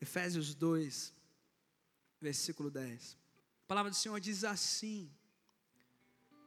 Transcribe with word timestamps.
Efésios 0.00 0.54
2, 0.54 1.12
versículo 2.20 2.70
10. 2.70 3.16
A 3.64 3.68
palavra 3.68 3.90
do 3.90 3.96
Senhor 3.96 4.18
diz 4.20 4.44
assim: 4.44 5.10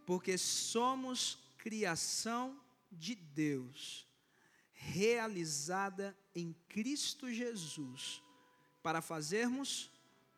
Porque 0.05 0.37
somos 0.37 1.37
criação 1.57 2.59
de 2.91 3.15
Deus, 3.15 4.07
realizada 4.71 6.17
em 6.35 6.53
Cristo 6.67 7.31
Jesus, 7.31 8.21
para 8.81 9.01
fazermos 9.01 9.89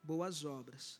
boas 0.03 0.45
obras, 0.45 0.99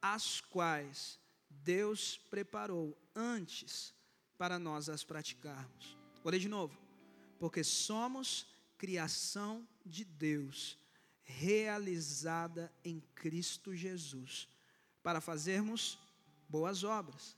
as 0.00 0.40
quais 0.40 1.18
Deus 1.50 2.18
preparou 2.30 2.96
antes 3.14 3.92
para 4.36 4.58
nós 4.58 4.88
as 4.88 5.02
praticarmos. 5.02 5.96
Vou 6.22 6.30
ler 6.30 6.38
de 6.38 6.48
novo. 6.48 6.78
Porque 7.38 7.64
somos 7.64 8.46
criação 8.76 9.66
de 9.84 10.04
Deus, 10.04 10.78
realizada 11.28 12.72
em 12.82 13.00
Cristo 13.14 13.76
Jesus, 13.76 14.48
para 15.02 15.20
fazermos 15.20 15.98
boas 16.48 16.82
obras, 16.82 17.36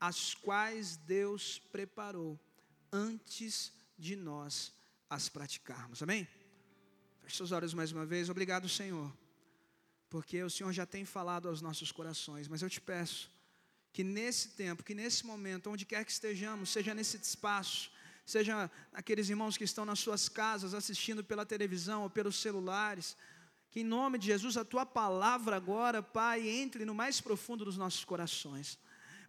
as 0.00 0.34
quais 0.34 0.96
Deus 0.96 1.58
preparou 1.70 2.38
antes 2.92 3.72
de 3.96 4.16
nós 4.16 4.72
as 5.08 5.28
praticarmos. 5.28 6.02
Amém? 6.02 6.26
Feche 7.22 7.36
seus 7.36 7.52
olhos 7.52 7.72
mais 7.72 7.92
uma 7.92 8.04
vez. 8.04 8.28
Obrigado, 8.28 8.68
Senhor, 8.68 9.16
porque 10.08 10.42
o 10.42 10.50
Senhor 10.50 10.72
já 10.72 10.84
tem 10.84 11.04
falado 11.04 11.48
aos 11.48 11.62
nossos 11.62 11.92
corações, 11.92 12.48
mas 12.48 12.62
eu 12.62 12.68
te 12.68 12.80
peço 12.80 13.30
que 13.92 14.02
nesse 14.02 14.50
tempo, 14.50 14.84
que 14.84 14.94
nesse 14.94 15.24
momento, 15.24 15.70
onde 15.70 15.84
quer 15.84 16.04
que 16.04 16.12
estejamos, 16.12 16.70
seja 16.70 16.94
nesse 16.94 17.16
espaço, 17.16 17.92
seja 18.30 18.70
aqueles 18.92 19.28
irmãos 19.28 19.56
que 19.56 19.64
estão 19.64 19.84
nas 19.84 19.98
suas 19.98 20.28
casas 20.28 20.74
assistindo 20.74 21.22
pela 21.24 21.44
televisão 21.44 22.02
ou 22.02 22.10
pelos 22.10 22.36
celulares, 22.40 23.16
que 23.70 23.80
em 23.80 23.84
nome 23.84 24.18
de 24.18 24.26
Jesus 24.26 24.56
a 24.56 24.64
tua 24.64 24.84
palavra 24.84 25.56
agora, 25.56 26.02
Pai, 26.02 26.48
entre 26.48 26.84
no 26.84 26.94
mais 26.94 27.20
profundo 27.20 27.64
dos 27.64 27.76
nossos 27.76 28.04
corações 28.04 28.78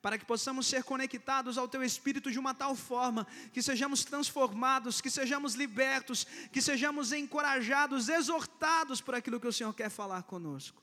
para 0.01 0.17
que 0.17 0.25
possamos 0.25 0.65
ser 0.65 0.83
conectados 0.83 1.57
ao 1.57 1.67
Teu 1.67 1.83
Espírito 1.83 2.31
de 2.31 2.39
uma 2.39 2.55
tal 2.55 2.75
forma 2.75 3.27
que 3.53 3.61
sejamos 3.61 4.03
transformados, 4.03 4.99
que 4.99 5.11
sejamos 5.11 5.53
libertos, 5.53 6.25
que 6.51 6.61
sejamos 6.61 7.11
encorajados, 7.11 8.09
exortados 8.09 8.99
por 8.99 9.13
aquilo 9.13 9.39
que 9.39 9.47
o 9.47 9.53
Senhor 9.53 9.73
quer 9.75 9.89
falar 9.89 10.23
conosco. 10.23 10.81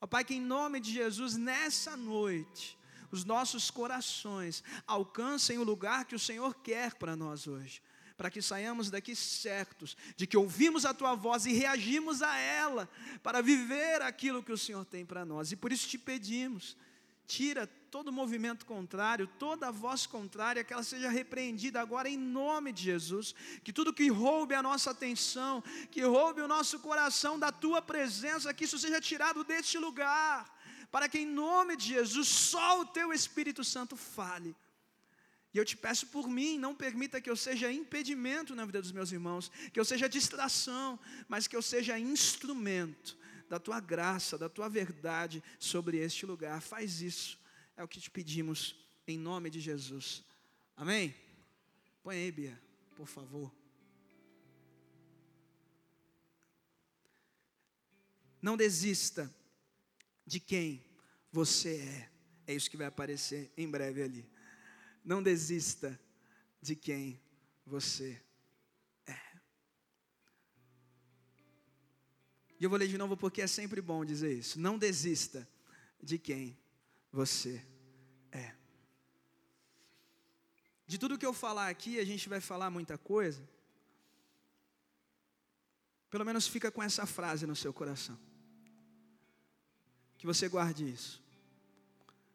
Ó 0.00 0.06
Pai, 0.06 0.24
que 0.24 0.34
em 0.34 0.40
nome 0.40 0.80
de 0.80 0.92
Jesus, 0.92 1.36
nessa 1.36 1.96
noite, 1.96 2.78
os 3.14 3.24
nossos 3.24 3.70
corações 3.70 4.62
alcancem 4.86 5.58
o 5.58 5.64
lugar 5.64 6.04
que 6.04 6.14
o 6.14 6.18
Senhor 6.18 6.54
quer 6.56 6.94
para 6.94 7.16
nós 7.16 7.46
hoje, 7.46 7.80
para 8.16 8.30
que 8.30 8.42
saiamos 8.42 8.90
daqui 8.90 9.14
certos 9.14 9.96
de 10.16 10.26
que 10.26 10.36
ouvimos 10.36 10.84
a 10.84 10.92
tua 10.92 11.14
voz 11.14 11.46
e 11.46 11.52
reagimos 11.52 12.22
a 12.22 12.36
ela, 12.36 12.88
para 13.22 13.40
viver 13.40 14.02
aquilo 14.02 14.42
que 14.42 14.52
o 14.52 14.58
Senhor 14.58 14.84
tem 14.84 15.06
para 15.06 15.24
nós. 15.24 15.52
E 15.52 15.56
por 15.56 15.72
isso 15.72 15.88
te 15.88 15.96
pedimos, 15.96 16.76
tira 17.26 17.66
todo 17.90 18.12
movimento 18.12 18.66
contrário, 18.66 19.28
toda 19.38 19.70
voz 19.70 20.04
contrária, 20.04 20.64
que 20.64 20.72
ela 20.72 20.82
seja 20.82 21.08
repreendida 21.08 21.80
agora 21.80 22.08
em 22.08 22.16
nome 22.16 22.72
de 22.72 22.82
Jesus. 22.82 23.34
Que 23.62 23.72
tudo 23.72 23.94
que 23.94 24.08
roube 24.08 24.54
a 24.54 24.62
nossa 24.62 24.90
atenção, 24.90 25.62
que 25.90 26.02
roube 26.02 26.40
o 26.40 26.48
nosso 26.48 26.80
coração 26.80 27.38
da 27.38 27.52
tua 27.52 27.80
presença, 27.80 28.52
que 28.52 28.64
isso 28.64 28.78
seja 28.78 29.00
tirado 29.00 29.44
deste 29.44 29.78
lugar 29.78 30.53
para 30.94 31.08
que 31.08 31.18
em 31.18 31.26
nome 31.26 31.76
de 31.76 31.86
Jesus 31.86 32.28
só 32.28 32.80
o 32.80 32.86
teu 32.86 33.12
Espírito 33.12 33.64
Santo 33.64 33.96
fale. 33.96 34.54
E 35.52 35.58
eu 35.58 35.64
te 35.64 35.76
peço 35.76 36.06
por 36.06 36.28
mim, 36.28 36.56
não 36.56 36.72
permita 36.72 37.20
que 37.20 37.28
eu 37.28 37.34
seja 37.34 37.72
impedimento 37.72 38.54
na 38.54 38.64
vida 38.64 38.80
dos 38.80 38.92
meus 38.92 39.10
irmãos, 39.10 39.50
que 39.72 39.80
eu 39.80 39.84
seja 39.84 40.08
distração, 40.08 40.96
mas 41.26 41.48
que 41.48 41.56
eu 41.56 41.62
seja 41.62 41.98
instrumento 41.98 43.18
da 43.48 43.58
tua 43.58 43.80
graça, 43.80 44.38
da 44.38 44.48
tua 44.48 44.68
verdade 44.68 45.42
sobre 45.58 45.96
este 45.98 46.24
lugar. 46.26 46.62
Faz 46.62 47.02
isso, 47.02 47.40
é 47.76 47.82
o 47.82 47.88
que 47.88 48.00
te 48.00 48.08
pedimos 48.08 48.76
em 49.04 49.18
nome 49.18 49.50
de 49.50 49.58
Jesus. 49.58 50.22
Amém? 50.76 51.12
Põe 52.04 52.18
aí, 52.18 52.30
Bia, 52.30 52.62
por 52.94 53.08
favor. 53.08 53.52
Não 58.40 58.56
desista 58.56 59.28
de 60.26 60.40
quem 60.40 60.83
você 61.34 61.78
é. 61.78 62.10
É 62.46 62.54
isso 62.54 62.70
que 62.70 62.76
vai 62.76 62.86
aparecer 62.86 63.52
em 63.56 63.68
breve 63.68 64.02
ali. 64.02 64.30
Não 65.04 65.20
desista 65.20 65.98
de 66.62 66.76
quem 66.76 67.20
você 67.66 68.22
é. 69.04 69.18
E 72.58 72.62
eu 72.62 72.70
vou 72.70 72.78
ler 72.78 72.86
de 72.86 72.96
novo 72.96 73.16
porque 73.16 73.42
é 73.42 73.48
sempre 73.48 73.80
bom 73.80 74.04
dizer 74.04 74.32
isso. 74.32 74.60
Não 74.60 74.78
desista 74.78 75.48
de 76.00 76.18
quem 76.18 76.56
você 77.10 77.60
é. 78.30 78.54
De 80.86 80.98
tudo 80.98 81.18
que 81.18 81.26
eu 81.26 81.32
falar 81.32 81.68
aqui, 81.68 81.98
a 81.98 82.04
gente 82.04 82.28
vai 82.28 82.40
falar 82.40 82.70
muita 82.70 82.96
coisa. 82.96 83.42
Pelo 86.10 86.24
menos 86.24 86.46
fica 86.46 86.70
com 86.70 86.82
essa 86.82 87.06
frase 87.06 87.44
no 87.44 87.56
seu 87.56 87.72
coração 87.72 88.16
que 90.16 90.26
você 90.26 90.48
guarde 90.48 90.88
isso. 90.88 91.23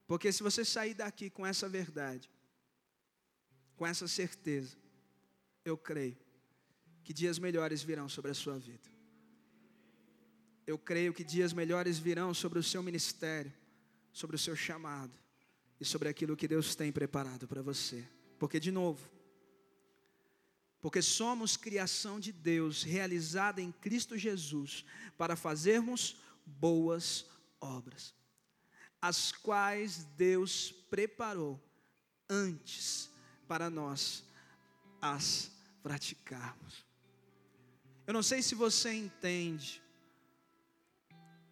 Porque 0.09 0.31
se 0.31 0.42
você 0.42 0.66
sair 0.66 0.96
daqui 0.96 1.30
com 1.30 1.46
essa 1.46 1.70
verdade, 1.70 2.28
com 3.75 3.86
essa 3.86 4.08
certeza, 4.08 4.75
eu 5.64 5.78
creio 5.78 6.18
que 7.03 7.14
dias 7.14 7.38
melhores 7.38 7.84
virão 7.84 8.09
sobre 8.09 8.31
a 8.31 8.34
sua 8.34 8.58
vida. 8.58 8.90
Eu 10.66 10.80
creio 10.80 11.14
que 11.14 11.24
dias 11.24 11.53
melhores 11.53 12.00
virão 12.00 12.34
sobre 12.34 12.58
o 12.58 12.64
seu 12.64 12.81
ministério, 12.81 13.53
sobre 14.12 14.36
o 14.36 14.40
seu 14.40 14.56
chamado 14.56 15.14
e 15.80 15.86
sobre 15.86 16.09
aquilo 16.09 16.36
que 16.36 16.48
Deus 16.48 16.74
tem 16.74 16.92
preparado 16.92 17.48
para 17.48 17.62
você. 17.62 18.03
Porque, 18.40 18.59
de 18.59 18.72
novo, 18.72 19.08
porque 20.81 21.03
somos 21.03 21.56
criação 21.56 22.19
de 22.19 22.31
Deus, 22.31 22.81
realizada 22.81 23.62
em 23.62 23.72
Cristo 23.72 24.18
Jesus, 24.18 24.84
para 25.16 25.36
fazermos 25.36 26.18
boas 26.48 27.28
obras, 27.62 28.16
as 29.02 29.32
quais 29.32 30.04
Deus 30.18 30.72
preparou 30.90 31.60
antes 32.30 33.10
para 33.48 33.70
nós 33.70 34.24
as 35.02 35.52
praticarmos. 35.82 36.86
Eu 38.06 38.14
não 38.14 38.24
sei 38.24 38.42
se 38.42 38.56
você 38.56 38.92
entende, 38.94 39.82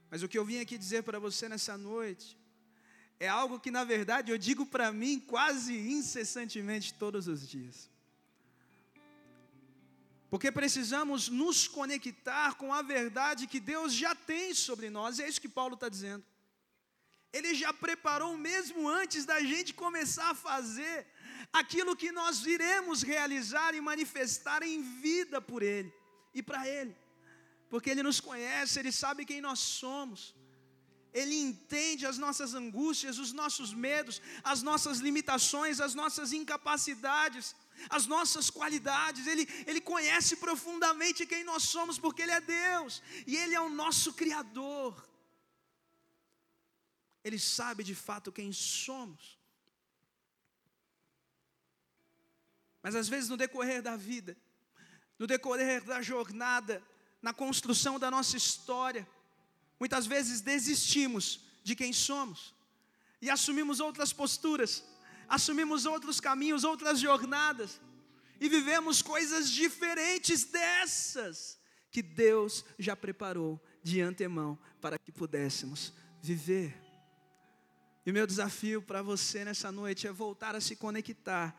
mas 0.09 0.23
o 0.23 0.27
que 0.27 0.37
eu 0.37 0.45
vim 0.45 0.59
aqui 0.59 0.77
dizer 0.77 1.03
para 1.03 1.19
você 1.19 1.47
nessa 1.47 1.77
noite 1.77 2.37
é 3.19 3.27
algo 3.27 3.59
que, 3.59 3.71
na 3.71 3.83
verdade, 3.83 4.31
eu 4.31 4.37
digo 4.37 4.65
para 4.65 4.91
mim 4.91 5.19
quase 5.19 5.75
incessantemente 5.75 6.93
todos 6.93 7.27
os 7.27 7.47
dias. 7.47 7.89
Porque 10.29 10.51
precisamos 10.51 11.29
nos 11.29 11.67
conectar 11.67 12.55
com 12.55 12.73
a 12.73 12.81
verdade 12.81 13.47
que 13.47 13.59
Deus 13.59 13.93
já 13.93 14.13
tem 14.13 14.53
sobre 14.53 14.89
nós, 14.89 15.17
e 15.17 15.23
é 15.23 15.29
isso 15.29 15.41
que 15.41 15.49
Paulo 15.49 15.75
está 15.75 15.87
dizendo. 15.87 16.23
Ele 17.37 17.53
já 17.63 17.71
preparou 17.85 18.31
mesmo 18.49 18.87
antes 19.01 19.25
da 19.31 19.39
gente 19.51 19.73
começar 19.83 20.29
a 20.31 20.39
fazer 20.49 20.97
aquilo 21.61 21.95
que 22.01 22.11
nós 22.19 22.45
iremos 22.55 23.01
realizar 23.13 23.73
e 23.75 23.81
manifestar 23.91 24.61
em 24.63 24.81
vida 25.05 25.39
por 25.49 25.61
Ele 25.75 25.91
e 26.33 26.41
para 26.49 26.67
Ele, 26.67 26.95
porque 27.69 27.89
Ele 27.89 28.03
nos 28.09 28.19
conhece, 28.29 28.79
Ele 28.79 28.91
sabe 29.03 29.29
quem 29.31 29.41
nós 29.41 29.59
somos. 29.59 30.35
Ele 31.13 31.35
entende 31.49 32.05
as 32.05 32.17
nossas 32.17 32.53
angústias, 32.53 33.17
os 33.17 33.31
nossos 33.41 33.73
medos, 33.73 34.21
as 34.43 34.61
nossas 34.61 34.99
limitações, 34.99 35.79
as 35.79 35.95
nossas 35.95 36.31
incapacidades 36.31 37.55
as 37.89 38.05
nossas 38.07 38.49
qualidades, 38.49 39.27
Ele, 39.27 39.47
Ele 39.65 39.79
conhece 39.79 40.37
profundamente 40.37 41.25
quem 41.25 41.43
nós 41.43 41.63
somos, 41.63 41.99
porque 41.99 42.23
Ele 42.23 42.31
é 42.31 42.41
Deus 42.41 43.01
e 43.25 43.35
Ele 43.35 43.53
é 43.53 43.61
o 43.61 43.69
nosso 43.69 44.13
Criador. 44.13 45.07
Ele 47.27 47.37
sabe 47.37 47.83
de 47.83 47.93
fato 47.93 48.31
quem 48.31 48.51
somos. 48.51 49.37
Mas 52.81 52.95
às 52.95 53.07
vezes 53.07 53.29
no 53.29 53.37
decorrer 53.37 53.81
da 53.81 53.95
vida, 53.95 54.37
no 55.19 55.27
decorrer 55.27 55.83
da 55.83 56.01
jornada, 56.01 56.81
na 57.21 57.33
construção 57.33 57.99
da 57.99 58.09
nossa 58.09 58.37
história, 58.37 59.07
muitas 59.79 60.05
vezes 60.05 60.41
desistimos 60.41 61.41
de 61.63 61.75
quem 61.75 61.91
somos 61.91 62.55
e 63.21 63.29
assumimos 63.29 63.79
outras 63.79 64.13
posturas 64.13 64.83
assumimos 65.27 65.85
outros 65.85 66.19
caminhos, 66.19 66.63
outras 66.63 66.99
jornadas, 66.99 67.79
e 68.39 68.47
vivemos 68.47 69.01
coisas 69.01 69.49
diferentes 69.49 70.45
dessas 70.45 71.59
que 71.91 72.01
Deus 72.01 72.63
já 72.77 72.95
preparou 72.95 73.61
de 73.83 74.01
antemão 74.01 74.57
para 74.79 74.97
que 74.97 75.11
pudéssemos 75.11 75.93
viver. 76.21 76.86
E 78.07 78.11
meu 78.13 78.25
desafio 78.25 78.81
para 78.81 79.01
você 79.01 79.43
nessa 79.43 79.69
noite 79.69 80.07
é 80.07 80.11
voltar 80.13 80.55
a 80.55 80.61
se 80.61 80.77
conectar 80.77 81.53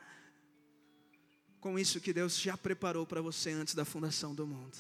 com 1.61 1.79
isso 1.79 2.01
que 2.01 2.11
Deus 2.11 2.41
já 2.41 2.57
preparou 2.57 3.07
para 3.07 3.21
você 3.21 3.51
antes 3.51 3.75
da 3.75 3.85
fundação 3.85 4.35
do 4.35 4.47
mundo. 4.47 4.75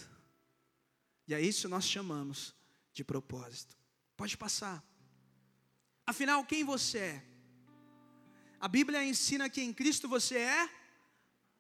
E 1.26 1.34
a 1.34 1.40
isso 1.42 1.68
nós 1.68 1.84
chamamos 1.84 2.54
de 2.94 3.04
propósito. 3.04 3.76
Pode 4.16 4.34
passar. 4.34 4.82
Afinal, 6.06 6.42
quem 6.42 6.64
você 6.64 6.98
é? 7.00 7.24
A 8.58 8.66
Bíblia 8.66 9.04
ensina 9.04 9.50
que 9.50 9.60
em 9.60 9.74
Cristo 9.74 10.08
você 10.08 10.38
é 10.38 10.70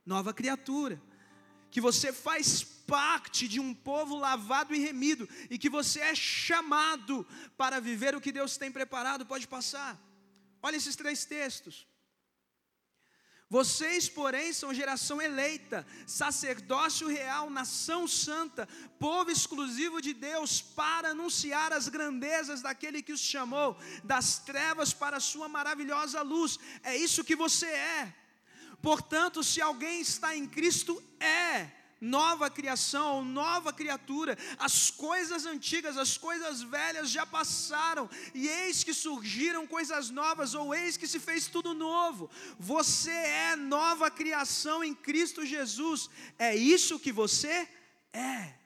nova 0.06 0.32
criatura, 0.32 0.98
que 1.70 1.80
você 1.80 2.12
faz 2.12 2.62
parte 2.62 3.46
de 3.46 3.60
um 3.60 3.74
povo 3.74 4.16
lavado 4.16 4.74
e 4.74 4.78
remido 4.78 5.28
e 5.50 5.58
que 5.58 5.68
você 5.68 6.00
é 6.00 6.14
chamado 6.14 7.26
para 7.56 7.80
viver 7.80 8.14
o 8.14 8.20
que 8.20 8.32
Deus 8.32 8.56
tem 8.56 8.72
preparado. 8.72 9.26
Pode 9.26 9.46
passar. 9.46 10.00
Olha 10.62 10.76
esses 10.76 10.96
três 10.96 11.24
textos. 11.24 11.86
Vocês, 13.50 14.10
porém, 14.10 14.52
são 14.52 14.74
geração 14.74 15.22
eleita, 15.22 15.86
sacerdócio 16.06 17.08
real, 17.08 17.48
nação 17.48 18.06
santa, 18.06 18.68
povo 18.98 19.30
exclusivo 19.30 20.02
de 20.02 20.12
Deus, 20.12 20.60
para 20.60 21.10
anunciar 21.10 21.72
as 21.72 21.88
grandezas 21.88 22.60
daquele 22.60 23.02
que 23.02 23.12
os 23.12 23.20
chamou, 23.20 23.74
das 24.04 24.38
trevas 24.38 24.92
para 24.92 25.16
a 25.16 25.20
sua 25.20 25.48
maravilhosa 25.48 26.20
luz. 26.20 26.58
É 26.82 26.94
isso 26.94 27.24
que 27.24 27.34
você 27.34 27.66
é. 27.66 28.14
Portanto, 28.80 29.42
se 29.42 29.60
alguém 29.60 30.00
está 30.00 30.36
em 30.36 30.46
Cristo, 30.46 31.02
é 31.20 31.70
nova 32.00 32.48
criação, 32.48 33.24
nova 33.24 33.72
criatura. 33.72 34.38
As 34.58 34.90
coisas 34.90 35.46
antigas, 35.46 35.96
as 35.96 36.16
coisas 36.16 36.62
velhas 36.62 37.10
já 37.10 37.26
passaram, 37.26 38.08
e 38.34 38.48
eis 38.48 38.84
que 38.84 38.94
surgiram 38.94 39.66
coisas 39.66 40.10
novas, 40.10 40.54
ou 40.54 40.74
eis 40.74 40.96
que 40.96 41.08
se 41.08 41.18
fez 41.18 41.46
tudo 41.46 41.74
novo. 41.74 42.30
Você 42.58 43.10
é 43.10 43.56
nova 43.56 44.10
criação 44.10 44.82
em 44.82 44.94
Cristo 44.94 45.44
Jesus. 45.44 46.08
É 46.38 46.54
isso 46.54 46.98
que 46.98 47.12
você 47.12 47.68
é 48.12 48.57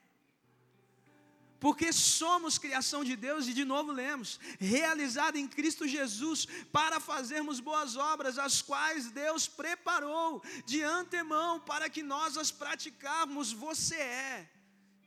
porque 1.62 1.92
somos 1.92 2.58
criação 2.58 3.04
de 3.04 3.14
Deus, 3.14 3.46
e 3.46 3.54
de 3.54 3.64
novo 3.64 3.92
lemos, 3.92 4.40
realizada 4.58 5.38
em 5.38 5.46
Cristo 5.46 5.86
Jesus, 5.86 6.44
para 6.72 6.98
fazermos 6.98 7.60
boas 7.60 7.96
obras, 7.96 8.36
as 8.36 8.60
quais 8.60 9.12
Deus 9.12 9.46
preparou 9.46 10.42
de 10.66 10.82
antemão 10.82 11.60
para 11.60 11.88
que 11.88 12.02
nós 12.02 12.36
as 12.36 12.50
praticarmos. 12.50 13.52
Você 13.52 13.94
é 13.94 14.50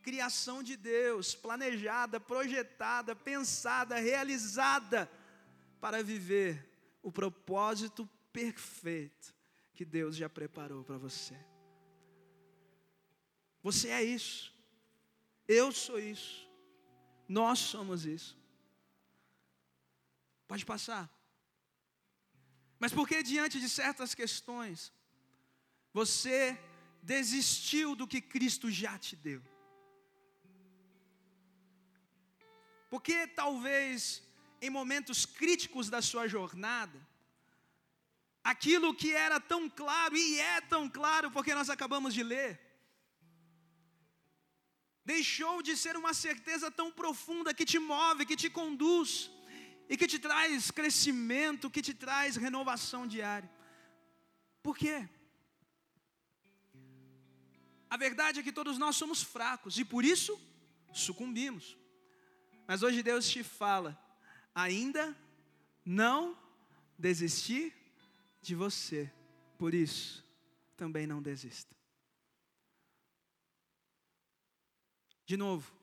criação 0.02 0.62
de 0.62 0.78
Deus, 0.78 1.34
planejada, 1.34 2.18
projetada, 2.18 3.14
pensada, 3.14 3.98
realizada, 3.98 5.10
para 5.78 6.02
viver 6.02 6.66
o 7.02 7.12
propósito 7.12 8.08
perfeito 8.32 9.34
que 9.74 9.84
Deus 9.84 10.16
já 10.16 10.30
preparou 10.30 10.82
para 10.82 10.96
você. 10.96 11.36
Você 13.62 13.88
é 13.90 14.02
isso, 14.02 14.54
eu 15.46 15.70
sou 15.70 15.98
isso. 15.98 16.45
Nós 17.28 17.58
somos 17.58 18.04
isso. 18.04 18.36
Pode 20.46 20.64
passar. 20.64 21.10
Mas 22.78 22.92
por 22.92 23.08
que 23.08 23.22
diante 23.22 23.58
de 23.58 23.68
certas 23.68 24.14
questões 24.14 24.92
você 25.92 26.58
desistiu 27.02 27.96
do 27.96 28.06
que 28.06 28.20
Cristo 28.20 28.70
já 28.70 28.98
te 28.98 29.16
deu? 29.16 29.42
Porque 32.88 33.26
talvez 33.26 34.22
em 34.60 34.70
momentos 34.70 35.26
críticos 35.26 35.90
da 35.90 36.00
sua 36.00 36.28
jornada, 36.28 36.98
aquilo 38.42 38.94
que 38.94 39.12
era 39.12 39.40
tão 39.40 39.68
claro 39.68 40.16
e 40.16 40.38
é 40.38 40.60
tão 40.60 40.88
claro, 40.88 41.30
porque 41.30 41.54
nós 41.54 41.68
acabamos 41.68 42.14
de 42.14 42.22
ler, 42.22 42.60
deixou 45.06 45.62
de 45.62 45.76
ser 45.76 45.96
uma 45.96 46.12
certeza 46.12 46.68
tão 46.68 46.90
profunda 46.90 47.54
que 47.54 47.64
te 47.64 47.78
move, 47.78 48.26
que 48.26 48.34
te 48.42 48.50
conduz 48.50 49.30
e 49.88 49.96
que 49.96 50.08
te 50.12 50.18
traz 50.18 50.72
crescimento, 50.72 51.70
que 51.70 51.80
te 51.80 51.94
traz 51.94 52.34
renovação 52.34 53.06
diária. 53.06 53.48
Por 54.64 54.76
quê? 54.76 55.08
A 57.88 57.96
verdade 57.96 58.40
é 58.40 58.42
que 58.42 58.58
todos 58.60 58.78
nós 58.78 58.96
somos 58.96 59.22
fracos 59.22 59.78
e 59.78 59.84
por 59.84 60.04
isso 60.04 60.36
sucumbimos. 60.92 61.78
Mas 62.66 62.82
hoje 62.82 63.00
Deus 63.00 63.30
te 63.30 63.44
fala: 63.44 63.96
ainda 64.52 65.16
não 65.84 66.36
desisti 66.98 67.72
de 68.42 68.56
você, 68.56 69.08
por 69.56 69.72
isso 69.72 70.24
também 70.76 71.06
não 71.06 71.22
desista. 71.22 71.75
De 75.26 75.36
novo, 75.36 75.74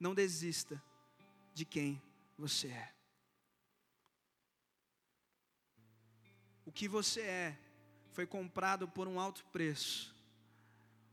não 0.00 0.14
desista 0.14 0.82
de 1.52 1.66
quem 1.66 2.02
você 2.38 2.68
é. 2.68 2.94
O 6.64 6.72
que 6.72 6.88
você 6.88 7.20
é 7.20 7.58
foi 8.12 8.26
comprado 8.26 8.88
por 8.88 9.06
um 9.06 9.20
alto 9.20 9.44
preço. 9.46 10.14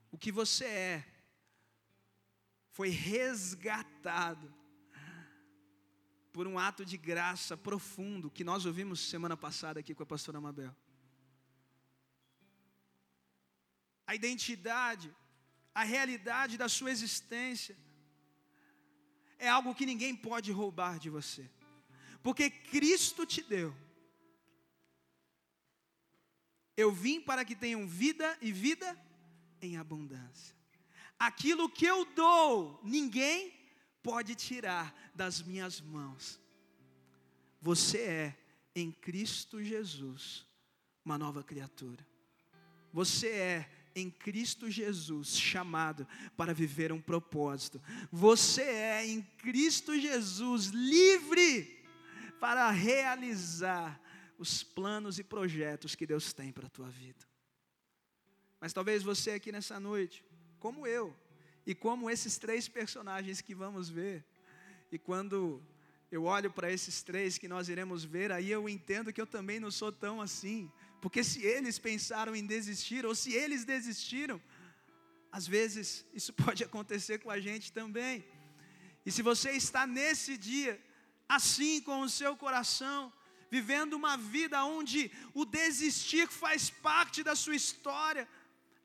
O 0.09 0.17
que 0.17 0.31
você 0.31 0.65
é 0.65 1.05
foi 2.71 2.89
resgatado 2.89 4.53
por 6.31 6.47
um 6.47 6.57
ato 6.57 6.85
de 6.85 6.97
graça 6.97 7.57
profundo 7.57 8.31
que 8.31 8.43
nós 8.43 8.65
ouvimos 8.65 9.01
semana 9.01 9.35
passada 9.35 9.81
aqui 9.81 9.93
com 9.93 10.03
a 10.03 10.05
pastora 10.05 10.39
Mabel. 10.39 10.75
A 14.07 14.15
identidade 14.15 15.13
a 15.75 15.83
realidade 15.83 16.57
da 16.57 16.69
sua 16.69 16.89
existência, 16.89 17.77
é 19.37 19.49
algo 19.49 19.75
que 19.75 19.85
ninguém 19.85 20.15
pode 20.15 20.49
roubar 20.49 20.97
de 20.97 21.09
você, 21.09 21.51
porque 22.23 22.49
Cristo 22.49 23.25
te 23.25 23.43
deu. 23.43 23.75
Eu 26.77 26.91
vim 26.91 27.19
para 27.21 27.43
que 27.43 27.55
tenham 27.55 27.85
vida 27.87 28.37
e 28.41 28.51
vida 28.51 28.97
em 29.61 29.77
abundância. 29.77 30.55
Aquilo 31.19 31.69
que 31.69 31.85
eu 31.85 32.05
dou, 32.13 32.79
ninguém 32.83 33.53
pode 34.01 34.35
tirar 34.35 34.93
das 35.13 35.41
minhas 35.41 35.79
mãos. 35.79 36.39
Você 37.61 37.99
é, 37.99 38.37
em 38.73 38.91
Cristo 38.91 39.63
Jesus, 39.63 40.45
uma 41.03 41.17
nova 41.17 41.43
criatura. 41.43 42.05
Você 42.91 43.29
é 43.29 43.74
em 43.95 44.11
Cristo 44.11 44.69
Jesus 44.69 45.39
chamado 45.39 46.05
para 46.35 46.53
viver 46.53 46.91
um 46.91 47.01
propósito. 47.01 47.81
Você 48.11 48.61
é 48.61 49.07
em 49.07 49.21
Cristo 49.21 49.97
Jesus 49.97 50.65
livre 50.67 51.83
para 52.39 52.69
realizar 52.69 53.99
os 54.37 54.61
planos 54.61 55.17
e 55.17 55.23
projetos 55.23 55.95
que 55.95 56.05
Deus 56.05 56.33
tem 56.33 56.51
para 56.51 56.67
a 56.67 56.69
tua 56.69 56.89
vida. 56.89 57.25
Mas 58.59 58.73
talvez 58.73 59.01
você 59.01 59.31
aqui 59.31 59.51
nessa 59.51 59.79
noite, 59.79 60.23
como 60.59 60.85
eu, 60.85 61.15
e 61.65 61.73
como 61.73 62.09
esses 62.09 62.37
três 62.37 62.67
personagens 62.67 63.39
que 63.39 63.55
vamos 63.55 63.89
ver, 63.89 64.25
e 64.91 64.99
quando 64.99 65.63
eu 66.11 66.25
olho 66.25 66.51
para 66.51 66.71
esses 66.71 67.01
três 67.01 67.37
que 67.37 67.47
nós 67.47 67.69
iremos 67.69 68.03
ver, 68.03 68.31
aí 68.31 68.51
eu 68.51 68.67
entendo 68.67 69.11
que 69.11 69.21
eu 69.21 69.27
também 69.27 69.59
não 69.59 69.71
sou 69.71 69.91
tão 69.91 70.21
assim. 70.21 70.71
Porque 71.05 71.23
se 71.23 71.39
eles 71.45 71.77
pensaram 71.77 72.35
em 72.35 72.43
desistir, 72.43 73.05
ou 73.05 73.13
se 73.13 73.31
eles 73.31 73.63
desistiram, 73.63 74.41
às 75.31 75.45
vezes 75.45 76.03
isso 76.11 76.33
pode 76.43 76.63
acontecer 76.63 77.19
com 77.19 77.29
a 77.29 77.39
gente 77.39 77.71
também. 77.71 78.25
E 79.05 79.11
se 79.11 79.21
você 79.21 79.51
está 79.51 79.85
nesse 79.85 80.35
dia, 80.35 80.73
assim 81.29 81.79
com 81.79 82.01
o 82.01 82.09
seu 82.09 82.35
coração, 82.35 83.13
vivendo 83.51 83.93
uma 83.93 84.17
vida 84.17 84.65
onde 84.65 85.11
o 85.35 85.45
desistir 85.45 86.27
faz 86.27 86.71
parte 86.71 87.21
da 87.21 87.35
sua 87.35 87.55
história, 87.55 88.27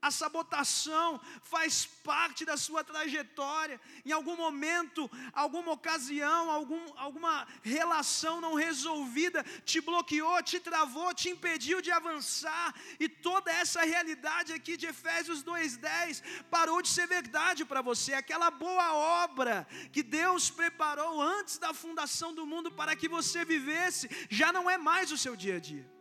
a 0.02 0.10
sabotação 0.10 1.20
faz 1.42 1.84
parte 1.84 2.44
da 2.44 2.56
sua 2.56 2.82
trajetória. 2.82 3.80
Em 4.04 4.12
algum 4.12 4.36
momento, 4.36 5.10
alguma 5.32 5.72
ocasião, 5.72 6.50
algum, 6.50 6.80
alguma 6.96 7.46
relação 7.62 8.40
não 8.40 8.54
resolvida 8.54 9.44
te 9.64 9.80
bloqueou, 9.80 10.42
te 10.42 10.58
travou, 10.58 11.12
te 11.12 11.28
impediu 11.28 11.82
de 11.82 11.90
avançar. 11.90 12.74
E 12.98 13.08
toda 13.08 13.52
essa 13.52 13.82
realidade 13.82 14.52
aqui 14.52 14.76
de 14.76 14.86
Efésios 14.86 15.42
2:10 15.42 16.22
parou 16.50 16.80
de 16.80 16.88
ser 16.88 17.06
verdade 17.06 17.64
para 17.64 17.82
você. 17.82 18.14
Aquela 18.14 18.50
boa 18.50 18.94
obra 19.24 19.66
que 19.92 20.02
Deus 20.02 20.50
preparou 20.50 21.20
antes 21.20 21.58
da 21.58 21.74
fundação 21.74 22.32
do 22.32 22.46
mundo 22.46 22.72
para 22.72 22.96
que 22.96 23.08
você 23.08 23.44
vivesse, 23.44 24.08
já 24.30 24.52
não 24.52 24.68
é 24.68 24.78
mais 24.78 25.12
o 25.12 25.18
seu 25.18 25.36
dia 25.36 25.56
a 25.56 25.60
dia. 25.60 25.99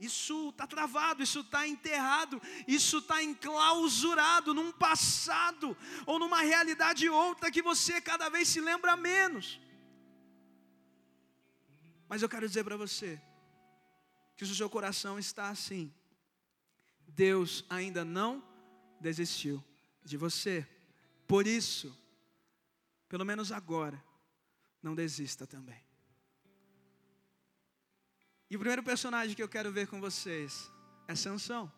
Isso 0.00 0.48
está 0.48 0.66
travado, 0.66 1.22
isso 1.22 1.40
está 1.40 1.68
enterrado, 1.68 2.40
isso 2.66 2.98
está 2.98 3.22
enclausurado 3.22 4.54
num 4.54 4.72
passado 4.72 5.76
ou 6.06 6.18
numa 6.18 6.40
realidade 6.40 7.06
outra 7.08 7.50
que 7.50 7.60
você 7.60 8.00
cada 8.00 8.30
vez 8.30 8.48
se 8.48 8.60
lembra 8.60 8.96
menos. 8.96 9.60
Mas 12.08 12.22
eu 12.22 12.28
quero 12.28 12.48
dizer 12.48 12.64
para 12.64 12.78
você 12.78 13.20
que 14.36 14.46
se 14.46 14.52
o 14.52 14.54
seu 14.54 14.70
coração 14.70 15.18
está 15.18 15.50
assim, 15.50 15.92
Deus 17.06 17.62
ainda 17.68 18.04
não 18.04 18.42
desistiu 18.98 19.62
de 20.02 20.16
você, 20.16 20.66
Por 21.26 21.46
isso, 21.46 21.96
pelo 23.08 23.24
menos 23.24 23.52
agora, 23.52 24.02
não 24.82 24.96
desista 24.96 25.46
também. 25.46 25.89
E 28.50 28.56
o 28.56 28.58
primeiro 28.58 28.82
personagem 28.82 29.36
que 29.36 29.42
eu 29.42 29.48
quero 29.48 29.70
ver 29.70 29.86
com 29.86 30.00
vocês 30.00 30.68
é 31.06 31.14
Sansão. 31.14 31.72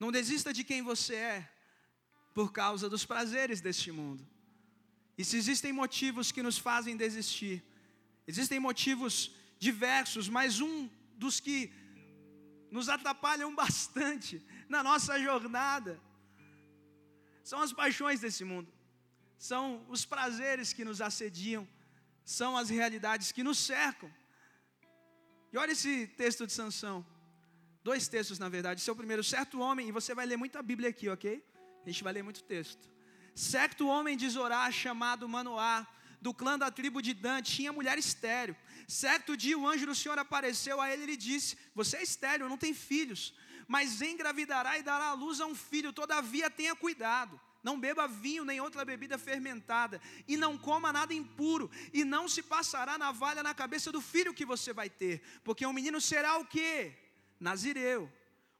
Não 0.00 0.10
desista 0.10 0.50
de 0.52 0.64
quem 0.64 0.80
você 0.82 1.14
é 1.14 1.50
por 2.32 2.50
causa 2.50 2.88
dos 2.88 3.04
prazeres 3.04 3.60
deste 3.60 3.92
mundo. 3.92 4.26
E 5.16 5.24
se 5.24 5.36
existem 5.36 5.72
motivos 5.72 6.32
que 6.32 6.42
nos 6.42 6.56
fazem 6.58 6.96
desistir, 6.96 7.62
existem 8.26 8.58
motivos 8.58 9.30
diversos, 9.58 10.28
mas 10.28 10.60
um 10.60 10.88
dos 11.16 11.38
que 11.38 11.70
nos 12.70 12.88
atrapalham 12.88 13.54
bastante 13.54 14.42
na 14.68 14.82
nossa 14.82 15.20
jornada 15.20 16.00
são 17.44 17.60
as 17.60 17.72
paixões 17.74 18.20
desse 18.20 18.42
mundo, 18.42 18.72
são 19.38 19.84
os 19.88 20.04
prazeres 20.06 20.72
que 20.72 20.84
nos 20.84 21.00
assediam, 21.00 21.68
são 22.24 22.56
as 22.56 22.70
realidades 22.70 23.32
que 23.32 23.42
nos 23.42 23.58
cercam. 23.58 24.10
E 25.52 25.58
olha 25.58 25.72
esse 25.72 26.06
texto 26.06 26.46
de 26.46 26.52
Sansão. 26.52 27.06
Dois 27.82 28.08
textos, 28.08 28.38
na 28.38 28.48
verdade. 28.48 28.90
O 28.90 28.96
primeiro. 28.96 29.22
Certo 29.22 29.60
homem, 29.60 29.88
e 29.88 29.92
você 29.92 30.14
vai 30.14 30.26
ler 30.26 30.36
muita 30.36 30.62
Bíblia 30.62 30.88
aqui, 30.88 31.08
ok? 31.08 31.44
A 31.84 31.88
gente 31.88 32.02
vai 32.02 32.12
ler 32.12 32.22
muito 32.22 32.42
texto. 32.42 32.90
Certo 33.34 33.86
homem 33.86 34.16
de 34.16 34.28
Zorá, 34.28 34.70
chamado 34.72 35.28
Manoá, 35.28 35.86
do 36.20 36.32
clã 36.32 36.58
da 36.58 36.70
tribo 36.70 37.02
de 37.02 37.12
Dan, 37.12 37.42
tinha 37.42 37.72
mulher 37.72 37.98
estéreo. 37.98 38.56
Certo 38.88 39.36
dia 39.36 39.58
o 39.58 39.68
anjo 39.68 39.86
do 39.86 39.94
Senhor 39.94 40.18
apareceu 40.18 40.80
a 40.80 40.90
ele 40.90 41.02
e 41.02 41.06
lhe 41.06 41.16
disse: 41.16 41.58
Você 41.74 41.98
é 41.98 42.02
estéreo, 42.02 42.48
não 42.48 42.56
tem 42.56 42.72
filhos, 42.72 43.34
mas 43.68 44.00
engravidará 44.00 44.78
e 44.78 44.82
dará 44.82 45.08
à 45.08 45.12
luz 45.12 45.40
a 45.40 45.46
um 45.46 45.54
filho, 45.54 45.92
todavia 45.92 46.48
tenha 46.48 46.74
cuidado. 46.74 47.38
Não 47.64 47.80
beba 47.80 48.06
vinho 48.06 48.44
nem 48.44 48.60
outra 48.60 48.84
bebida 48.84 49.16
fermentada, 49.16 49.98
e 50.28 50.36
não 50.36 50.58
coma 50.58 50.92
nada 50.92 51.14
impuro, 51.14 51.70
e 51.94 52.04
não 52.04 52.28
se 52.28 52.42
passará 52.42 52.98
navalha 52.98 53.42
na 53.42 53.54
cabeça 53.54 53.90
do 53.90 54.02
filho 54.02 54.34
que 54.34 54.44
você 54.44 54.70
vai 54.72 54.90
ter, 54.90 55.22
porque 55.42 55.64
o 55.64 55.72
menino 55.72 55.98
será 55.98 56.36
o 56.36 56.44
que? 56.44 56.92
Nazireu, 57.40 58.12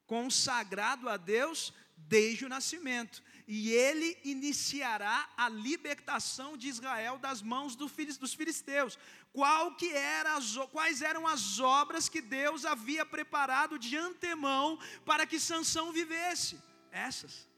consagrado 0.06 1.06
a 1.10 1.18
Deus 1.18 1.72
desde 1.96 2.46
o 2.46 2.48
nascimento, 2.48 3.22
e 3.46 3.70
ele 3.72 4.18
iniciará 4.24 5.28
a 5.36 5.50
libertação 5.50 6.56
de 6.56 6.68
Israel 6.68 7.18
das 7.18 7.42
mãos 7.42 7.76
dos 7.76 8.32
filisteus. 8.32 8.98
Qual 9.34 9.74
que 9.74 9.92
era 9.92 10.36
as, 10.36 10.56
quais 10.72 11.02
eram 11.02 11.26
as 11.26 11.60
obras 11.60 12.08
que 12.08 12.22
Deus 12.22 12.64
havia 12.64 13.04
preparado 13.04 13.78
de 13.78 13.96
antemão 13.98 14.78
para 15.04 15.26
que 15.26 15.38
Sansão 15.38 15.92
vivesse? 15.92 16.58
Essas. 16.90 17.53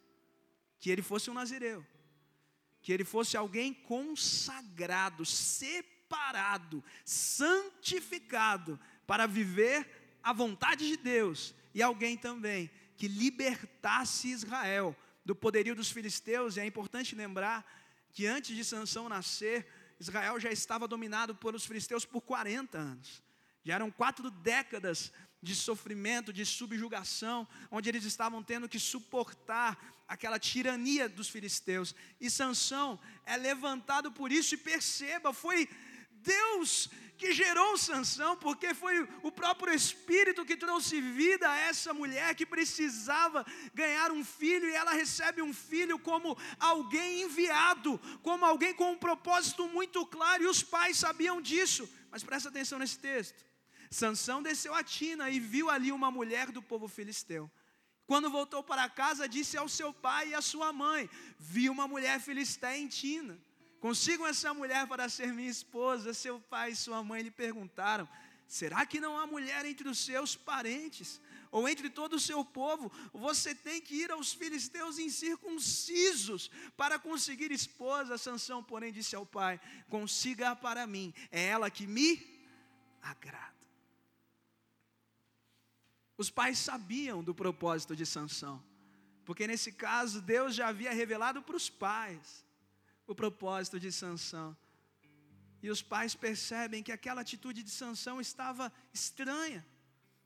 Que 0.87 0.91
ele 0.93 1.03
fosse 1.03 1.29
um 1.29 1.35
nazireu. 1.35 1.85
Que 2.81 2.93
ele 2.93 3.03
fosse 3.03 3.37
alguém 3.37 3.75
consagrado, 3.75 5.27
separado, 5.27 6.85
santificado 7.05 8.79
para 9.05 9.27
viver 9.27 9.85
a 10.23 10.33
vontade 10.33 10.87
de 10.87 10.97
Deus 10.97 11.53
e 11.75 11.83
alguém 11.83 12.17
também 12.17 12.71
que 12.97 13.09
libertasse 13.09 14.29
Israel 14.29 14.95
do 15.25 15.35
poderio 15.35 15.75
dos 15.75 15.91
filisteus, 15.91 16.57
e 16.57 16.61
é 16.61 16.65
importante 16.65 17.17
lembrar 17.17 17.67
que 18.13 18.25
antes 18.25 18.55
de 18.55 18.65
Sansão 18.65 19.09
nascer, 19.09 19.67
Israel 19.99 20.39
já 20.39 20.53
estava 20.53 20.87
dominado 20.87 21.35
pelos 21.35 21.67
filisteus 21.67 22.05
por 22.05 22.21
40 22.21 22.79
anos. 22.79 23.25
Já 23.65 23.75
eram 23.75 23.91
quatro 23.91 24.31
décadas 24.31 25.13
de 25.47 25.55
sofrimento, 25.55 26.33
de 26.33 26.45
subjugação, 26.45 27.47
onde 27.71 27.89
eles 27.89 28.05
estavam 28.05 28.43
tendo 28.43 28.69
que 28.69 28.81
suportar 28.81 29.79
aquela 30.09 30.39
tirania 30.41 31.09
dos 31.09 31.29
filisteus. 31.29 31.95
E 32.21 32.29
Sansão 32.29 32.99
é 33.25 33.37
levantado 33.37 34.11
por 34.11 34.33
isso 34.33 34.55
e 34.55 34.59
perceba, 34.59 35.33
foi 35.33 35.69
Deus 36.11 36.91
que 37.17 37.33
gerou 37.33 37.79
Sansão, 37.79 38.37
porque 38.37 38.75
foi 38.75 39.09
o 39.23 39.31
próprio 39.31 39.73
Espírito 39.73 40.45
que 40.45 40.57
trouxe 40.57 41.01
vida 41.01 41.49
a 41.49 41.59
essa 41.71 41.95
mulher 41.95 42.35
que 42.35 42.45
precisava 42.45 43.47
ganhar 43.73 44.11
um 44.11 44.25
filho, 44.25 44.69
e 44.69 44.75
ela 44.75 44.93
recebe 44.93 45.41
um 45.41 45.55
filho 45.55 45.97
como 46.11 46.37
alguém 46.59 47.23
enviado, 47.23 47.99
como 48.23 48.45
alguém 48.45 48.75
com 48.75 48.91
um 48.93 48.99
propósito 48.99 49.69
muito 49.69 50.05
claro, 50.07 50.43
e 50.43 50.49
os 50.55 50.63
pais 50.63 50.97
sabiam 50.99 51.41
disso. 51.41 51.89
Mas 52.11 52.25
presta 52.25 52.49
atenção 52.49 52.81
nesse 52.81 52.99
texto. 52.99 53.47
Sansão 53.91 54.43
desceu 54.43 54.75
a 54.75 54.83
Tina 54.83 55.31
e 55.31 55.39
viu 55.39 55.71
ali 55.71 55.93
uma 55.93 56.11
mulher 56.11 56.51
do 56.51 56.63
povo 56.63 56.89
filisteu. 56.89 57.51
Quando 58.07 58.31
voltou 58.31 58.63
para 58.63 58.89
casa, 58.89 59.29
disse 59.29 59.57
ao 59.57 59.69
seu 59.69 59.93
pai 59.93 60.29
e 60.29 60.35
à 60.35 60.41
sua 60.41 60.73
mãe: 60.73 61.11
Vi 61.39 61.69
uma 61.69 61.89
mulher 61.89 62.21
filisteia 62.21 62.79
em 62.79 62.87
Tina. 62.87 63.39
Consigam 63.81 64.27
essa 64.27 64.55
mulher 64.55 64.87
para 64.87 65.09
ser 65.09 65.33
minha 65.33 65.51
esposa. 65.51 66.15
Seu 66.15 66.41
pai 66.41 66.71
e 66.71 66.77
sua 66.77 67.03
mãe 67.03 67.23
lhe 67.23 67.31
perguntaram: 67.31 68.09
Será 68.47 68.87
que 68.87 69.01
não 69.01 69.19
há 69.19 69.27
mulher 69.27 69.65
entre 69.65 69.89
os 69.89 69.99
seus 69.99 70.37
parentes? 70.37 71.21
Ou 71.51 71.69
entre 71.69 71.91
todo 71.91 72.15
o 72.15 72.21
seu 72.21 72.45
povo? 72.45 72.93
Você 73.13 73.55
tem 73.55 73.81
que 73.81 73.95
ir 73.95 74.11
aos 74.13 74.33
filisteus 74.33 74.99
incircuncisos 74.99 76.51
para 76.77 76.99
conseguir 76.99 77.51
esposa. 77.51 78.19
Sansão, 78.19 78.63
porém, 78.63 78.93
disse 78.93 79.17
ao 79.17 79.27
pai: 79.27 79.61
Consiga 79.89 80.55
para 80.55 80.87
mim, 80.87 81.13
é 81.31 81.47
ela 81.47 81.71
que 81.71 81.87
me 81.89 82.25
agrada. 83.03 83.56
Os 86.19 86.31
pais 86.31 86.59
sabiam 86.59 87.23
do 87.23 87.35
propósito 87.35 87.95
de 87.95 88.07
Sansão, 88.07 88.63
porque 89.25 89.47
nesse 89.47 89.71
caso 89.71 90.21
Deus 90.21 90.55
já 90.55 90.69
havia 90.69 90.93
revelado 90.93 91.43
para 91.43 91.57
os 91.57 91.69
pais 91.69 92.45
o 93.07 93.15
propósito 93.15 93.79
de 93.79 93.93
Sansão. 93.93 94.57
E 95.63 95.71
os 95.71 95.83
pais 95.83 96.15
percebem 96.15 96.83
que 96.83 96.93
aquela 96.93 97.21
atitude 97.21 97.63
de 97.63 97.71
Sansão 97.71 98.21
estava 98.21 98.73
estranha, 98.93 99.67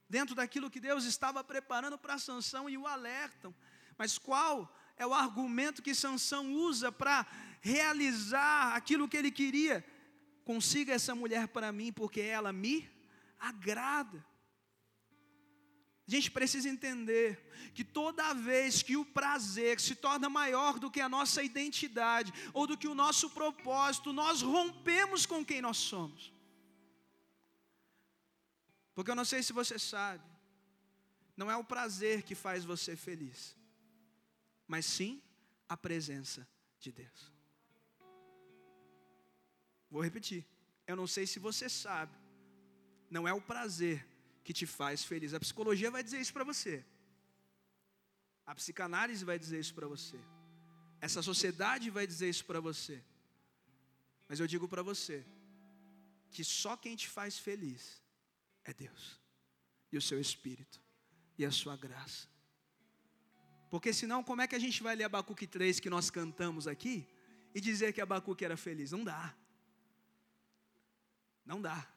dentro 0.09 0.35
daquilo 0.35 0.71
que 0.71 0.81
Deus 0.81 1.05
estava 1.05 1.43
preparando 1.43 1.99
para 1.99 2.19
Sansão 2.19 2.69
e 2.69 2.77
o 2.77 2.87
alertam. 2.87 3.55
Mas 3.97 4.19
qual 4.19 4.73
é 4.97 5.07
o 5.07 5.15
argumento 5.15 5.83
que 5.83 5.95
Sansão 5.95 6.53
usa 6.53 6.91
para 6.93 7.27
realizar 7.61 8.75
aquilo 8.75 9.09
que 9.09 9.17
ele 9.17 9.31
queria? 9.31 9.85
Consiga 10.45 10.93
essa 10.93 11.15
mulher 11.15 11.49
para 11.49 11.71
mim, 11.73 11.93
porque 11.93 12.21
ela 12.21 12.53
me 12.53 12.89
agrada. 13.39 14.25
A 16.11 16.13
gente 16.13 16.29
precisa 16.29 16.69
entender 16.69 17.39
que 17.73 17.85
toda 17.85 18.35
vez 18.35 18.83
que 18.83 18.97
o 18.97 19.05
prazer 19.05 19.79
se 19.79 19.95
torna 19.95 20.29
maior 20.29 20.77
do 20.77 20.91
que 20.91 21.01
a 21.01 21.09
nossa 21.09 21.41
identidade 21.41 22.33
ou 22.53 22.67
do 22.67 22.77
que 22.77 22.89
o 22.89 22.97
nosso 22.97 23.31
propósito, 23.31 24.13
nós 24.13 24.43
rompemos 24.43 25.25
com 25.25 25.45
quem 25.45 25.63
nós 25.63 25.77
somos. 25.77 26.33
Porque 28.93 29.13
eu 29.13 29.15
não 29.15 29.25
sei 29.25 29.41
se 29.41 29.53
você 29.53 29.79
sabe, 29.79 30.25
não 31.37 31.49
é 31.49 31.57
o 31.57 31.63
prazer 31.63 32.25
que 32.25 32.35
faz 32.35 32.65
você 32.65 32.97
feliz, 32.97 33.57
mas 34.67 34.85
sim 34.85 35.23
a 35.69 35.77
presença 35.77 36.45
de 36.81 36.91
Deus. 36.91 37.33
Vou 39.89 40.03
repetir, 40.03 40.45
eu 40.89 40.97
não 40.97 41.07
sei 41.07 41.25
se 41.25 41.39
você 41.39 41.69
sabe, 41.69 42.19
não 43.09 43.29
é 43.29 43.33
o 43.33 43.41
prazer 43.41 44.10
que 44.43 44.53
te 44.53 44.67
faz 44.67 45.05
feliz. 45.05 45.35
A 45.35 45.41
psicologia 45.41 45.91
vai 45.91 46.03
dizer 46.03 46.21
isso 46.21 46.33
para 46.33 46.45
você. 46.45 46.85
A 48.47 48.55
psicanálise 48.55 49.25
vai 49.25 49.39
dizer 49.39 49.61
isso 49.61 49.75
para 49.75 49.87
você. 49.87 50.19
Essa 51.01 51.23
sociedade 51.23 51.91
vai 51.91 52.07
dizer 52.07 52.29
isso 52.29 52.45
para 52.45 52.61
você. 52.61 53.03
Mas 54.29 54.41
eu 54.41 54.47
digo 54.47 54.69
para 54.69 54.83
você 54.83 55.25
que 56.31 56.45
só 56.45 56.77
quem 56.77 56.97
te 56.97 57.09
faz 57.09 57.39
feliz 57.39 58.03
é 58.65 58.73
Deus 58.73 59.21
e 59.91 59.97
o 59.97 60.03
seu 60.03 60.21
espírito 60.21 60.81
e 61.37 61.45
a 61.45 61.51
sua 61.51 61.77
graça. 61.77 62.29
Porque 63.71 63.93
senão, 63.93 64.23
como 64.23 64.43
é 64.43 64.49
que 64.49 64.55
a 64.55 64.59
gente 64.59 64.83
vai 64.83 64.97
ler 64.97 65.05
Abacuque 65.05 65.47
3 65.47 65.79
que 65.79 65.91
nós 65.91 66.11
cantamos 66.11 66.67
aqui 66.67 67.09
e 67.55 67.61
dizer 67.61 67.93
que 67.93 68.01
Abacuque 68.01 68.45
era 68.45 68.57
feliz? 68.57 68.91
Não 68.91 69.05
dá. 69.05 69.35
Não 71.45 71.61
dá 71.61 71.89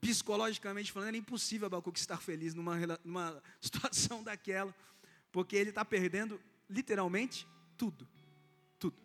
psicologicamente 0.00 0.90
falando, 0.90 1.08
era 1.08 1.16
impossível 1.16 1.66
Abacuque 1.66 1.98
estar 1.98 2.20
feliz 2.20 2.54
numa, 2.54 2.76
numa 3.04 3.42
situação 3.60 4.22
daquela, 4.22 4.74
porque 5.30 5.54
ele 5.54 5.70
está 5.70 5.84
perdendo 5.84 6.40
literalmente 6.68 7.46
tudo. 7.76 8.08
Tudo. 8.78 8.96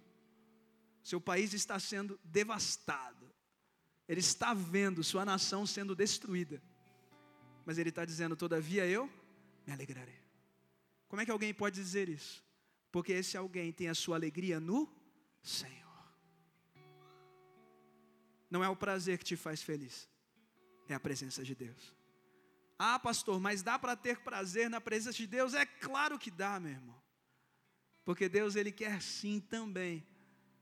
Seu 1.04 1.20
país 1.20 1.54
está 1.54 1.80
sendo 1.80 2.20
devastado. 2.24 3.25
Ele 4.08 4.20
está 4.20 4.54
vendo 4.54 5.04
sua 5.04 5.25
nação 5.25 5.66
sendo 5.66 5.96
destruída. 5.96 6.62
Mas 7.66 7.78
ele 7.78 7.90
está 7.90 8.06
dizendo, 8.06 8.36
todavia 8.36 8.86
eu 8.86 9.10
me 9.66 9.74
alegrarei. 9.74 10.20
Como 11.08 11.22
é 11.22 11.25
que 11.25 11.32
alguém 11.32 11.54
pode 11.54 11.75
dizer 11.75 12.08
isso? 12.08 12.44
Porque 12.92 13.12
esse 13.12 13.36
alguém 13.36 13.72
tem 13.72 13.90
a 13.90 13.96
sua 13.96 14.16
alegria 14.16 14.60
no 14.60 14.90
Senhor. 15.42 15.84
Não 18.50 18.64
é 18.64 18.70
o 18.70 18.75
prazer 18.75 19.18
que 19.18 19.25
te 19.25 19.36
faz 19.36 19.62
feliz 19.62 20.08
é 20.88 20.96
a 20.96 21.00
presença 21.00 21.44
de 21.44 21.56
Deus. 21.56 21.94
Ah, 22.77 23.00
pastor, 23.00 23.39
mas 23.39 23.62
dá 23.62 23.80
para 23.80 23.96
ter 23.96 24.20
prazer 24.20 24.70
na 24.70 24.82
presença 24.82 25.18
de 25.18 25.27
Deus? 25.27 25.54
É 25.54 25.65
claro 25.65 26.20
que 26.20 26.30
dá, 26.30 26.60
meu 26.60 26.72
irmão. 26.72 27.01
Porque 28.04 28.27
Deus 28.27 28.56
ele 28.56 28.72
quer 28.72 29.01
sim 29.01 29.39
também 29.39 30.06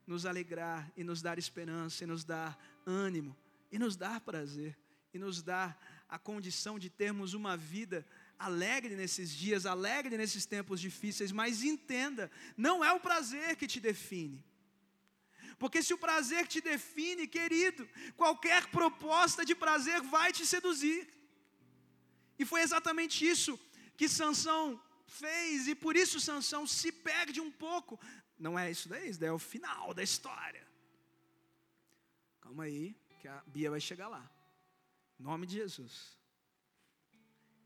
nos 0.06 0.25
alegrar 0.25 0.92
e 0.96 1.03
nos 1.03 1.22
dar 1.22 1.38
esperança 1.38 2.03
e 2.03 2.08
nos 2.08 2.24
dar 2.24 2.58
ânimo 2.86 3.36
e 3.72 3.80
nos 3.80 3.96
dar 3.96 4.22
prazer 4.22 4.77
e 5.13 5.20
nos 5.20 5.42
dar 5.42 5.77
a 6.08 6.20
condição 6.20 6.77
de 6.77 6.89
termos 6.89 7.34
uma 7.34 7.58
vida 7.58 8.06
alegre 8.38 8.96
nesses 8.96 9.32
dias, 9.32 9.65
alegre 9.65 10.18
nesses 10.18 10.46
tempos 10.46 10.80
difíceis, 10.80 11.32
mas 11.32 11.63
entenda, 11.63 12.30
não 12.58 12.84
é 12.84 12.92
o 12.92 13.00
prazer 13.00 13.56
que 13.56 13.68
te 13.68 13.80
define. 13.80 14.44
Porque 15.58 15.82
se 15.82 15.94
o 15.94 15.98
prazer 15.98 16.48
te 16.48 16.60
define, 16.62 17.28
querido, 17.28 17.88
qualquer 18.16 18.68
proposta 18.68 19.46
de 19.46 19.56
prazer 19.56 20.02
vai 20.02 20.32
te 20.32 20.46
seduzir. 20.46 21.08
E 22.38 22.46
foi 22.46 22.62
exatamente 22.62 23.28
isso 23.28 23.60
que 23.96 24.10
Sansão 24.10 24.82
fez, 25.06 25.68
e 25.68 25.76
por 25.76 25.96
isso 25.96 26.20
Sansão 26.20 26.66
se 26.66 26.92
perde 26.92 27.40
um 27.40 27.52
pouco. 27.52 28.00
Não 28.38 28.58
é 28.58 28.72
isso 28.72 28.90
daí, 28.90 29.10
isso 29.10 29.20
daí 29.20 29.30
é 29.30 29.34
o 29.34 29.40
final 29.40 29.94
da 29.94 30.04
história. 30.04 30.68
Calma 32.42 32.64
aí, 32.64 32.96
que 33.20 33.28
a 33.28 33.42
Bia 33.48 33.70
vai 33.70 33.80
chegar 33.80 34.08
lá. 34.08 34.30
Em 35.20 35.24
nome 35.24 35.46
de 35.46 35.56
Jesus. 35.56 36.18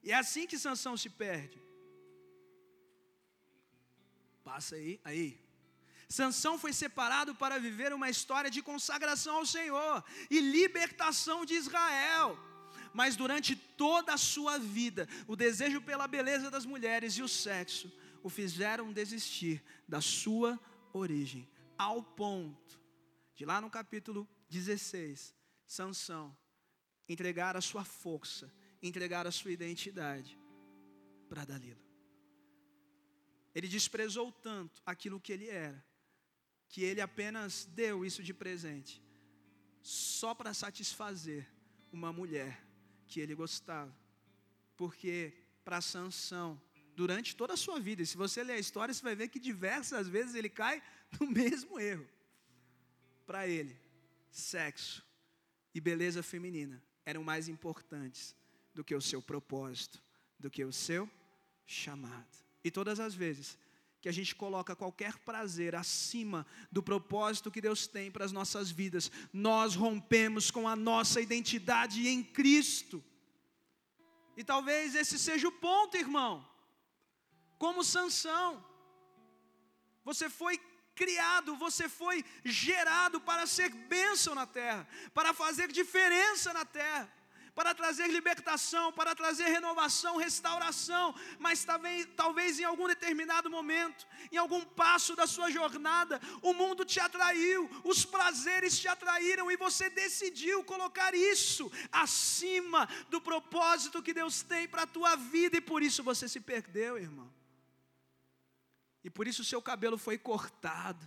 E 0.04 0.12
é 0.12 0.16
assim 0.16 0.46
que 0.46 0.58
Sansão 0.58 0.96
se 0.96 1.10
perde. 1.10 1.62
Passa 4.44 4.76
aí, 4.76 5.00
aí. 5.04 5.47
Sansão 6.10 6.58
foi 6.58 6.72
separado 6.72 7.36
para 7.36 7.60
viver 7.60 7.94
uma 7.94 8.10
história 8.10 8.50
de 8.50 8.62
consagração 8.62 9.38
ao 9.38 9.46
Senhor 9.46 10.04
e 10.30 10.40
libertação 10.40 11.46
de 11.46 11.54
Israel. 11.54 12.38
Mas 12.94 13.16
durante 13.16 13.56
toda 13.56 14.14
a 14.14 14.18
sua 14.18 14.58
vida, 14.58 15.08
o 15.28 15.36
desejo 15.36 15.82
pela 15.82 16.08
beleza 16.08 16.50
das 16.50 16.66
mulheres 16.66 17.14
e 17.14 17.22
o 17.22 17.28
sexo 17.28 17.92
o 18.24 18.30
fizeram 18.30 18.92
desistir 18.92 19.64
da 19.88 20.02
sua 20.02 20.60
origem, 20.94 21.48
ao 21.78 22.02
ponto 22.02 22.80
de 23.36 23.46
lá 23.46 23.62
no 23.62 23.70
capítulo 23.70 24.28
16, 24.50 25.36
Sansão 25.66 26.36
entregar 27.08 27.56
a 27.56 27.62
sua 27.62 27.84
força, 27.84 28.52
entregar 28.82 29.28
a 29.28 29.32
sua 29.32 29.52
identidade 29.52 30.38
para 31.30 31.46
Dalila. 31.46 31.86
Ele 33.54 33.68
desprezou 33.68 34.32
tanto 34.32 34.82
aquilo 34.86 35.20
que 35.20 35.32
ele 35.32 35.48
era, 35.48 35.84
que 36.70 36.84
ele 36.84 37.02
apenas 37.02 37.66
deu 37.66 38.06
isso 38.06 38.22
de 38.22 38.34
presente, 38.34 39.02
só 39.82 40.34
para 40.34 40.54
satisfazer 40.54 41.48
uma 41.92 42.12
mulher 42.12 42.64
que 43.08 43.20
ele 43.20 43.34
gostava. 43.34 43.96
Porque 44.76 45.34
para 45.64 45.82
Sansão, 45.82 46.62
durante 46.96 47.36
toda 47.36 47.54
a 47.54 47.58
sua 47.58 47.80
vida, 47.80 48.02
e 48.02 48.06
se 48.06 48.18
você 48.18 48.44
ler 48.44 48.54
a 48.54 48.60
história, 48.60 48.94
você 48.94 49.02
vai 49.02 49.16
ver 49.16 49.30
que 49.30 49.40
diversas 49.40 50.08
vezes 50.08 50.36
ele 50.36 50.50
cai 50.50 50.82
no 51.20 51.28
mesmo 51.28 51.80
erro. 51.80 52.08
Para 53.26 53.48
ele, 53.48 53.80
sexo 54.30 55.06
e 55.74 55.82
beleza 55.82 56.24
feminina 56.24 56.82
eram 57.06 57.24
mais 57.24 57.48
importantes 57.48 58.36
do 58.74 58.84
que 58.84 58.94
o 58.94 59.02
seu 59.02 59.22
propósito, 59.22 60.04
do 60.38 60.50
que 60.50 60.64
o 60.64 60.74
seu 60.74 61.10
chamado. 61.66 62.28
E 62.64 62.70
todas 62.70 63.00
as 63.00 63.16
vezes 63.16 63.58
que 64.02 64.08
a 64.08 64.12
gente 64.12 64.36
coloca 64.36 64.76
qualquer 64.76 65.18
prazer 65.20 65.76
acima 65.76 66.46
do 66.72 66.84
propósito 66.84 67.52
que 67.52 67.62
Deus 67.62 67.88
tem 67.88 68.12
para 68.12 68.26
as 68.26 68.32
nossas 68.32 68.70
vidas, 68.70 69.12
nós 69.34 69.76
rompemos 69.76 70.52
com 70.52 70.68
a 70.68 70.76
nossa 70.76 71.20
identidade 71.20 72.08
em 72.08 72.24
Cristo. 72.24 73.04
E 74.36 74.44
talvez 74.44 74.94
esse 74.94 75.18
seja 75.18 75.48
o 75.48 75.52
ponto, 75.52 75.98
irmão. 75.98 76.48
Como 77.58 77.84
Sansão, 77.84 78.64
você 80.04 80.30
foi 80.30 80.60
criado, 80.94 81.56
você 81.56 81.90
foi 81.90 82.24
gerado 82.46 83.20
para 83.20 83.48
ser 83.48 83.70
bênção 83.70 84.36
na 84.36 84.46
terra, 84.46 84.88
para 85.14 85.34
fazer 85.34 85.72
diferença 85.72 86.54
na 86.54 86.66
terra 86.66 87.17
para 87.58 87.74
trazer 87.74 88.08
libertação, 88.12 88.94
para 88.94 89.16
trazer 89.16 89.46
renovação, 89.46 90.16
restauração, 90.16 91.16
mas 91.40 91.66
talvez, 91.66 92.08
talvez 92.16 92.60
em 92.60 92.64
algum 92.64 92.88
determinado 92.88 93.50
momento, 93.50 94.06
em 94.32 94.38
algum 94.38 94.64
passo 94.64 95.16
da 95.16 95.26
sua 95.26 95.50
jornada, 95.50 96.22
o 96.44 96.54
mundo 96.54 96.86
te 96.86 97.00
atraiu, 97.00 97.68
os 97.84 98.06
prazeres 98.06 98.78
te 98.78 98.88
atraíram 98.88 99.50
e 99.50 99.58
você 99.58 99.90
decidiu 99.90 100.64
colocar 100.64 101.16
isso 101.16 101.72
acima 101.92 102.88
do 103.10 103.20
propósito 103.20 104.04
que 104.04 104.14
Deus 104.14 104.44
tem 104.44 104.68
para 104.68 104.84
a 104.84 104.88
tua 104.88 105.16
vida 105.16 105.58
e 105.58 105.62
por 105.62 105.82
isso 105.82 106.04
você 106.04 106.30
se 106.30 106.40
perdeu, 106.40 107.00
irmão. 107.00 107.34
E 109.04 109.10
por 109.10 109.28
isso 109.28 109.42
o 109.42 109.46
seu 109.46 109.64
cabelo 109.64 109.98
foi 109.98 110.20
cortado, 110.20 111.04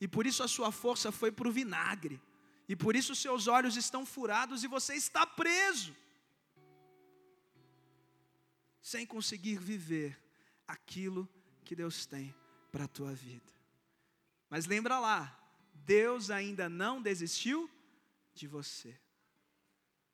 e 0.00 0.08
por 0.08 0.26
isso 0.26 0.42
a 0.42 0.48
sua 0.48 0.72
força 0.72 1.12
foi 1.12 1.30
para 1.30 1.46
o 1.46 1.52
vinagre 1.52 2.18
e 2.68 2.74
por 2.74 2.96
isso 2.96 3.14
seus 3.14 3.46
olhos 3.46 3.76
estão 3.76 4.06
furados 4.06 4.64
e 4.64 4.68
você 4.68 4.94
está 4.94 5.26
preso, 5.26 5.94
sem 8.80 9.06
conseguir 9.06 9.58
viver 9.58 10.18
aquilo 10.66 11.28
que 11.64 11.74
Deus 11.74 12.06
tem 12.06 12.34
para 12.70 12.84
a 12.84 12.88
tua 12.88 13.14
vida. 13.14 13.52
Mas 14.48 14.66
lembra 14.66 14.98
lá, 14.98 15.38
Deus 15.74 16.30
ainda 16.30 16.68
não 16.68 17.00
desistiu 17.00 17.70
de 18.34 18.46
você. 18.46 18.98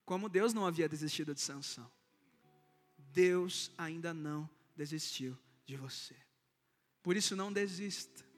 Como 0.04 0.28
Deus 0.28 0.52
não 0.52 0.66
havia 0.66 0.88
desistido 0.88 1.34
de 1.34 1.40
Sansão. 1.40 1.90
Deus 3.12 3.70
ainda 3.76 4.12
não 4.12 4.48
desistiu 4.76 5.38
de 5.64 5.76
você. 5.76 6.16
Por 7.02 7.16
isso 7.16 7.36
não 7.36 7.52
desista. 7.52 8.29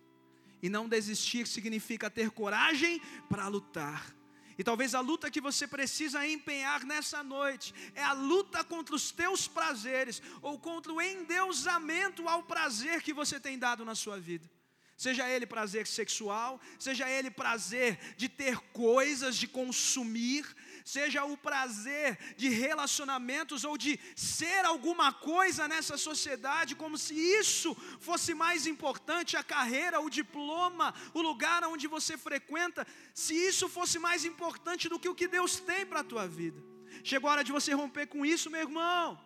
E 0.62 0.68
não 0.68 0.88
desistir 0.88 1.46
significa 1.46 2.08
ter 2.08 2.30
coragem 2.30 3.00
para 3.28 3.48
lutar. 3.48 4.14
E 4.56 4.62
talvez 4.62 4.94
a 4.94 5.00
luta 5.00 5.30
que 5.30 5.40
você 5.40 5.66
precisa 5.66 6.26
empenhar 6.26 6.84
nessa 6.84 7.22
noite 7.22 7.74
é 7.94 8.02
a 8.02 8.12
luta 8.12 8.62
contra 8.62 8.94
os 8.94 9.10
teus 9.10 9.48
prazeres 9.48 10.22
ou 10.40 10.58
contra 10.58 10.92
o 10.92 11.02
endeusamento 11.02 12.28
ao 12.28 12.42
prazer 12.42 13.02
que 13.02 13.12
você 13.12 13.40
tem 13.40 13.58
dado 13.58 13.84
na 13.84 13.94
sua 13.94 14.20
vida. 14.20 14.48
Seja 14.96 15.28
ele 15.28 15.46
prazer 15.46 15.86
sexual, 15.86 16.60
seja 16.78 17.10
ele 17.10 17.28
prazer 17.28 17.98
de 18.16 18.28
ter 18.28 18.56
coisas, 18.72 19.36
de 19.36 19.48
consumir, 19.48 20.46
seja 20.84 21.24
o 21.24 21.36
prazer 21.36 22.18
de 22.36 22.48
relacionamentos 22.48 23.64
ou 23.64 23.76
de 23.76 23.98
ser 24.16 24.64
alguma 24.64 25.12
coisa 25.12 25.68
nessa 25.68 25.96
sociedade, 25.96 26.74
como 26.74 26.98
se 26.98 27.14
isso 27.14 27.74
fosse 28.00 28.34
mais 28.34 28.66
importante, 28.66 29.36
a 29.36 29.44
carreira, 29.44 30.00
o 30.00 30.10
diploma, 30.10 30.94
o 31.14 31.20
lugar 31.20 31.64
onde 31.64 31.86
você 31.86 32.16
frequenta, 32.16 32.86
se 33.14 33.34
isso 33.34 33.68
fosse 33.68 33.98
mais 33.98 34.24
importante 34.24 34.88
do 34.88 34.98
que 34.98 35.08
o 35.08 35.14
que 35.14 35.28
Deus 35.28 35.60
tem 35.60 35.84
para 35.86 36.00
a 36.00 36.04
tua 36.04 36.26
vida. 36.26 36.62
Chegou 37.02 37.28
a 37.28 37.32
hora 37.32 37.44
de 37.44 37.52
você 37.52 37.72
romper 37.72 38.06
com 38.06 38.24
isso, 38.24 38.50
meu 38.50 38.60
irmão. 38.60 39.18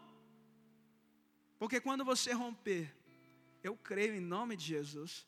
Porque 1.59 1.81
quando 1.81 2.05
você 2.05 2.33
romper, 2.33 2.95
eu 3.63 3.77
creio 3.77 4.15
em 4.15 4.21
nome 4.21 4.57
de 4.57 4.65
Jesus, 4.65 5.27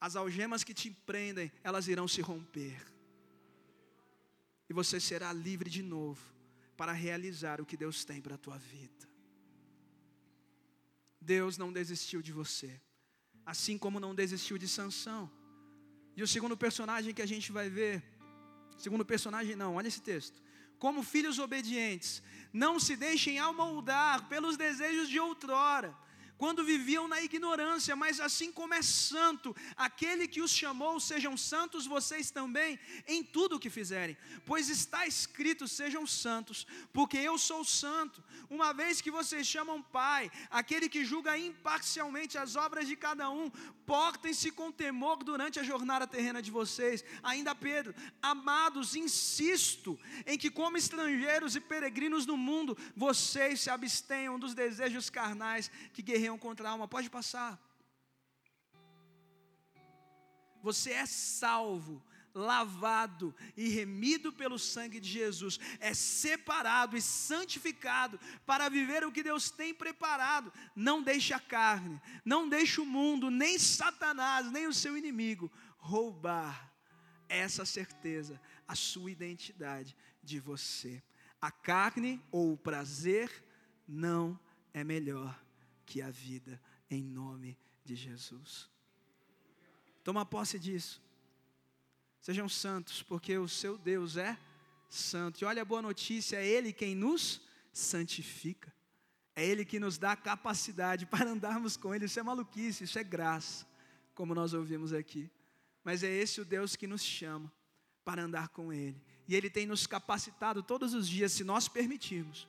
as 0.00 0.16
algemas 0.16 0.62
que 0.62 0.74
te 0.74 0.90
prendem, 0.90 1.50
elas 1.62 1.88
irão 1.88 2.06
se 2.06 2.20
romper 2.20 2.93
e 4.74 4.80
você 4.82 4.98
será 4.98 5.32
livre 5.32 5.70
de 5.70 5.84
novo 5.84 6.20
para 6.76 6.90
realizar 6.90 7.60
o 7.60 7.66
que 7.66 7.76
Deus 7.76 8.04
tem 8.04 8.20
para 8.20 8.34
a 8.34 8.38
tua 8.38 8.58
vida. 8.58 9.08
Deus 11.20 11.56
não 11.56 11.72
desistiu 11.72 12.20
de 12.20 12.32
você, 12.32 12.80
assim 13.46 13.78
como 13.78 14.00
não 14.00 14.12
desistiu 14.12 14.58
de 14.58 14.66
Sansão. 14.66 15.30
E 16.16 16.24
o 16.24 16.26
segundo 16.26 16.56
personagem 16.56 17.14
que 17.14 17.22
a 17.22 17.26
gente 17.26 17.52
vai 17.52 17.70
ver, 17.70 18.02
segundo 18.76 19.04
personagem 19.04 19.54
não, 19.54 19.76
olha 19.76 19.86
esse 19.86 20.02
texto. 20.02 20.42
Como 20.76 21.04
filhos 21.04 21.38
obedientes, 21.38 22.20
não 22.52 22.80
se 22.80 22.96
deixem 22.96 23.38
amoldar 23.38 24.28
pelos 24.28 24.56
desejos 24.56 25.08
de 25.08 25.20
outrora, 25.20 25.96
quando 26.44 26.62
viviam 26.62 27.08
na 27.08 27.22
ignorância, 27.22 27.96
mas 27.96 28.20
assim 28.20 28.52
como 28.52 28.74
é 28.74 28.82
santo, 28.82 29.56
aquele 29.74 30.28
que 30.28 30.42
os 30.42 30.50
chamou, 30.50 31.00
sejam 31.00 31.38
santos 31.38 31.86
vocês 31.86 32.30
também 32.30 32.78
em 33.08 33.24
tudo 33.24 33.56
o 33.56 33.58
que 33.58 33.70
fizerem, 33.70 34.14
pois 34.44 34.68
está 34.68 35.06
escrito: 35.06 35.66
sejam 35.66 36.06
santos, 36.06 36.66
porque 36.92 37.16
eu 37.16 37.38
sou 37.38 37.64
santo. 37.64 38.22
Uma 38.50 38.74
vez 38.74 39.00
que 39.00 39.10
vocês 39.10 39.46
chamam 39.46 39.80
Pai, 39.80 40.30
aquele 40.50 40.86
que 40.86 41.02
julga 41.02 41.38
imparcialmente 41.38 42.36
as 42.36 42.56
obras 42.56 42.86
de 42.86 42.94
cada 42.94 43.30
um, 43.30 43.50
portem-se 43.86 44.50
com 44.50 44.70
temor 44.70 45.24
durante 45.24 45.58
a 45.58 45.62
jornada 45.62 46.06
terrena 46.06 46.42
de 46.42 46.50
vocês. 46.50 47.02
Ainda 47.22 47.54
Pedro, 47.54 47.94
amados, 48.20 48.94
insisto 48.94 49.98
em 50.26 50.36
que, 50.36 50.50
como 50.50 50.76
estrangeiros 50.76 51.56
e 51.56 51.60
peregrinos 51.60 52.26
no 52.26 52.36
mundo, 52.36 52.76
vocês 52.94 53.62
se 53.62 53.70
abstenham 53.70 54.38
dos 54.38 54.54
desejos 54.54 55.08
carnais 55.08 55.70
que 55.94 56.02
guerreiam 56.02 56.33
contra 56.38 56.68
a 56.68 56.72
alma. 56.72 56.88
Pode 56.88 57.10
passar. 57.10 57.60
Você 60.62 60.92
é 60.92 61.06
salvo 61.06 62.02
lavado 62.34 63.34
e 63.56 63.68
remido 63.68 64.32
pelo 64.32 64.58
sangue 64.58 64.98
de 64.98 65.08
Jesus, 65.08 65.58
é 65.78 65.94
separado 65.94 66.96
e 66.96 67.02
santificado 67.02 68.18
para 68.44 68.68
viver 68.68 69.04
o 69.04 69.12
que 69.12 69.22
Deus 69.22 69.50
tem 69.50 69.72
preparado. 69.72 70.52
Não 70.74 71.02
deixe 71.02 71.32
a 71.32 71.38
carne, 71.38 72.00
não 72.24 72.48
deixe 72.48 72.80
o 72.80 72.86
mundo, 72.86 73.30
nem 73.30 73.58
Satanás, 73.58 74.50
nem 74.50 74.66
o 74.66 74.74
seu 74.74 74.96
inimigo 74.96 75.50
roubar 75.78 76.72
essa 77.28 77.64
certeza, 77.64 78.40
a 78.66 78.74
sua 78.74 79.10
identidade 79.10 79.96
de 80.22 80.40
você. 80.40 81.02
A 81.40 81.50
carne 81.50 82.20
ou 82.32 82.52
o 82.52 82.56
prazer 82.56 83.44
não 83.86 84.38
é 84.72 84.82
melhor 84.82 85.43
que 85.84 86.02
a 86.02 86.10
vida, 86.10 86.60
em 86.90 87.02
nome 87.02 87.58
de 87.84 87.94
Jesus. 87.94 88.68
Toma 90.02 90.24
posse 90.24 90.58
disso. 90.58 91.02
Sejam 92.20 92.48
santos, 92.48 93.02
porque 93.02 93.36
o 93.36 93.48
seu 93.48 93.76
Deus 93.76 94.16
é 94.16 94.38
santo. 94.88 95.42
E 95.42 95.44
olha 95.44 95.62
a 95.62 95.64
boa 95.64 95.82
notícia: 95.82 96.36
é 96.36 96.46
Ele 96.46 96.72
quem 96.72 96.94
nos 96.94 97.40
santifica. 97.72 98.72
É 99.36 99.44
Ele 99.44 99.64
que 99.64 99.80
nos 99.80 99.98
dá 99.98 100.12
a 100.12 100.16
capacidade 100.16 101.04
para 101.06 101.30
andarmos 101.30 101.76
com 101.76 101.94
Ele. 101.94 102.06
Isso 102.06 102.20
é 102.20 102.22
maluquice, 102.22 102.84
isso 102.84 102.98
é 102.98 103.04
graça, 103.04 103.66
como 104.14 104.34
nós 104.34 104.52
ouvimos 104.54 104.92
aqui. 104.92 105.30
Mas 105.82 106.02
é 106.02 106.10
esse 106.10 106.40
o 106.40 106.44
Deus 106.44 106.76
que 106.76 106.86
nos 106.86 107.02
chama 107.02 107.52
para 108.04 108.22
andar 108.22 108.48
com 108.48 108.72
Ele. 108.72 109.02
E 109.26 109.34
Ele 109.34 109.50
tem 109.50 109.66
nos 109.66 109.86
capacitado 109.86 110.62
todos 110.62 110.94
os 110.94 111.08
dias, 111.08 111.32
se 111.32 111.44
nós 111.44 111.68
permitirmos, 111.68 112.46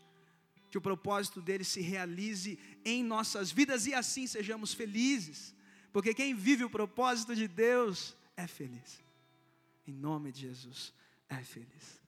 que 0.75 0.83
o 0.83 0.89
propósito 0.91 1.41
dele 1.41 1.63
se 1.63 1.81
realize 1.81 2.59
em 2.83 3.03
nossas 3.03 3.51
vidas 3.51 3.87
e 3.87 3.93
assim 3.93 4.27
sejamos 4.27 4.73
felizes. 4.73 5.55
Porque 5.93 6.13
quem 6.13 6.35
vive 6.35 6.63
o 6.65 6.69
propósito 6.69 7.33
de 7.35 7.47
Deus 7.47 8.15
é 8.35 8.45
feliz 8.45 9.05
em 9.87 9.93
nome 9.93 10.31
de 10.31 10.41
Jesus, 10.41 10.93
é 11.29 11.41
feliz. 11.43 12.01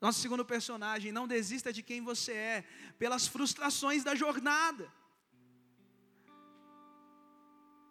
Nosso 0.00 0.20
segundo 0.20 0.44
personagem, 0.44 1.10
não 1.10 1.26
desista 1.26 1.72
de 1.72 1.82
quem 1.82 2.00
você 2.00 2.32
é, 2.32 2.64
pelas 2.98 3.26
frustrações 3.26 4.04
da 4.04 4.14
jornada. 4.14 4.86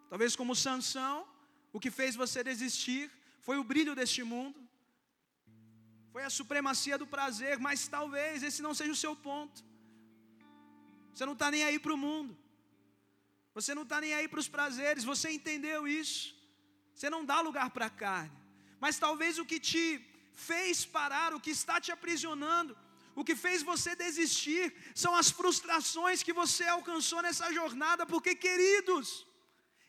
Talvez 0.10 0.36
como 0.36 0.56
Sansão, 0.56 1.28
o 1.74 1.80
que 1.80 1.92
fez 1.92 2.16
você 2.16 2.44
desistir 2.44 3.12
foi 3.42 3.58
o 3.58 3.64
brilho 3.64 3.94
deste 3.94 4.24
mundo, 4.24 4.60
foi 6.14 6.24
a 6.24 6.30
supremacia 6.30 6.98
do 6.98 7.08
prazer, 7.16 7.60
mas 7.60 7.88
talvez 7.88 8.42
esse 8.42 8.62
não 8.62 8.74
seja 8.74 8.92
o 8.92 8.96
seu 8.96 9.16
ponto. 9.16 9.66
Você 11.18 11.26
não 11.26 11.34
está 11.34 11.50
nem 11.50 11.64
aí 11.64 11.80
para 11.84 11.96
o 11.96 11.98
mundo, 11.98 12.38
você 13.56 13.74
não 13.74 13.82
está 13.82 14.00
nem 14.00 14.14
aí 14.14 14.28
para 14.32 14.40
os 14.40 14.48
prazeres, 14.56 15.04
você 15.04 15.32
entendeu 15.32 15.88
isso, 15.88 16.36
você 16.94 17.10
não 17.10 17.26
dá 17.26 17.38
lugar 17.42 17.72
para 17.72 17.88
a 17.88 17.90
carne. 17.90 18.38
Mas 18.80 19.00
talvez 19.00 19.40
o 19.40 19.46
que 19.52 19.60
te 19.60 19.84
fez 20.36 20.86
parar, 20.86 21.34
o 21.34 21.40
que 21.40 21.50
está 21.50 21.82
te 21.82 21.92
aprisionando, 21.92 22.78
o 23.16 23.24
que 23.24 23.36
fez 23.36 23.64
você 23.64 23.96
desistir, 23.96 24.72
são 24.94 25.16
as 25.16 25.32
frustrações 25.32 26.22
que 26.22 26.32
você 26.32 26.66
alcançou 26.66 27.24
nessa 27.24 27.52
jornada, 27.52 28.06
porque, 28.06 28.36
queridos, 28.36 29.26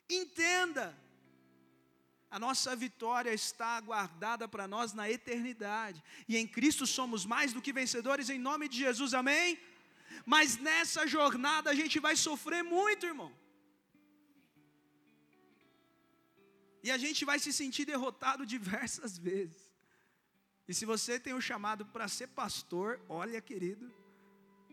entenda, 0.08 0.98
a 2.30 2.38
nossa 2.38 2.74
vitória 2.74 3.34
está 3.34 3.78
guardada 3.82 4.48
para 4.48 4.66
nós 4.66 4.94
na 4.94 5.10
eternidade, 5.10 6.02
e 6.26 6.38
em 6.38 6.46
Cristo 6.46 6.86
somos 6.86 7.26
mais 7.26 7.52
do 7.52 7.60
que 7.60 7.70
vencedores, 7.70 8.30
em 8.30 8.38
nome 8.38 8.66
de 8.66 8.78
Jesus, 8.78 9.12
amém? 9.12 9.60
Mas 10.34 10.58
nessa 10.58 11.06
jornada 11.06 11.70
a 11.70 11.74
gente 11.74 11.98
vai 12.06 12.14
sofrer 12.14 12.62
muito, 12.62 13.06
irmão. 13.06 13.32
E 16.82 16.90
a 16.90 16.98
gente 17.04 17.24
vai 17.24 17.38
se 17.38 17.50
sentir 17.50 17.86
derrotado 17.86 18.44
diversas 18.44 19.16
vezes. 19.28 19.62
E 20.68 20.74
se 20.74 20.84
você 20.84 21.18
tem 21.18 21.32
o 21.32 21.38
um 21.38 21.40
chamado 21.40 21.86
para 21.86 22.06
ser 22.08 22.28
pastor, 22.28 23.00
olha, 23.08 23.40
querido, 23.40 23.90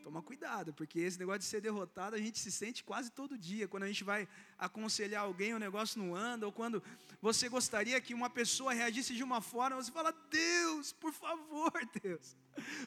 toma 0.04 0.22
cuidado, 0.22 0.74
porque 0.74 1.00
esse 1.00 1.18
negócio 1.18 1.40
de 1.40 1.46
ser 1.46 1.62
derrotado 1.62 2.18
a 2.18 2.20
gente 2.20 2.38
se 2.38 2.52
sente 2.52 2.84
quase 2.84 3.10
todo 3.10 3.38
dia. 3.38 3.66
Quando 3.66 3.84
a 3.84 3.88
gente 3.88 4.04
vai 4.04 4.28
aconselhar 4.58 5.24
alguém, 5.24 5.54
o 5.54 5.60
negócio 5.68 6.02
não 6.04 6.14
anda, 6.14 6.46
ou 6.46 6.52
quando 6.52 6.84
você 7.22 7.48
gostaria 7.48 8.02
que 8.02 8.14
uma 8.14 8.30
pessoa 8.30 8.74
reagisse 8.74 9.16
de 9.16 9.24
uma 9.24 9.40
forma, 9.40 9.78
você 9.78 9.92
fala: 10.00 10.12
Deus, 10.30 10.92
por 10.92 11.14
favor, 11.14 11.72
Deus, 12.04 12.36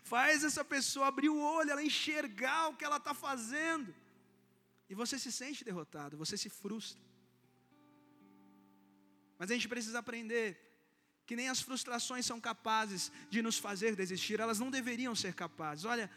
faz 0.02 0.44
essa 0.44 0.64
pessoa 0.64 1.08
abrir 1.08 1.28
o 1.28 1.38
olho, 1.38 1.70
ela 1.70 1.82
enxergar 1.82 2.68
o 2.68 2.76
que 2.76 2.84
ela 2.84 2.96
está 2.96 3.14
fazendo. 3.14 3.94
E 4.88 4.94
você 4.94 5.18
se 5.18 5.30
sente 5.30 5.64
derrotado, 5.64 6.16
você 6.16 6.36
se 6.36 6.48
frustra. 6.48 7.00
Mas 9.38 9.50
a 9.50 9.54
gente 9.54 9.68
precisa 9.68 9.98
aprender 9.98 10.58
que 11.26 11.36
nem 11.36 11.48
as 11.48 11.60
frustrações 11.60 12.24
são 12.24 12.40
capazes 12.40 13.12
de 13.28 13.42
nos 13.42 13.58
fazer 13.58 13.94
desistir, 13.94 14.40
elas 14.40 14.58
não 14.58 14.70
deveriam 14.70 15.14
ser 15.14 15.34
capazes. 15.34 15.84
Olha 15.84 16.10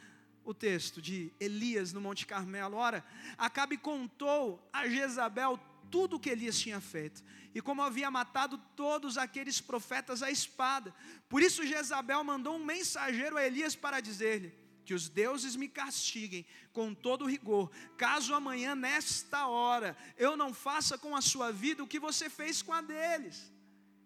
o 0.43 0.53
texto 0.53 1.01
de 1.01 1.31
Elias 1.39 1.93
no 1.93 2.01
Monte 2.01 2.25
Carmelo. 2.25 2.77
Ora, 2.77 3.05
Acabe 3.37 3.77
contou 3.77 4.67
a 4.71 4.87
Jezabel 4.87 5.59
tudo 5.91 6.15
o 6.15 6.19
que 6.19 6.29
Elias 6.29 6.57
tinha 6.57 6.79
feito 6.79 7.23
e 7.53 7.61
como 7.61 7.81
havia 7.81 8.09
matado 8.09 8.57
todos 8.75 9.17
aqueles 9.17 9.59
profetas 9.59 10.23
à 10.23 10.31
espada. 10.31 10.95
Por 11.27 11.41
isso 11.41 11.65
Jezabel 11.65 12.23
mandou 12.23 12.55
um 12.55 12.65
mensageiro 12.65 13.37
a 13.37 13.45
Elias 13.45 13.75
para 13.75 13.99
dizer-lhe: 13.99 14.53
que 14.85 14.93
os 14.93 15.07
deuses 15.09 15.55
me 15.55 15.67
castiguem 15.67 16.45
com 16.73 16.93
todo 16.93 17.25
rigor, 17.25 17.69
caso 17.97 18.33
amanhã, 18.33 18.73
nesta 18.75 19.47
hora, 19.47 19.95
eu 20.17 20.35
não 20.35 20.53
faça 20.53 20.97
com 20.97 21.15
a 21.15 21.21
sua 21.21 21.51
vida 21.51 21.83
o 21.83 21.87
que 21.87 21.99
você 21.99 22.29
fez 22.29 22.61
com 22.61 22.73
a 22.73 22.81
deles. 22.81 23.51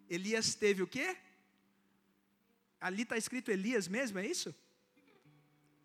Elias 0.09 0.53
teve 0.55 0.83
o 0.83 0.87
quê? 0.87 1.17
Ali 2.79 3.03
está 3.03 3.17
escrito 3.17 3.49
Elias 3.49 3.87
mesmo, 3.87 4.19
é 4.19 4.27
isso? 4.27 4.53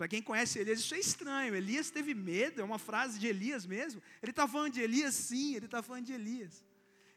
Para 0.00 0.08
quem 0.08 0.22
conhece 0.22 0.58
Elias, 0.58 0.80
isso 0.80 0.94
é 0.94 0.98
estranho. 0.98 1.54
Elias 1.54 1.90
teve 1.90 2.14
medo, 2.14 2.58
é 2.58 2.64
uma 2.64 2.78
frase 2.78 3.18
de 3.18 3.26
Elias 3.26 3.66
mesmo. 3.66 4.02
Ele 4.22 4.30
está 4.30 4.48
falando 4.48 4.72
de 4.72 4.80
Elias, 4.80 5.14
sim, 5.14 5.56
ele 5.56 5.66
está 5.66 5.82
falando 5.82 6.06
de 6.06 6.14
Elias. 6.14 6.64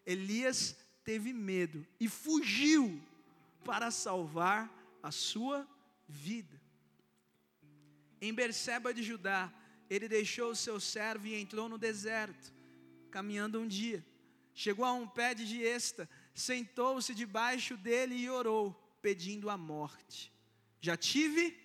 Elias 0.05 0.75
teve 1.01 1.31
medo 1.31 1.87
e 1.97 2.09
fugiu 2.09 3.01
para 3.63 3.89
salvar 3.89 4.69
a 5.01 5.11
sua 5.11 5.65
vida. 6.09 6.59
Em 8.19 8.33
Berseba 8.33 8.93
de 8.93 9.01
Judá, 9.01 9.49
ele 9.89 10.09
deixou 10.09 10.51
o 10.51 10.55
seu 10.55 10.77
servo 10.77 11.25
e 11.25 11.35
entrou 11.35 11.69
no 11.69 11.77
deserto, 11.77 12.53
caminhando 13.09 13.61
um 13.61 13.65
dia. 13.65 14.05
Chegou 14.53 14.83
a 14.83 14.91
um 14.91 15.07
pé 15.07 15.33
de 15.33 15.45
giesta, 15.45 16.09
sentou-se 16.35 17.15
debaixo 17.15 17.77
dele 17.77 18.15
e 18.15 18.29
orou, 18.29 18.73
pedindo 19.01 19.49
a 19.49 19.55
morte. 19.55 20.33
Já 20.81 20.97
tive 20.97 21.62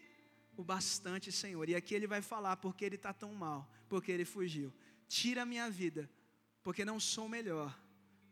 o 0.58 0.64
bastante, 0.64 1.30
Senhor. 1.30 1.68
E 1.68 1.74
aqui 1.76 1.94
ele 1.94 2.06
vai 2.06 2.20
falar 2.20 2.56
porque 2.56 2.84
ele 2.84 2.96
está 2.96 3.12
tão 3.12 3.32
mal, 3.32 3.70
porque 3.88 4.10
ele 4.10 4.24
fugiu. 4.24 4.74
Tira 5.08 5.42
a 5.42 5.46
minha 5.46 5.70
vida, 5.70 6.10
porque 6.64 6.84
não 6.84 6.98
sou 6.98 7.28
melhor 7.28 7.78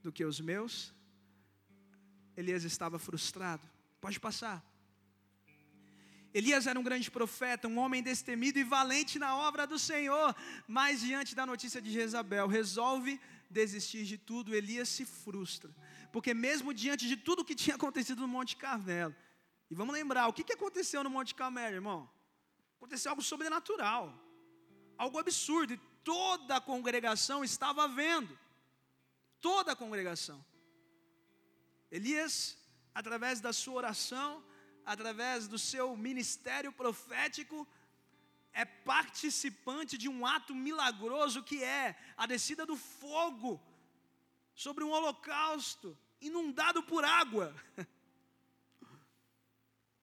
do 0.03 0.11
que 0.11 0.25
os 0.25 0.41
meus. 0.41 0.93
Elias 2.37 2.65
estava 2.65 2.99
frustrado. 2.99 3.63
Pode 4.01 4.19
passar. 4.19 4.65
Elias 6.35 6.67
era 6.67 6.79
um 6.79 6.83
grande 6.83 7.11
profeta, 7.11 7.69
um 7.69 7.79
homem 7.79 8.03
destemido 8.03 8.59
e 8.59 8.65
valente 8.65 9.21
na 9.21 9.37
obra 9.37 9.65
do 9.65 9.79
Senhor, 9.79 10.35
mas 10.67 11.01
diante 11.01 11.33
da 11.35 11.47
notícia 11.47 11.81
de 11.81 11.91
Jezabel, 11.91 12.49
resolve 12.49 13.21
desistir 13.49 14.05
de 14.05 14.19
tudo. 14.19 14.55
Elias 14.55 14.89
se 14.89 15.07
frustra, 15.07 15.71
porque 16.13 16.35
mesmo 16.35 16.75
diante 16.75 17.07
de 17.07 17.17
tudo 17.17 17.45
que 17.45 17.55
tinha 17.55 17.77
acontecido 17.77 18.21
no 18.21 18.29
Monte 18.29 18.57
Carmelo, 18.57 19.15
e 19.71 19.75
vamos 19.75 19.95
lembrar, 19.95 20.27
o 20.27 20.33
que 20.33 20.53
aconteceu 20.53 21.03
no 21.03 21.09
Monte 21.09 21.35
Carmelo, 21.35 21.75
irmão? 21.75 22.16
Aconteceu 22.77 23.11
algo 23.11 23.23
sobrenatural, 23.23 24.15
algo 24.97 25.19
absurdo, 25.19 25.73
e 25.75 25.81
toda 26.05 26.57
a 26.57 26.61
congregação 26.61 27.43
estava 27.43 27.89
vendo, 27.89 28.39
toda 29.41 29.73
a 29.73 29.77
congregação. 29.77 30.45
Elias, 31.91 32.59
através 32.95 33.41
da 33.41 33.53
sua 33.53 33.75
oração, 33.75 34.45
através 34.85 35.49
do 35.49 35.59
seu 35.59 35.97
ministério 35.97 36.73
profético, 36.73 37.67
é 38.53 38.65
participante 38.65 39.99
de 39.99 40.09
um 40.09 40.25
ato 40.25 40.55
milagroso 40.55 41.43
que 41.43 41.63
é 41.63 41.97
a 42.17 42.27
descida 42.27 42.65
do 42.65 42.77
fogo 42.77 43.61
sobre 44.55 44.83
um 44.83 44.91
holocausto 44.91 45.97
inundado 46.21 46.83
por 46.83 47.05
água. 47.05 47.55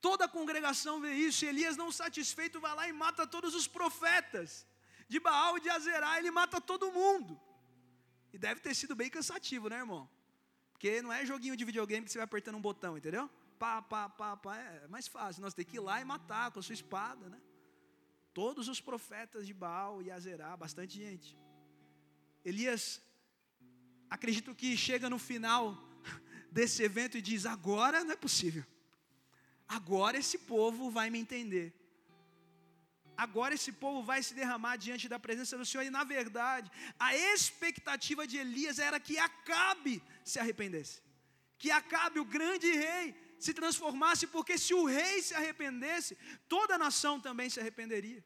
Toda 0.07 0.25
a 0.25 0.33
congregação 0.37 0.95
vê 1.05 1.13
isso, 1.27 1.45
Elias, 1.51 1.75
não 1.81 1.89
satisfeito, 2.01 2.63
vai 2.65 2.73
lá 2.79 2.85
e 2.87 2.93
mata 3.03 3.25
todos 3.35 3.55
os 3.59 3.67
profetas. 3.77 4.67
De 5.07 5.19
Baal 5.27 5.57
e 5.57 5.61
de 5.65 5.69
Azerá, 5.77 6.11
ele 6.19 6.31
mata 6.39 6.59
todo 6.71 6.91
mundo. 6.99 7.39
E 8.33 8.37
deve 8.37 8.59
ter 8.65 8.73
sido 8.81 8.95
bem 9.01 9.09
cansativo, 9.17 9.69
né, 9.71 9.77
irmão? 9.85 10.03
Porque 10.73 11.01
não 11.01 11.13
é 11.17 11.25
joguinho 11.31 11.57
de 11.59 11.65
videogame 11.69 12.05
que 12.05 12.11
você 12.11 12.19
vai 12.21 12.25
apertando 12.25 12.57
um 12.57 12.67
botão, 12.69 12.97
entendeu? 12.97 13.29
pá, 13.63 13.81
pá, 13.81 14.09
pá, 14.09 14.35
pá, 14.35 14.57
é 14.57 14.87
mais 14.89 15.07
fácil. 15.07 15.41
Nós 15.41 15.53
temos 15.53 15.71
que 15.71 15.77
ir 15.77 15.79
lá 15.79 16.01
e 16.01 16.03
matar 16.03 16.51
com 16.51 16.59
a 16.59 16.61
sua 16.61 16.73
espada, 16.73 17.29
né? 17.29 17.39
Todos 18.33 18.67
os 18.67 18.81
profetas 18.81 19.47
de 19.47 19.53
Baal 19.53 20.01
e 20.01 20.11
Azerá, 20.11 20.57
bastante 20.57 20.97
gente. 20.97 21.37
Elias, 22.43 23.01
acredito 24.09 24.53
que 24.53 24.75
chega 24.75 25.09
no 25.09 25.17
final 25.17 25.81
desse 26.51 26.83
evento 26.83 27.17
e 27.17 27.21
diz: 27.21 27.45
agora 27.45 28.03
não 28.03 28.11
é 28.11 28.17
possível. 28.17 28.65
Agora 29.67 30.17
esse 30.17 30.37
povo 30.37 30.89
vai 30.89 31.09
me 31.09 31.19
entender. 31.19 31.73
Agora 33.15 33.53
esse 33.53 33.71
povo 33.71 34.01
vai 34.03 34.21
se 34.23 34.33
derramar 34.33 34.75
diante 34.75 35.07
da 35.07 35.19
presença 35.19 35.57
do 35.57 35.65
Senhor. 35.65 35.83
E 35.83 35.89
na 35.89 36.03
verdade, 36.03 36.71
a 36.99 37.15
expectativa 37.15 38.25
de 38.25 38.37
Elias 38.37 38.79
era 38.79 38.99
que 38.99 39.17
Acabe 39.17 40.01
se 40.23 40.39
arrependesse. 40.39 41.01
Que 41.57 41.69
Acabe, 41.71 42.19
o 42.19 42.25
grande 42.25 42.71
rei, 42.71 43.15
se 43.39 43.53
transformasse, 43.53 44.25
porque 44.27 44.57
se 44.57 44.73
o 44.73 44.85
rei 44.85 45.21
se 45.21 45.33
arrependesse, 45.33 46.17
toda 46.47 46.75
a 46.75 46.77
nação 46.77 47.19
também 47.19 47.49
se 47.49 47.59
arrependeria. 47.59 48.23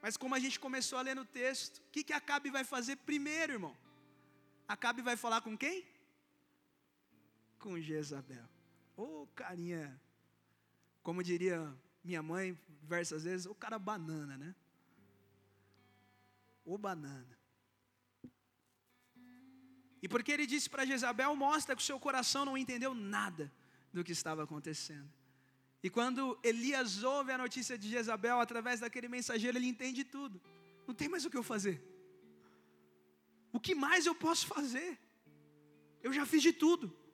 Mas 0.00 0.16
como 0.16 0.34
a 0.34 0.38
gente 0.38 0.60
começou 0.60 0.98
a 0.98 1.02
ler 1.02 1.16
no 1.16 1.24
texto, 1.24 1.78
o 1.78 1.90
que, 1.90 2.04
que 2.04 2.12
Acabe 2.12 2.50
vai 2.50 2.64
fazer 2.64 2.96
primeiro, 2.96 3.54
irmão? 3.54 3.76
Acabe 4.68 5.02
vai 5.02 5.16
falar 5.16 5.40
com 5.40 5.56
quem? 5.56 5.84
Com 7.58 7.80
Jezabel. 7.80 8.48
Ô 8.98 9.22
oh, 9.22 9.26
carinha, 9.28 9.96
como 11.04 11.22
diria 11.22 11.72
minha 12.02 12.20
mãe 12.20 12.58
diversas 12.80 13.22
vezes, 13.22 13.46
o 13.46 13.54
cara 13.54 13.78
banana, 13.78 14.36
né? 14.36 14.52
O 16.64 16.76
banana. 16.76 17.38
E 20.02 20.08
porque 20.08 20.32
ele 20.32 20.46
disse 20.46 20.68
para 20.68 20.84
Jezabel, 20.84 21.36
mostra 21.36 21.76
que 21.76 21.82
o 21.82 21.84
seu 21.84 22.00
coração 22.00 22.44
não 22.44 22.58
entendeu 22.58 22.92
nada 22.92 23.52
do 23.92 24.02
que 24.02 24.10
estava 24.10 24.42
acontecendo. 24.42 25.08
E 25.80 25.88
quando 25.88 26.36
Elias 26.42 27.04
ouve 27.04 27.30
a 27.30 27.38
notícia 27.38 27.78
de 27.78 27.88
Jezabel 27.88 28.40
através 28.40 28.80
daquele 28.80 29.06
mensageiro, 29.06 29.56
ele 29.56 29.68
entende 29.68 30.02
tudo. 30.02 30.42
Não 30.88 30.94
tem 30.94 31.08
mais 31.08 31.24
o 31.24 31.30
que 31.30 31.36
eu 31.36 31.44
fazer. 31.44 31.80
O 33.52 33.60
que 33.60 33.76
mais 33.76 34.06
eu 34.06 34.14
posso 34.16 34.48
fazer? 34.48 34.98
Eu 36.02 36.12
já 36.12 36.26
fiz 36.26 36.42
de 36.42 36.52
tudo. 36.52 37.07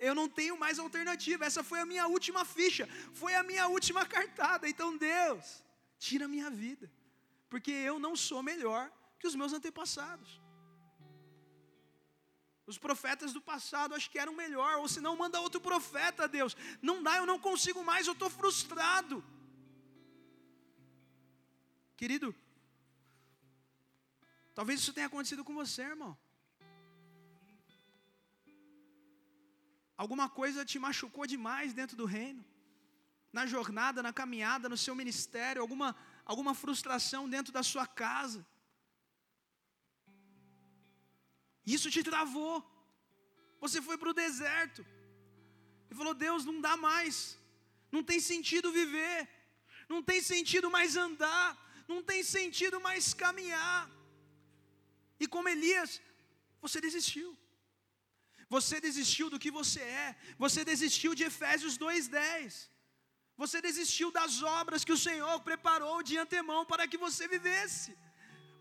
Eu 0.00 0.14
não 0.14 0.28
tenho 0.28 0.58
mais 0.58 0.78
alternativa. 0.78 1.44
Essa 1.44 1.62
foi 1.62 1.78
a 1.78 1.86
minha 1.86 2.06
última 2.06 2.44
ficha, 2.44 2.88
foi 3.12 3.34
a 3.34 3.42
minha 3.42 3.68
última 3.68 4.04
cartada. 4.06 4.68
Então, 4.68 4.96
Deus, 4.96 5.62
tira 5.98 6.24
a 6.24 6.28
minha 6.28 6.50
vida, 6.50 6.90
porque 7.50 7.70
eu 7.70 7.98
não 7.98 8.16
sou 8.16 8.42
melhor 8.42 8.90
que 9.18 9.26
os 9.26 9.34
meus 9.34 9.52
antepassados. 9.52 10.40
Os 12.66 12.78
profetas 12.78 13.32
do 13.32 13.42
passado 13.42 13.94
acho 13.94 14.10
que 14.10 14.18
eram 14.18 14.32
melhor, 14.32 14.78
ou 14.78 14.88
se 14.88 15.00
não, 15.00 15.14
manda 15.16 15.40
outro 15.40 15.60
profeta, 15.60 16.26
Deus. 16.26 16.56
Não 16.80 17.02
dá, 17.02 17.16
eu 17.18 17.26
não 17.26 17.38
consigo 17.38 17.84
mais, 17.84 18.06
eu 18.06 18.14
estou 18.14 18.30
frustrado. 18.30 19.22
Querido, 21.96 22.34
talvez 24.54 24.80
isso 24.80 24.94
tenha 24.94 25.08
acontecido 25.08 25.44
com 25.44 25.52
você, 25.52 25.82
irmão. 25.82 26.16
Alguma 30.02 30.26
coisa 30.38 30.64
te 30.70 30.78
machucou 30.84 31.24
demais 31.32 31.74
dentro 31.78 31.94
do 32.00 32.06
reino, 32.16 32.42
na 33.38 33.42
jornada, 33.52 34.04
na 34.06 34.12
caminhada, 34.20 34.66
no 34.72 34.78
seu 34.84 34.94
ministério, 35.00 35.60
alguma, 35.64 35.88
alguma 36.24 36.54
frustração 36.60 37.22
dentro 37.34 37.52
da 37.56 37.62
sua 37.70 37.86
casa. 38.02 38.40
Isso 41.76 41.90
te 41.96 42.02
travou. 42.02 42.54
Você 43.64 43.82
foi 43.88 43.98
para 43.98 44.12
o 44.12 44.18
deserto 44.24 44.82
e 45.90 45.94
falou: 45.98 46.14
Deus, 46.14 46.46
não 46.50 46.58
dá 46.68 46.74
mais, 46.88 47.14
não 47.92 48.02
tem 48.10 48.20
sentido 48.30 48.72
viver, 48.80 49.28
não 49.86 50.02
tem 50.10 50.22
sentido 50.32 50.70
mais 50.78 50.96
andar, 51.06 51.46
não 51.92 52.00
tem 52.10 52.22
sentido 52.36 52.80
mais 52.88 53.12
caminhar. 53.12 53.82
E 55.22 55.28
como 55.34 55.52
Elias, 55.56 56.00
você 56.64 56.80
desistiu. 56.88 57.30
Você 58.54 58.76
desistiu 58.86 59.26
do 59.32 59.38
que 59.42 59.50
você 59.58 59.80
é. 59.80 60.16
Você 60.44 60.60
desistiu 60.70 61.14
de 61.18 61.24
Efésios 61.30 61.74
2:10. 61.78 62.68
Você 63.42 63.58
desistiu 63.68 64.08
das 64.18 64.42
obras 64.42 64.84
que 64.86 64.96
o 64.96 65.02
Senhor 65.06 65.36
preparou 65.48 65.98
de 66.08 66.18
antemão 66.24 66.62
para 66.70 66.86
que 66.90 66.98
você 67.06 67.26
vivesse. 67.36 67.90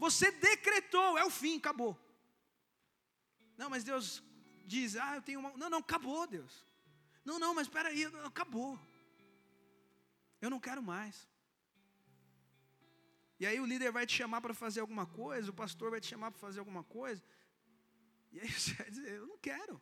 Você 0.05 0.27
decretou, 0.49 1.17
é 1.17 1.25
o 1.25 1.35
fim, 1.41 1.57
acabou. 1.57 1.93
Não, 3.57 3.69
mas 3.73 3.83
Deus 3.83 4.05
diz: 4.73 4.95
"Ah, 4.95 5.15
eu 5.17 5.23
tenho 5.27 5.39
uma 5.41 5.51
Não, 5.61 5.69
não, 5.73 5.79
acabou, 5.79 6.21
Deus. 6.37 6.53
Não, 7.25 7.37
não, 7.43 7.53
mas 7.55 7.67
espera 7.67 7.89
aí, 7.89 8.05
acabou. 8.31 8.79
Eu 10.43 10.49
não 10.53 10.61
quero 10.67 10.83
mais. 10.93 11.27
E 13.39 13.45
aí 13.47 13.59
o 13.59 13.69
líder 13.71 13.91
vai 13.91 14.05
te 14.05 14.15
chamar 14.19 14.39
para 14.45 14.53
fazer 14.53 14.81
alguma 14.81 15.05
coisa, 15.05 15.49
o 15.49 15.59
pastor 15.63 15.89
vai 15.91 16.01
te 16.01 16.07
chamar 16.13 16.29
para 16.31 16.39
fazer 16.47 16.59
alguma 16.59 16.83
coisa. 16.83 17.21
E 18.31 18.39
aí 18.39 18.51
você 18.51 18.73
vai 18.73 18.89
dizer, 18.89 19.13
eu 19.13 19.27
não 19.27 19.37
quero. 19.37 19.81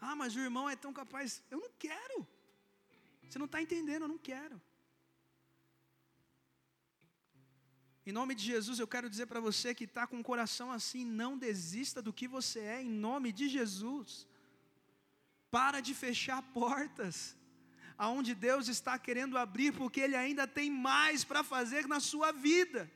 Ah, 0.00 0.16
mas 0.16 0.34
o 0.34 0.40
irmão 0.40 0.68
é 0.68 0.74
tão 0.74 0.92
capaz. 0.92 1.42
Eu 1.50 1.60
não 1.60 1.70
quero. 1.78 2.26
Você 3.28 3.38
não 3.38 3.46
está 3.46 3.62
entendendo, 3.62 4.02
eu 4.02 4.08
não 4.08 4.18
quero. 4.18 4.60
Em 8.04 8.10
nome 8.10 8.34
de 8.34 8.44
Jesus, 8.44 8.80
eu 8.80 8.86
quero 8.86 9.08
dizer 9.08 9.26
para 9.26 9.38
você 9.38 9.72
que 9.74 9.84
está 9.84 10.08
com 10.08 10.18
o 10.18 10.24
coração 10.24 10.72
assim, 10.72 11.04
não 11.04 11.38
desista 11.38 12.02
do 12.02 12.12
que 12.12 12.26
você 12.26 12.58
é, 12.58 12.82
em 12.82 12.90
nome 12.90 13.30
de 13.30 13.48
Jesus. 13.48 14.26
Para 15.52 15.80
de 15.80 15.94
fechar 15.94 16.42
portas, 16.42 17.36
aonde 17.96 18.34
Deus 18.34 18.66
está 18.66 18.98
querendo 18.98 19.38
abrir, 19.38 19.72
porque 19.72 20.00
Ele 20.00 20.16
ainda 20.16 20.48
tem 20.48 20.68
mais 20.68 21.22
para 21.22 21.44
fazer 21.44 21.86
na 21.86 22.00
sua 22.00 22.32
vida. 22.32 22.90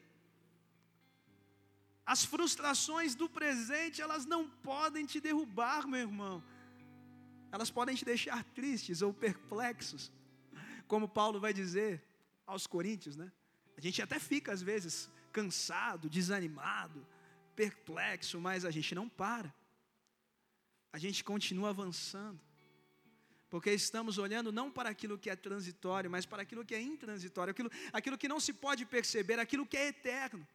As 2.06 2.24
frustrações 2.24 3.16
do 3.16 3.28
presente, 3.28 4.00
elas 4.00 4.24
não 4.24 4.48
podem 4.48 5.04
te 5.04 5.20
derrubar, 5.20 5.88
meu 5.88 5.98
irmão. 5.98 6.42
Elas 7.50 7.68
podem 7.68 7.96
te 7.96 8.04
deixar 8.04 8.44
tristes 8.44 9.02
ou 9.02 9.12
perplexos. 9.12 10.12
Como 10.86 11.08
Paulo 11.08 11.40
vai 11.40 11.52
dizer 11.52 12.00
aos 12.46 12.64
Coríntios, 12.64 13.16
né? 13.16 13.32
A 13.76 13.80
gente 13.80 14.00
até 14.00 14.20
fica 14.20 14.52
às 14.52 14.62
vezes 14.62 15.10
cansado, 15.32 16.08
desanimado, 16.08 17.04
perplexo, 17.56 18.40
mas 18.40 18.64
a 18.64 18.70
gente 18.70 18.94
não 18.94 19.08
para. 19.08 19.52
A 20.92 20.98
gente 20.98 21.24
continua 21.24 21.70
avançando. 21.70 22.40
Porque 23.50 23.70
estamos 23.70 24.16
olhando 24.16 24.52
não 24.52 24.70
para 24.70 24.90
aquilo 24.90 25.18
que 25.18 25.28
é 25.28 25.36
transitório, 25.36 26.10
mas 26.10 26.24
para 26.24 26.42
aquilo 26.42 26.64
que 26.64 26.74
é 26.74 26.80
intransitório, 26.80 27.50
aquilo, 27.50 27.70
aquilo 27.92 28.18
que 28.18 28.28
não 28.28 28.38
se 28.38 28.52
pode 28.52 28.84
perceber, 28.84 29.38
aquilo 29.40 29.66
que 29.66 29.76
é 29.76 29.88
eterno. 29.88 30.46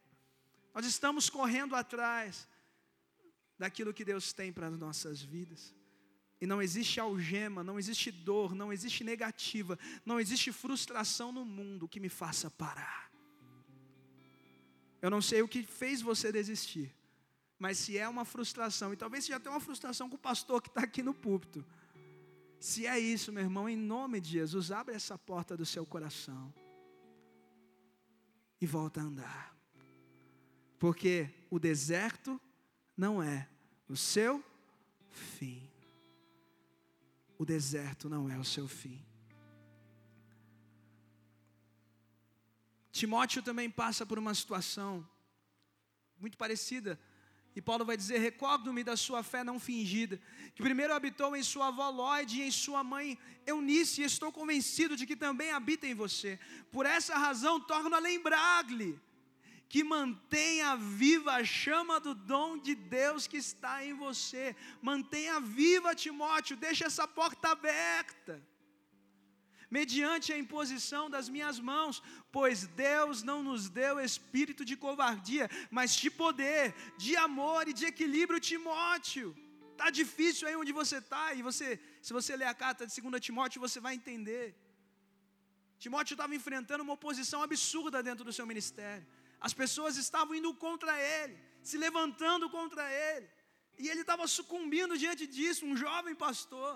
Nós 0.74 0.86
estamos 0.86 1.28
correndo 1.28 1.74
atrás 1.74 2.48
daquilo 3.58 3.94
que 3.94 4.04
Deus 4.04 4.32
tem 4.32 4.52
para 4.52 4.66
as 4.66 4.78
nossas 4.78 5.20
vidas. 5.20 5.74
E 6.40 6.46
não 6.46 6.60
existe 6.60 6.98
algema, 6.98 7.62
não 7.62 7.78
existe 7.78 8.10
dor, 8.10 8.54
não 8.54 8.72
existe 8.72 9.04
negativa, 9.04 9.78
não 10.04 10.18
existe 10.18 10.50
frustração 10.50 11.30
no 11.30 11.44
mundo 11.44 11.88
que 11.88 12.00
me 12.00 12.08
faça 12.08 12.50
parar. 12.50 13.12
Eu 15.00 15.10
não 15.10 15.22
sei 15.22 15.42
o 15.42 15.48
que 15.48 15.62
fez 15.62 16.02
você 16.02 16.32
desistir, 16.32 16.92
mas 17.58 17.78
se 17.78 17.96
é 17.96 18.08
uma 18.08 18.24
frustração, 18.24 18.92
e 18.92 18.96
talvez 18.96 19.24
seja 19.24 19.36
até 19.36 19.48
uma 19.48 19.60
frustração 19.60 20.08
com 20.08 20.16
o 20.16 20.18
pastor 20.18 20.60
que 20.60 20.68
está 20.68 20.82
aqui 20.82 21.02
no 21.02 21.14
púlpito. 21.14 21.64
Se 22.58 22.86
é 22.86 22.98
isso, 22.98 23.32
meu 23.32 23.44
irmão, 23.44 23.68
em 23.68 23.76
nome 23.76 24.20
de 24.20 24.30
Jesus, 24.30 24.72
abre 24.72 24.94
essa 24.94 25.16
porta 25.16 25.56
do 25.56 25.66
seu 25.66 25.86
coração 25.86 26.52
e 28.60 28.66
volta 28.66 29.00
a 29.00 29.04
andar. 29.04 29.51
Porque 30.82 31.32
o 31.48 31.60
deserto 31.60 32.40
não 32.96 33.22
é 33.22 33.48
o 33.88 33.96
seu 33.96 34.44
fim. 35.12 35.70
O 37.38 37.44
deserto 37.44 38.08
não 38.08 38.28
é 38.28 38.36
o 38.36 38.42
seu 38.42 38.66
fim. 38.66 39.00
Timóteo 42.90 43.44
também 43.44 43.70
passa 43.70 44.04
por 44.04 44.18
uma 44.18 44.34
situação 44.34 45.08
muito 46.18 46.36
parecida. 46.36 46.98
E 47.54 47.62
Paulo 47.62 47.84
vai 47.84 47.96
dizer: 47.96 48.18
Recordo-me 48.18 48.82
da 48.82 48.96
sua 48.96 49.22
fé 49.22 49.44
não 49.44 49.60
fingida, 49.60 50.20
que 50.52 50.64
primeiro 50.64 50.92
habitou 50.92 51.36
em 51.36 51.44
sua 51.44 51.68
avó 51.68 51.90
Lloyd 51.90 52.40
e 52.40 52.42
em 52.42 52.50
sua 52.50 52.82
mãe 52.82 53.16
Eunice, 53.46 54.02
e 54.02 54.04
estou 54.04 54.32
convencido 54.32 54.96
de 54.96 55.06
que 55.06 55.14
também 55.14 55.52
habita 55.52 55.86
em 55.86 55.94
você. 55.94 56.40
Por 56.72 56.86
essa 56.86 57.16
razão, 57.16 57.60
torno 57.60 57.94
a 57.94 58.00
lembrar-lhe 58.00 59.00
que 59.72 59.82
mantenha 59.82 60.70
viva 60.76 61.32
a 61.36 61.44
chama 61.60 61.94
do 62.06 62.12
dom 62.30 62.50
de 62.66 62.74
Deus 62.74 63.26
que 63.26 63.38
está 63.38 63.74
em 63.86 63.94
você. 63.94 64.54
Mantenha 64.88 65.36
viva, 65.40 65.94
Timóteo, 66.02 66.58
deixa 66.64 66.84
essa 66.88 67.06
porta 67.20 67.52
aberta. 67.52 68.34
Mediante 69.70 70.26
a 70.30 70.36
imposição 70.42 71.04
das 71.14 71.26
minhas 71.34 71.58
mãos, 71.70 72.02
pois 72.30 72.66
Deus 72.88 73.22
não 73.22 73.38
nos 73.42 73.70
deu 73.70 73.98
espírito 73.98 74.62
de 74.70 74.76
covardia, 74.76 75.48
mas 75.70 75.94
de 76.02 76.10
poder, 76.10 76.74
de 76.98 77.16
amor 77.16 77.66
e 77.66 77.72
de 77.72 77.86
equilíbrio, 77.92 78.44
Timóteo. 78.50 79.34
Tá 79.80 79.88
difícil 79.88 80.48
aí 80.48 80.54
onde 80.54 80.74
você 80.80 80.98
está, 80.98 81.32
e 81.32 81.40
você, 81.40 81.80
se 82.02 82.12
você 82.12 82.36
ler 82.36 82.50
a 82.52 82.60
carta 82.66 82.86
de 82.86 83.00
2 83.00 83.22
Timóteo, 83.28 83.64
você 83.66 83.80
vai 83.80 83.94
entender. 83.94 84.54
Timóteo 85.78 86.12
estava 86.12 86.36
enfrentando 86.40 86.84
uma 86.84 86.92
oposição 87.00 87.42
absurda 87.42 88.02
dentro 88.02 88.22
do 88.22 88.34
seu 88.34 88.46
ministério. 88.52 89.06
As 89.46 89.54
pessoas 89.62 89.96
estavam 90.04 90.34
indo 90.38 90.50
contra 90.66 90.92
ele, 91.14 91.36
se 91.68 91.76
levantando 91.84 92.48
contra 92.56 92.84
ele. 93.06 93.28
E 93.82 93.88
ele 93.90 94.02
estava 94.02 94.26
sucumbindo 94.38 94.96
diante 95.02 95.26
disso, 95.36 95.66
um 95.70 95.76
jovem 95.84 96.14
pastor. 96.26 96.72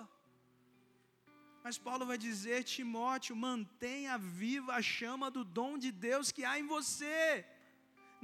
Mas 1.65 1.77
Paulo 1.87 2.05
vai 2.11 2.17
dizer: 2.29 2.59
Timóteo, 2.75 3.35
mantenha 3.35 4.17
viva 4.17 4.73
a 4.75 4.81
chama 4.81 5.29
do 5.37 5.43
dom 5.59 5.73
de 5.85 5.91
Deus 6.07 6.31
que 6.35 6.43
há 6.49 6.55
em 6.59 6.67
você. 6.75 7.45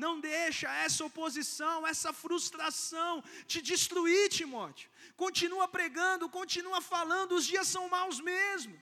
Não 0.03 0.13
deixa 0.19 0.67
essa 0.85 1.05
oposição, 1.09 1.85
essa 1.93 2.11
frustração 2.21 3.23
te 3.51 3.61
destruir, 3.61 4.23
Timóteo. 4.37 4.89
Continua 5.23 5.67
pregando, 5.67 6.29
continua 6.39 6.81
falando, 6.81 7.33
os 7.39 7.45
dias 7.45 7.67
são 7.67 7.87
maus 7.95 8.19
mesmo. 8.19 8.75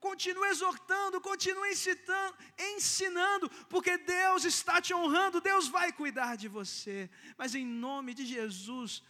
Continua 0.00 0.48
exortando, 0.48 1.20
continua 1.20 1.68
incitando, 1.68 2.36
ensinando, 2.58 3.48
porque 3.68 3.98
Deus 3.98 4.44
está 4.44 4.80
te 4.80 4.94
honrando, 4.94 5.40
Deus 5.40 5.68
vai 5.68 5.92
cuidar 5.92 6.36
de 6.36 6.48
você. 6.48 7.10
Mas 7.36 7.54
em 7.54 7.66
nome 7.66 8.14
de 8.14 8.24
Jesus, 8.24 9.02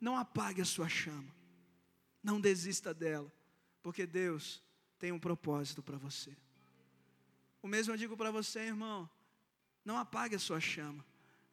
não 0.00 0.16
apague 0.16 0.60
a 0.60 0.64
sua 0.64 0.88
chama. 0.88 1.32
Não 2.22 2.40
desista 2.40 2.92
dela 2.92 3.32
porque 3.84 4.06
Deus 4.06 4.62
tem 4.98 5.12
um 5.12 5.18
propósito 5.18 5.82
para 5.82 5.98
você. 5.98 6.34
O 7.60 7.68
mesmo 7.68 7.92
eu 7.92 7.98
digo 7.98 8.16
para 8.16 8.30
você, 8.30 8.60
irmão. 8.60 9.08
Não 9.84 9.98
apague 9.98 10.34
a 10.34 10.38
sua 10.38 10.58
chama. 10.58 11.04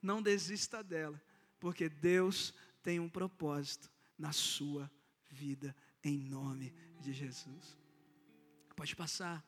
Não 0.02 0.22
desista 0.22 0.82
dela, 0.82 1.22
porque 1.60 1.90
Deus 1.90 2.54
tem 2.82 3.02
um 3.02 3.10
propósito 3.10 3.92
na 4.18 4.32
sua 4.32 4.90
vida, 5.30 5.76
em 6.02 6.18
nome 6.18 6.74
de 7.02 7.12
Jesus. 7.12 7.78
Pode 8.82 8.96
passar. 8.96 9.46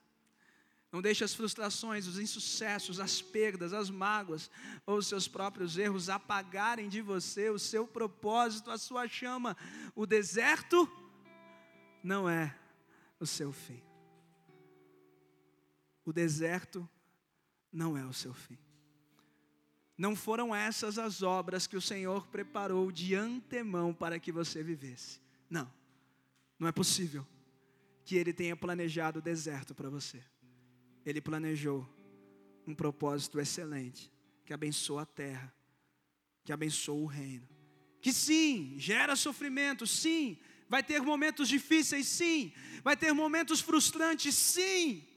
Não 0.91 1.01
deixe 1.01 1.23
as 1.23 1.33
frustrações, 1.33 2.05
os 2.05 2.19
insucessos, 2.19 2.99
as 2.99 3.19
perdas, 3.19 3.73
as 3.73 3.89
mágoas 3.89 4.47
ou 4.85 4.97
os 4.99 5.07
seus 5.07 5.27
próprios 5.27 5.75
erros 5.75 6.07
apagarem 6.07 6.87
de 6.87 7.01
você 7.01 7.49
o 7.49 7.57
seu 7.57 7.87
propósito, 7.87 8.69
a 8.69 8.77
sua 8.77 9.07
chama. 9.07 9.57
O 9.95 10.05
deserto 10.05 10.87
não 12.03 12.29
é 12.29 12.55
o 13.19 13.25
seu 13.25 13.51
fim. 13.51 13.81
O 16.05 16.13
deserto 16.13 16.87
não 17.71 17.97
é 17.97 18.05
o 18.05 18.13
seu 18.13 18.35
fim. 18.35 18.59
Não 19.97 20.15
foram 20.15 20.53
essas 20.53 20.99
as 20.99 21.23
obras 21.23 21.65
que 21.65 21.75
o 21.75 21.81
Senhor 21.81 22.27
preparou 22.27 22.91
de 22.91 23.15
antemão 23.15 23.95
para 23.95 24.19
que 24.19 24.31
você 24.31 24.61
vivesse. 24.61 25.19
Não, 25.49 25.73
não 26.59 26.67
é 26.67 26.71
possível 26.71 27.25
que 28.03 28.15
Ele 28.15 28.33
tenha 28.33 28.55
planejado 28.55 29.19
o 29.19 29.21
deserto 29.21 29.73
para 29.73 29.89
você. 29.89 30.21
Ele 31.05 31.21
planejou 31.21 31.87
um 32.65 32.73
propósito 32.73 33.39
excelente 33.39 34.11
que 34.45 34.53
abençoa 34.53 35.03
a 35.03 35.05
terra, 35.05 35.53
que 36.43 36.51
abençoa 36.51 37.01
o 37.01 37.05
reino. 37.05 37.47
Que 38.01 38.11
sim, 38.11 38.75
gera 38.77 39.15
sofrimento, 39.15 39.87
sim, 39.87 40.37
Vai 40.73 40.81
ter 40.81 40.99
momentos 41.01 41.47
difíceis, 41.47 42.07
sim. 42.07 42.51
Vai 42.83 42.95
ter 42.97 43.13
momentos 43.13 43.61
frustrantes, 43.61 44.35
sim. 44.35 45.07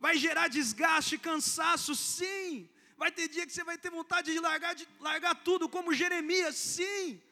Vai 0.00 0.18
gerar 0.18 0.48
desgaste, 0.48 1.16
cansaço, 1.16 1.94
sim. 1.94 2.68
Vai 2.96 3.12
ter 3.12 3.28
dia 3.28 3.46
que 3.46 3.52
você 3.52 3.62
vai 3.62 3.78
ter 3.78 3.88
vontade 3.88 4.32
de 4.32 4.40
largar, 4.40 4.74
de 4.74 4.88
largar 4.98 5.34
tudo, 5.36 5.68
como 5.68 5.94
Jeremias, 5.94 6.56
sim. 6.56 7.22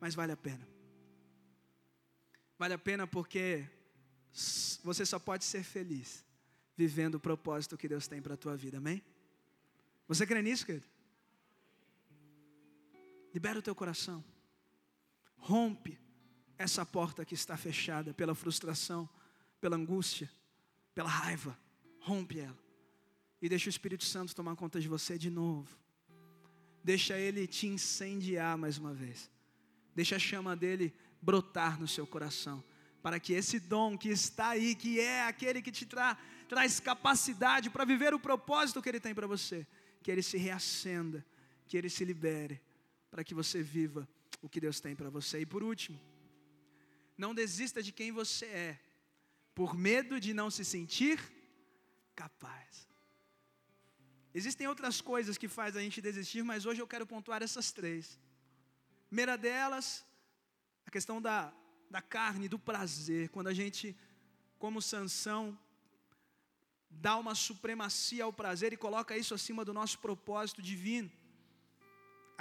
Mas 0.00 0.14
vale 0.14 0.32
a 0.32 0.36
pena. 0.36 0.71
Vale 2.62 2.74
a 2.74 2.78
pena 2.78 3.08
porque 3.08 3.68
você 4.84 5.04
só 5.04 5.18
pode 5.18 5.44
ser 5.44 5.64
feliz 5.64 6.24
vivendo 6.76 7.16
o 7.16 7.20
propósito 7.20 7.76
que 7.76 7.88
Deus 7.88 8.06
tem 8.06 8.22
para 8.22 8.34
a 8.34 8.36
tua 8.36 8.56
vida, 8.56 8.78
amém? 8.78 9.02
Você 10.06 10.24
crê 10.24 10.40
nisso, 10.40 10.64
querido? 10.64 10.86
Libera 13.34 13.58
o 13.58 13.62
teu 13.62 13.74
coração. 13.74 14.24
Rompe 15.34 15.98
essa 16.56 16.86
porta 16.86 17.24
que 17.24 17.34
está 17.34 17.56
fechada 17.56 18.14
pela 18.14 18.32
frustração, 18.32 19.08
pela 19.60 19.74
angústia, 19.74 20.30
pela 20.94 21.10
raiva. 21.10 21.58
Rompe 21.98 22.38
ela. 22.38 22.62
E 23.40 23.48
deixa 23.48 23.66
o 23.66 23.70
Espírito 23.70 24.04
Santo 24.04 24.36
tomar 24.36 24.54
conta 24.54 24.80
de 24.80 24.86
você 24.86 25.18
de 25.18 25.30
novo. 25.30 25.76
Deixa 26.84 27.18
ele 27.18 27.44
te 27.48 27.66
incendiar 27.66 28.56
mais 28.56 28.78
uma 28.78 28.94
vez. 28.94 29.28
Deixa 29.96 30.14
a 30.14 30.20
chama 30.20 30.54
dele 30.54 30.94
brotar 31.22 31.80
no 31.80 31.86
seu 31.86 32.06
coração. 32.06 32.62
Para 33.00 33.18
que 33.18 33.32
esse 33.32 33.58
dom 33.58 33.96
que 33.96 34.10
está 34.10 34.48
aí, 34.50 34.74
que 34.74 35.00
é 35.00 35.22
aquele 35.22 35.62
que 35.62 35.72
te 35.72 35.86
tra 35.86 36.18
traz 36.48 36.78
capacidade 36.78 37.70
para 37.70 37.84
viver 37.86 38.12
o 38.12 38.20
propósito 38.20 38.82
que 38.82 38.88
ele 38.88 39.00
tem 39.00 39.14
para 39.14 39.26
você, 39.26 39.66
que 40.02 40.10
ele 40.10 40.22
se 40.22 40.36
reacenda, 40.36 41.24
que 41.66 41.78
ele 41.78 41.88
se 41.88 42.04
libere, 42.04 42.60
para 43.10 43.24
que 43.24 43.32
você 43.32 43.62
viva 43.62 44.06
o 44.42 44.48
que 44.50 44.60
Deus 44.60 44.78
tem 44.78 44.94
para 44.94 45.08
você. 45.08 45.40
E 45.40 45.46
por 45.46 45.62
último, 45.62 45.98
não 47.16 47.34
desista 47.34 47.82
de 47.82 47.90
quem 47.90 48.12
você 48.12 48.44
é, 48.44 48.78
por 49.54 49.74
medo 49.74 50.20
de 50.20 50.34
não 50.34 50.50
se 50.50 50.64
sentir 50.64 51.18
capaz. 52.14 52.86
Existem 54.34 54.66
outras 54.66 55.00
coisas 55.00 55.38
que 55.38 55.48
fazem 55.48 55.80
a 55.80 55.84
gente 55.84 56.00
desistir, 56.00 56.42
mas 56.42 56.66
hoje 56.66 56.80
eu 56.80 56.86
quero 56.86 57.06
pontuar 57.06 57.42
essas 57.42 57.70
três. 57.70 58.18
Primeira 59.08 59.36
delas, 59.36 60.04
questão 60.96 61.20
da, 61.20 61.52
da 61.90 62.02
carne, 62.02 62.48
do 62.48 62.58
prazer. 62.58 63.28
Quando 63.30 63.48
a 63.48 63.54
gente, 63.54 63.96
como 64.58 64.80
Sansão, 64.80 65.58
dá 66.88 67.16
uma 67.16 67.34
supremacia 67.34 68.24
ao 68.24 68.32
prazer 68.32 68.72
e 68.72 68.76
coloca 68.76 69.16
isso 69.16 69.34
acima 69.34 69.64
do 69.64 69.74
nosso 69.80 69.98
propósito 69.98 70.62
divino 70.62 71.10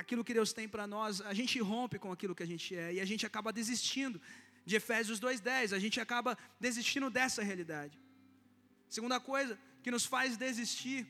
aquilo 0.01 0.23
que 0.23 0.33
Deus 0.33 0.51
tem 0.51 0.67
para 0.67 0.85
nós, 0.87 1.21
a 1.21 1.33
gente 1.33 1.59
rompe 1.59 1.97
com 2.03 2.11
aquilo 2.11 2.35
que 2.35 2.43
a 2.43 2.51
gente 2.53 2.75
é 2.75 2.93
e 2.95 2.99
a 2.99 3.05
gente 3.05 3.25
acaba 3.25 3.53
desistindo 3.53 4.19
de 4.65 4.75
Efésios 4.75 5.19
2:10, 5.19 5.73
a 5.73 5.79
gente 5.79 5.99
acaba 5.99 6.37
desistindo 6.59 7.09
dessa 7.09 7.41
realidade. 7.49 7.99
Segunda 8.89 9.19
coisa 9.19 9.57
que 9.83 9.91
nos 9.95 10.05
faz 10.05 10.37
desistir 10.37 11.07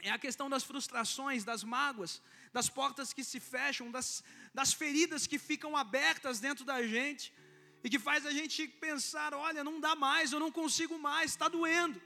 é 0.00 0.10
a 0.10 0.18
questão 0.18 0.48
das 0.48 0.64
frustrações, 0.64 1.44
das 1.44 1.62
mágoas, 1.62 2.20
das 2.52 2.68
portas 2.68 3.12
que 3.12 3.24
se 3.24 3.38
fecham, 3.40 3.90
das, 3.90 4.22
das 4.54 4.72
feridas 4.72 5.26
que 5.26 5.38
ficam 5.38 5.76
abertas 5.76 6.40
dentro 6.40 6.64
da 6.64 6.86
gente 6.86 7.32
e 7.84 7.90
que 7.90 7.98
faz 7.98 8.26
a 8.26 8.30
gente 8.30 8.66
pensar: 8.68 9.34
olha, 9.34 9.64
não 9.64 9.80
dá 9.80 9.94
mais, 9.94 10.32
eu 10.32 10.40
não 10.40 10.52
consigo 10.52 10.98
mais, 10.98 11.30
está 11.30 11.48
doendo. 11.48 12.00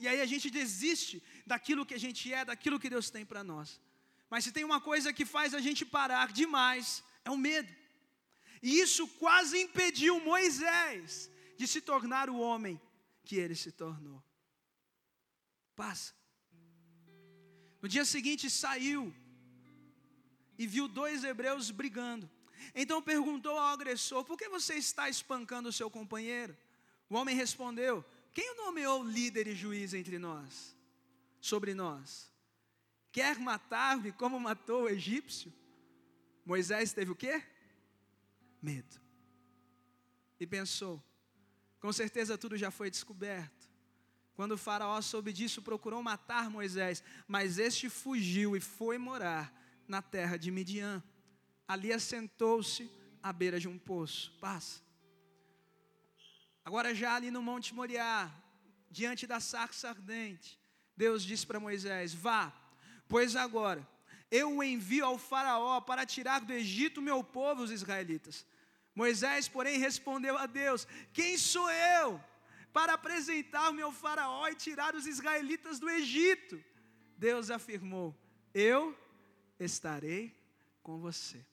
E 0.00 0.06
aí 0.06 0.20
a 0.20 0.26
gente 0.26 0.48
desiste 0.50 1.22
daquilo 1.46 1.84
que 1.84 1.94
a 1.94 1.98
gente 1.98 2.32
é, 2.32 2.44
daquilo 2.44 2.78
que 2.78 2.90
Deus 2.90 3.10
tem 3.10 3.24
para 3.26 3.42
nós. 3.42 3.80
Mas 4.30 4.44
se 4.44 4.52
tem 4.52 4.64
uma 4.64 4.80
coisa 4.80 5.12
que 5.12 5.24
faz 5.24 5.54
a 5.54 5.60
gente 5.60 5.84
parar 5.84 6.32
demais, 6.32 7.02
é 7.24 7.30
o 7.30 7.36
medo. 7.36 7.72
E 8.62 8.80
isso 8.80 9.06
quase 9.22 9.58
impediu 9.60 10.20
Moisés 10.20 11.30
de 11.56 11.66
se 11.66 11.80
tornar 11.80 12.28
o 12.30 12.38
homem 12.38 12.80
que 13.24 13.36
ele 13.36 13.54
se 13.54 13.72
tornou. 13.72 14.22
Passa. 15.74 16.14
No 17.80 17.88
dia 17.88 18.04
seguinte 18.04 18.50
saiu 18.50 19.14
e 20.58 20.66
viu 20.66 20.88
dois 20.88 21.22
hebreus 21.22 21.70
brigando. 21.70 22.28
Então 22.74 23.00
perguntou 23.00 23.56
ao 23.56 23.68
agressor: 23.68 24.24
Por 24.24 24.36
que 24.36 24.48
você 24.48 24.74
está 24.74 25.08
espancando 25.08 25.68
o 25.68 25.72
seu 25.72 25.88
companheiro? 25.88 26.56
O 27.08 27.14
homem 27.14 27.34
respondeu: 27.34 28.04
Quem 28.34 28.52
o 28.52 28.56
nomeou 28.56 29.04
líder 29.04 29.46
e 29.46 29.54
juiz 29.54 29.94
entre 29.94 30.18
nós? 30.18 30.76
Sobre 31.40 31.72
nós? 31.72 32.30
Quer 33.12 33.38
matar-me 33.38 34.12
como 34.12 34.38
matou 34.38 34.82
o 34.82 34.88
egípcio? 34.88 35.52
Moisés 36.44 36.92
teve 36.92 37.12
o 37.12 37.16
quê? 37.16 37.42
Medo. 38.60 39.00
E 40.40 40.46
pensou: 40.46 41.02
com 41.80 41.92
certeza 41.92 42.36
tudo 42.36 42.56
já 42.56 42.70
foi 42.70 42.90
descoberto. 42.90 43.68
Quando 44.34 44.52
o 44.52 44.58
Faraó 44.58 45.00
soube 45.00 45.32
disso, 45.32 45.62
procurou 45.62 46.02
matar 46.02 46.48
Moisés, 46.48 47.02
mas 47.26 47.58
este 47.58 47.88
fugiu 47.88 48.56
e 48.56 48.60
foi 48.60 48.96
morar 48.96 49.52
na 49.88 50.00
terra 50.00 50.36
de 50.36 50.50
Midian. 50.50 51.02
Ali 51.66 51.92
assentou-se 51.92 52.88
à 53.22 53.32
beira 53.32 53.58
de 53.58 53.66
um 53.66 53.78
poço. 53.78 54.32
Passa. 54.40 54.80
Agora, 56.64 56.94
já 56.94 57.16
ali 57.16 57.30
no 57.30 57.42
Monte 57.42 57.74
Moriá, 57.74 58.30
diante 58.90 59.26
da 59.26 59.40
sarça 59.40 59.88
ardente, 59.88 60.60
Deus 60.96 61.24
disse 61.24 61.46
para 61.46 61.58
Moisés: 61.58 62.14
Vá, 62.14 62.52
Pois 63.08 63.34
agora, 63.34 63.88
eu 64.30 64.56
o 64.56 64.62
envio 64.62 65.06
ao 65.06 65.18
Faraó 65.18 65.80
para 65.80 66.04
tirar 66.04 66.42
do 66.42 66.52
Egito 66.52 67.00
meu 67.00 67.24
povo, 67.24 67.62
os 67.62 67.70
israelitas. 67.70 68.46
Moisés, 68.94 69.48
porém, 69.48 69.78
respondeu 69.78 70.36
a 70.36 70.44
Deus: 70.44 70.86
Quem 71.12 71.38
sou 71.38 71.70
eu 71.70 72.22
para 72.70 72.92
apresentar-me 72.92 73.80
ao 73.80 73.90
Faraó 73.90 74.46
e 74.48 74.54
tirar 74.54 74.94
os 74.94 75.06
israelitas 75.06 75.78
do 75.78 75.88
Egito? 75.88 76.62
Deus 77.16 77.50
afirmou: 77.50 78.14
Eu 78.52 78.94
estarei 79.58 80.34
com 80.82 80.98
você. 80.98 81.44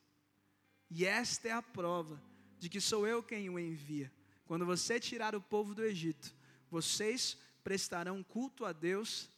E 0.90 1.06
esta 1.06 1.48
é 1.48 1.52
a 1.52 1.62
prova 1.62 2.22
de 2.60 2.70
que 2.70 2.80
sou 2.80 3.08
eu 3.08 3.22
quem 3.22 3.50
o 3.50 3.60
envia. 3.60 4.12
Quando 4.46 4.66
você 4.66 5.00
tirar 5.00 5.36
o 5.36 5.42
povo 5.42 5.74
do 5.74 5.84
Egito, 5.84 6.34
vocês 6.70 7.38
prestarão 7.64 8.24
culto 8.24 8.64
a 8.66 8.72
Deus 8.72 9.30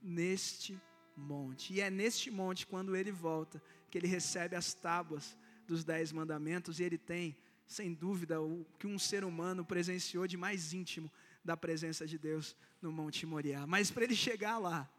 neste 0.00 0.80
monte. 1.16 1.72
E 1.72 1.80
é 1.80 1.90
neste 1.90 2.30
monte, 2.30 2.66
quando 2.66 2.96
ele 2.96 3.12
volta, 3.12 3.62
que 3.90 3.98
ele 3.98 4.06
recebe 4.06 4.56
as 4.56 4.74
tábuas 4.74 5.36
dos 5.66 5.84
dez 5.84 6.12
mandamentos 6.12 6.80
e 6.80 6.82
ele 6.82 6.98
tem, 6.98 7.36
sem 7.66 7.92
dúvida, 7.92 8.40
o 8.40 8.66
que 8.78 8.86
um 8.86 8.98
ser 8.98 9.24
humano 9.24 9.64
presenciou 9.64 10.26
de 10.26 10.36
mais 10.36 10.72
íntimo 10.72 11.10
da 11.44 11.56
presença 11.56 12.06
de 12.06 12.18
Deus 12.18 12.56
no 12.80 12.90
Monte 12.90 13.26
Moriá. 13.26 13.66
Mas 13.66 13.90
para 13.90 14.04
ele 14.04 14.16
chegar 14.16 14.58
lá, 14.58 14.90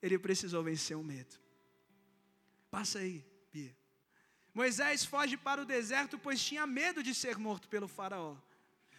ele 0.00 0.18
precisou 0.18 0.62
vencer 0.62 0.96
o 0.96 1.02
medo. 1.02 1.36
Passa 2.70 2.98
aí, 2.98 3.24
Bia. 3.52 3.76
Moisés 4.54 5.04
foge 5.04 5.36
para 5.36 5.62
o 5.62 5.64
deserto, 5.64 6.18
pois 6.18 6.42
tinha 6.42 6.66
medo 6.66 7.02
de 7.02 7.14
ser 7.14 7.38
morto 7.38 7.68
pelo 7.68 7.88
Faraó. 7.88 8.36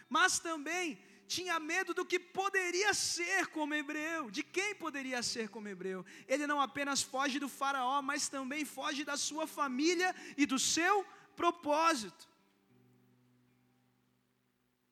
Mas 0.08 0.40
também 0.40 0.98
tinha 1.28 1.60
medo 1.60 1.94
do 1.94 2.06
que 2.06 2.20
poderia 2.20 2.92
ser 2.94 3.48
como 3.48 3.76
hebreu, 3.76 4.32
de 4.32 4.42
quem 4.42 4.74
poderia 4.74 5.22
ser 5.22 5.48
como 5.50 5.68
hebreu. 5.68 6.04
Ele 6.28 6.48
não 6.48 6.60
apenas 6.60 7.02
foge 7.04 7.38
do 7.40 7.48
Faraó, 7.48 8.02
mas 8.02 8.28
também 8.28 8.66
foge 8.66 9.04
da 9.04 9.16
sua 9.16 9.46
família 9.46 10.16
e 10.36 10.46
do 10.46 10.58
seu 10.58 11.06
propósito. 11.36 12.28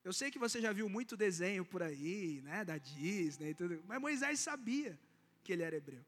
Eu 0.04 0.14
sei 0.14 0.30
que 0.32 0.40
você 0.40 0.62
já 0.62 0.72
viu 0.72 0.88
muito 0.88 1.18
desenho 1.18 1.66
por 1.66 1.82
aí, 1.82 2.42
né, 2.44 2.64
da 2.64 2.78
Disney 2.78 3.50
e 3.50 3.56
tudo, 3.56 3.84
mas 3.88 4.00
Moisés 4.00 4.40
sabia 4.40 4.98
que 5.44 5.52
ele 5.52 5.64
era 5.64 5.76
hebreu. 5.76 6.06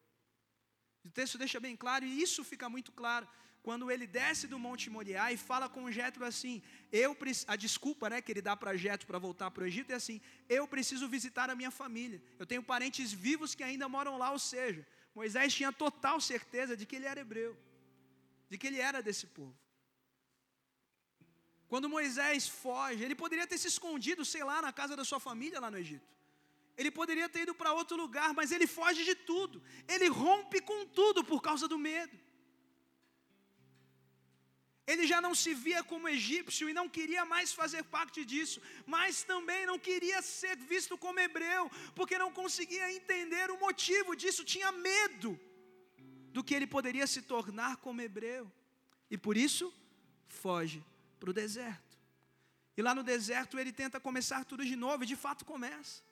O 1.05 1.09
texto 1.09 1.37
deixa 1.37 1.59
bem 1.59 1.75
claro, 1.75 2.05
e 2.05 2.21
isso 2.21 2.43
fica 2.43 2.69
muito 2.69 2.91
claro, 2.91 3.27
quando 3.61 3.91
ele 3.91 4.07
desce 4.07 4.47
do 4.47 4.57
Monte 4.57 4.89
Moriá 4.89 5.31
e 5.31 5.37
fala 5.37 5.67
com 5.67 5.91
Jetro 5.91 6.25
assim, 6.25 6.61
eu 6.91 7.15
a 7.47 7.55
desculpa, 7.55 8.09
né, 8.09 8.21
que 8.21 8.31
ele 8.31 8.41
dá 8.41 8.55
para 8.55 8.75
Jetro 8.75 9.05
para 9.05 9.19
voltar 9.19 9.51
para 9.51 9.63
o 9.63 9.67
Egito 9.67 9.91
é 9.91 9.95
assim, 9.95 10.21
eu 10.47 10.67
preciso 10.67 11.07
visitar 11.07 11.49
a 11.49 11.55
minha 11.55 11.71
família. 11.71 12.21
Eu 12.37 12.45
tenho 12.45 12.63
parentes 12.63 13.11
vivos 13.11 13.53
que 13.53 13.63
ainda 13.63 13.87
moram 13.89 14.17
lá, 14.17 14.31
ou 14.31 14.39
seja, 14.39 14.85
Moisés 15.13 15.53
tinha 15.53 15.71
total 15.71 16.21
certeza 16.21 16.75
de 16.77 16.85
que 16.85 16.95
ele 16.95 17.05
era 17.05 17.19
hebreu, 17.19 17.57
de 18.49 18.57
que 18.57 18.67
ele 18.67 18.79
era 18.79 19.01
desse 19.01 19.27
povo. 19.27 19.55
Quando 21.67 21.87
Moisés 21.87 22.47
foge, 22.47 23.03
ele 23.03 23.13
poderia 23.13 23.45
ter 23.45 23.57
se 23.57 23.67
escondido, 23.67 24.25
sei 24.25 24.43
lá, 24.43 24.61
na 24.61 24.73
casa 24.73 24.95
da 24.95 25.05
sua 25.05 25.19
família 25.19 25.59
lá 25.59 25.69
no 25.69 25.77
Egito. 25.77 26.07
Ele 26.79 26.91
poderia 26.97 27.27
ter 27.27 27.41
ido 27.45 27.53
para 27.59 27.73
outro 27.79 27.95
lugar, 28.01 28.33
mas 28.37 28.51
ele 28.55 28.65
foge 28.65 29.03
de 29.07 29.13
tudo. 29.29 29.61
Ele 29.93 30.07
rompe 30.07 30.59
com 30.69 30.79
tudo 30.99 31.21
por 31.31 31.41
causa 31.47 31.67
do 31.67 31.77
medo. 31.77 32.17
Ele 34.91 35.05
já 35.11 35.19
não 35.25 35.33
se 35.41 35.51
via 35.65 35.81
como 35.83 36.07
egípcio 36.07 36.69
e 36.69 36.77
não 36.79 36.87
queria 36.97 37.25
mais 37.33 37.51
fazer 37.51 37.83
parte 37.83 38.23
disso, 38.31 38.61
mas 38.93 39.23
também 39.31 39.65
não 39.71 39.77
queria 39.77 40.21
ser 40.21 40.55
visto 40.71 40.97
como 40.97 41.19
hebreu, 41.19 41.69
porque 41.97 42.17
não 42.23 42.31
conseguia 42.31 42.87
entender 42.93 43.51
o 43.51 43.59
motivo 43.59 44.15
disso, 44.15 44.49
tinha 44.53 44.71
medo 44.71 45.37
do 46.35 46.43
que 46.43 46.55
ele 46.55 46.65
poderia 46.65 47.05
se 47.05 47.21
tornar 47.21 47.75
como 47.85 48.01
hebreu, 48.01 48.51
e 49.11 49.17
por 49.17 49.35
isso 49.37 49.71
foge 50.27 50.81
para 51.19 51.29
o 51.29 51.33
deserto. 51.33 51.93
E 52.75 52.81
lá 52.81 52.95
no 52.95 53.03
deserto 53.03 53.59
ele 53.59 53.73
tenta 53.73 53.99
começar 53.99 54.43
tudo 54.43 54.65
de 54.65 54.77
novo, 54.77 55.03
e 55.03 55.11
de 55.13 55.17
fato 55.25 55.45
começa 55.45 56.08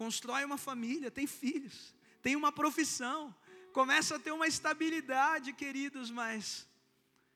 constrói 0.00 0.46
uma 0.46 0.56
família, 0.56 1.10
tem 1.10 1.26
filhos, 1.26 1.94
tem 2.22 2.34
uma 2.34 2.50
profissão, 2.50 3.34
começa 3.70 4.16
a 4.16 4.18
ter 4.18 4.32
uma 4.32 4.46
estabilidade, 4.46 5.52
queridos, 5.52 6.10
mas 6.10 6.66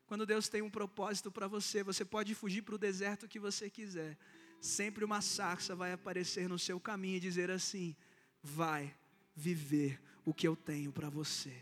quando 0.07 0.25
Deus 0.25 0.49
tem 0.49 0.63
um 0.63 0.71
propósito 0.71 1.31
para 1.31 1.47
você, 1.47 1.83
você 1.83 2.07
pode 2.07 2.35
fugir 2.35 2.63
para 2.63 2.75
o 2.77 2.79
deserto 2.79 3.29
que 3.29 3.39
você 3.39 3.69
quiser. 3.69 4.17
Sempre 4.63 5.05
uma 5.05 5.21
sarça 5.21 5.77
vai 5.77 5.93
aparecer 5.93 6.49
no 6.49 6.59
seu 6.59 6.81
caminho 6.81 7.19
e 7.19 7.21
dizer 7.21 7.51
assim: 7.51 7.95
vai 8.43 8.97
viver 9.37 10.01
o 10.25 10.33
que 10.33 10.49
eu 10.49 10.57
tenho 10.57 10.91
para 10.91 11.11
você. 11.11 11.55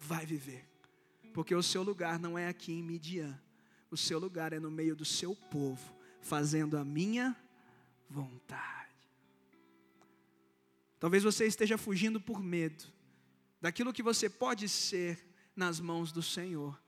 Vai 0.00 0.26
viver. 0.26 0.68
Porque 1.32 1.54
o 1.54 1.62
seu 1.62 1.84
lugar 1.84 2.18
não 2.18 2.36
é 2.36 2.48
aqui 2.48 2.72
em 2.72 2.82
Midian. 2.82 3.40
O 3.88 3.96
seu 3.96 4.18
lugar 4.18 4.52
é 4.52 4.58
no 4.58 4.70
meio 4.70 4.96
do 4.96 5.04
seu 5.04 5.36
povo, 5.36 5.96
fazendo 6.20 6.76
a 6.76 6.84
minha 6.84 7.36
vontade. 8.10 8.83
Talvez 11.04 11.22
você 11.22 11.46
esteja 11.46 11.76
fugindo 11.76 12.18
por 12.18 12.42
medo 12.42 12.82
daquilo 13.60 13.92
que 13.92 14.02
você 14.02 14.30
pode 14.30 14.66
ser 14.70 15.22
nas 15.54 15.78
mãos 15.78 16.10
do 16.10 16.22
Senhor. 16.22 16.82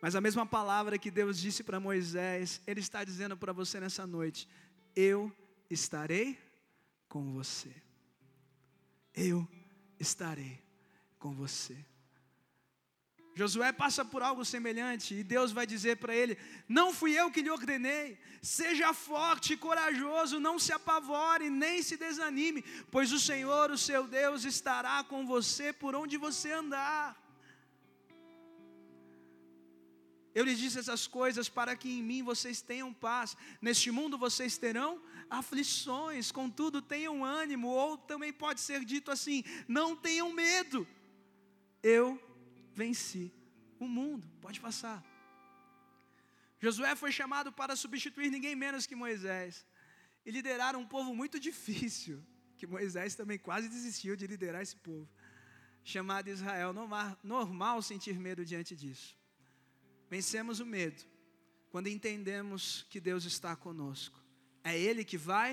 Mas 0.00 0.14
a 0.14 0.22
mesma 0.22 0.46
palavra 0.46 0.98
que 0.98 1.10
Deus 1.10 1.38
disse 1.38 1.62
para 1.62 1.78
Moisés, 1.78 2.62
Ele 2.66 2.80
está 2.80 3.04
dizendo 3.04 3.36
para 3.36 3.52
você 3.52 3.78
nessa 3.78 4.06
noite: 4.06 4.48
Eu 4.96 5.30
estarei 5.68 6.38
com 7.10 7.30
você. 7.30 7.70
Eu 9.12 9.46
estarei 10.00 10.58
com 11.18 11.34
você. 11.34 11.76
Josué 13.38 13.70
passa 13.70 14.04
por 14.04 14.20
algo 14.20 14.44
semelhante 14.44 15.14
e 15.14 15.22
Deus 15.22 15.52
vai 15.52 15.64
dizer 15.64 15.96
para 15.98 16.12
ele: 16.12 16.36
Não 16.68 16.92
fui 16.92 17.12
eu 17.12 17.30
que 17.30 17.40
lhe 17.40 17.50
ordenei, 17.58 18.18
seja 18.42 18.92
forte 18.92 19.52
e 19.52 19.56
corajoso, 19.56 20.40
não 20.40 20.58
se 20.58 20.72
apavore, 20.72 21.48
nem 21.48 21.80
se 21.80 21.96
desanime, 21.96 22.64
pois 22.90 23.12
o 23.12 23.20
Senhor, 23.20 23.70
o 23.70 23.78
seu 23.78 24.08
Deus, 24.08 24.44
estará 24.44 25.04
com 25.04 25.24
você 25.24 25.72
por 25.72 25.94
onde 25.94 26.16
você 26.16 26.50
andar. 26.50 27.16
Eu 30.34 30.44
lhes 30.44 30.58
disse 30.58 30.80
essas 30.80 31.06
coisas 31.06 31.48
para 31.48 31.76
que 31.76 31.88
em 31.88 32.02
mim 32.02 32.24
vocês 32.24 32.60
tenham 32.60 32.92
paz. 32.92 33.36
Neste 33.62 33.92
mundo 33.92 34.18
vocês 34.18 34.58
terão 34.58 35.00
aflições, 35.30 36.32
contudo 36.32 36.82
tenham 36.82 37.24
ânimo, 37.24 37.68
ou 37.68 37.96
também 37.96 38.32
pode 38.32 38.60
ser 38.60 38.84
dito 38.84 39.12
assim: 39.12 39.44
não 39.68 39.94
tenham 39.94 40.32
medo. 40.32 40.84
Eu 41.80 42.20
venci 42.82 43.24
o 43.84 43.86
mundo. 43.98 44.26
Pode 44.40 44.60
passar. 44.60 45.00
Josué 46.64 46.94
foi 47.02 47.10
chamado 47.20 47.50
para 47.60 47.74
substituir 47.84 48.30
ninguém 48.30 48.54
menos 48.64 48.86
que 48.86 48.96
Moisés 49.04 49.66
e 50.24 50.30
liderar 50.30 50.76
um 50.76 50.86
povo 50.94 51.10
muito 51.20 51.36
difícil, 51.48 52.16
que 52.56 52.66
Moisés 52.66 53.14
também 53.20 53.38
quase 53.38 53.68
desistiu 53.68 54.14
de 54.16 54.26
liderar 54.26 54.62
esse 54.62 54.76
povo, 54.76 55.08
chamado 55.84 56.28
Israel. 56.28 56.72
Normal 57.22 57.82
sentir 57.82 58.16
medo 58.18 58.44
diante 58.44 58.74
disso. 58.82 59.16
Vencemos 60.08 60.60
o 60.60 60.66
medo 60.66 61.02
quando 61.70 61.88
entendemos 61.88 62.86
que 62.90 63.00
Deus 63.00 63.24
está 63.24 63.54
conosco. 63.54 64.18
É 64.64 64.78
Ele 64.78 65.04
que 65.04 65.18
vai 65.18 65.50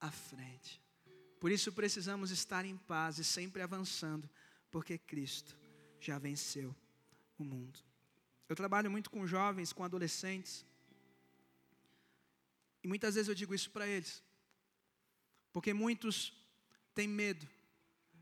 à 0.00 0.10
frente. 0.10 0.82
Por 1.40 1.50
isso 1.50 1.72
precisamos 1.72 2.30
estar 2.30 2.64
em 2.64 2.76
paz 2.76 3.18
e 3.18 3.24
sempre 3.24 3.62
avançando, 3.62 4.28
porque 4.70 4.98
Cristo 4.98 5.56
já 6.00 6.18
venceu 6.18 6.74
o 7.38 7.44
mundo. 7.44 7.78
Eu 8.48 8.56
trabalho 8.56 8.90
muito 8.90 9.10
com 9.10 9.26
jovens, 9.26 9.72
com 9.72 9.84
adolescentes. 9.84 10.64
E 12.82 12.88
muitas 12.88 13.14
vezes 13.14 13.28
eu 13.28 13.34
digo 13.34 13.54
isso 13.54 13.70
para 13.70 13.86
eles. 13.86 14.22
Porque 15.52 15.74
muitos 15.74 16.32
têm 16.94 17.08
medo 17.08 17.46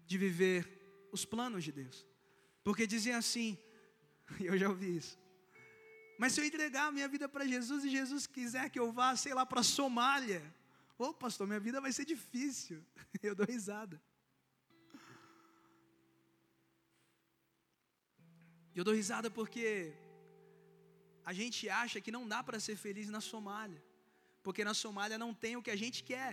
de 0.07 0.19
viver 0.19 1.09
os 1.13 1.25
planos 1.25 1.65
de 1.65 1.73
Deus. 1.73 2.05
Porque 2.65 2.87
dizem 2.87 3.13
assim, 3.15 3.59
e 4.41 4.47
eu 4.47 4.59
já 4.59 4.69
ouvi 4.69 4.97
isso. 4.97 5.19
Mas 6.19 6.33
se 6.33 6.41
eu 6.41 6.45
entregar 6.45 6.87
a 6.87 6.93
minha 6.93 7.09
vida 7.09 7.29
para 7.29 7.47
Jesus 7.47 7.85
e 7.85 7.91
Jesus 7.91 8.27
quiser 8.27 8.71
que 8.71 8.79
eu 8.79 8.91
vá, 8.91 9.15
sei 9.17 9.35
lá, 9.35 9.45
para 9.45 9.61
a 9.61 9.65
Somália, 9.65 10.43
ô 10.99 11.13
pastor, 11.13 11.47
minha 11.47 11.61
vida 11.61 11.81
vai 11.81 11.93
ser 11.93 12.05
difícil. 12.05 12.83
Eu 13.23 13.35
dou 13.35 13.47
risada. 13.47 14.01
E 18.77 18.79
eu 18.81 18.85
dou 18.89 18.95
risada 18.95 19.29
porque 19.37 19.67
a 21.31 21.33
gente 21.39 21.61
acha 21.83 21.99
que 22.05 22.13
não 22.17 22.25
dá 22.33 22.41
para 22.47 22.59
ser 22.65 22.77
feliz 22.83 23.09
na 23.15 23.23
Somália. 23.29 23.83
Porque 24.47 24.63
na 24.69 24.75
Somália 24.75 25.17
não 25.23 25.33
tem 25.45 25.55
o 25.57 25.63
que 25.67 25.73
a 25.77 25.81
gente 25.83 26.01
quer. 26.11 26.33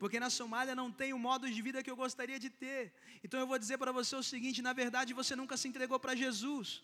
Porque 0.00 0.18
na 0.24 0.30
Somália 0.38 0.74
não 0.80 0.88
tem 1.00 1.12
o 1.12 1.22
modo 1.28 1.44
de 1.54 1.60
vida 1.66 1.82
que 1.84 1.92
eu 1.92 2.00
gostaria 2.04 2.40
de 2.44 2.50
ter. 2.50 2.82
Então 3.22 3.38
eu 3.38 3.46
vou 3.52 3.58
dizer 3.64 3.78
para 3.82 3.92
você 3.98 4.16
o 4.16 4.28
seguinte: 4.32 4.66
na 4.68 4.72
verdade 4.82 5.18
você 5.20 5.36
nunca 5.40 5.56
se 5.56 5.68
entregou 5.70 6.00
para 6.00 6.16
Jesus. 6.24 6.82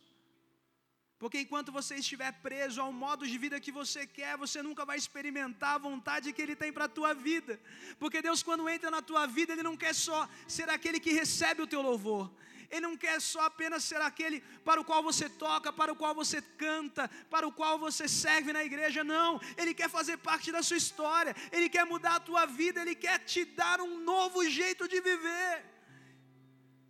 Porque 1.18 1.40
enquanto 1.40 1.72
você 1.78 1.96
estiver 1.96 2.30
preso 2.46 2.80
ao 2.80 2.92
modo 2.92 3.26
de 3.26 3.36
vida 3.44 3.58
que 3.58 3.72
você 3.80 4.06
quer, 4.06 4.36
você 4.44 4.62
nunca 4.62 4.84
vai 4.84 4.96
experimentar 5.02 5.74
a 5.74 5.84
vontade 5.88 6.32
que 6.32 6.42
Ele 6.42 6.56
tem 6.62 6.72
para 6.72 6.86
a 6.86 6.94
tua 6.98 7.12
vida. 7.12 7.54
Porque 7.98 8.20
Deus, 8.20 8.42
quando 8.42 8.68
entra 8.68 8.90
na 8.96 9.02
tua 9.10 9.26
vida, 9.26 9.52
Ele 9.52 9.62
não 9.68 9.76
quer 9.76 9.94
só 9.94 10.28
ser 10.46 10.68
aquele 10.68 11.00
que 11.00 11.12
recebe 11.12 11.62
o 11.62 11.66
teu 11.66 11.82
louvor, 11.90 12.30
ele 12.74 12.86
não 12.88 12.96
quer 12.96 13.20
só 13.20 13.42
apenas 13.50 13.84
ser 13.84 14.00
aquele 14.08 14.38
para 14.68 14.80
o 14.80 14.84
qual 14.84 15.02
você 15.08 15.26
toca, 15.28 15.72
para 15.72 15.92
o 15.92 15.96
qual 16.00 16.14
você 16.20 16.38
canta, 16.64 17.08
para 17.34 17.46
o 17.46 17.52
qual 17.58 17.78
você 17.78 18.06
serve 18.08 18.52
na 18.52 18.64
igreja, 18.68 19.04
não. 19.04 19.40
Ele 19.56 19.72
quer 19.80 19.88
fazer 19.88 20.16
parte 20.28 20.50
da 20.56 20.62
sua 20.68 20.76
história, 20.84 21.34
ele 21.52 21.68
quer 21.74 21.84
mudar 21.92 22.16
a 22.16 22.24
tua 22.28 22.44
vida, 22.46 22.80
ele 22.80 22.96
quer 22.96 23.18
te 23.32 23.44
dar 23.44 23.80
um 23.80 24.00
novo 24.12 24.48
jeito 24.48 24.88
de 24.88 25.00
viver. 25.00 25.54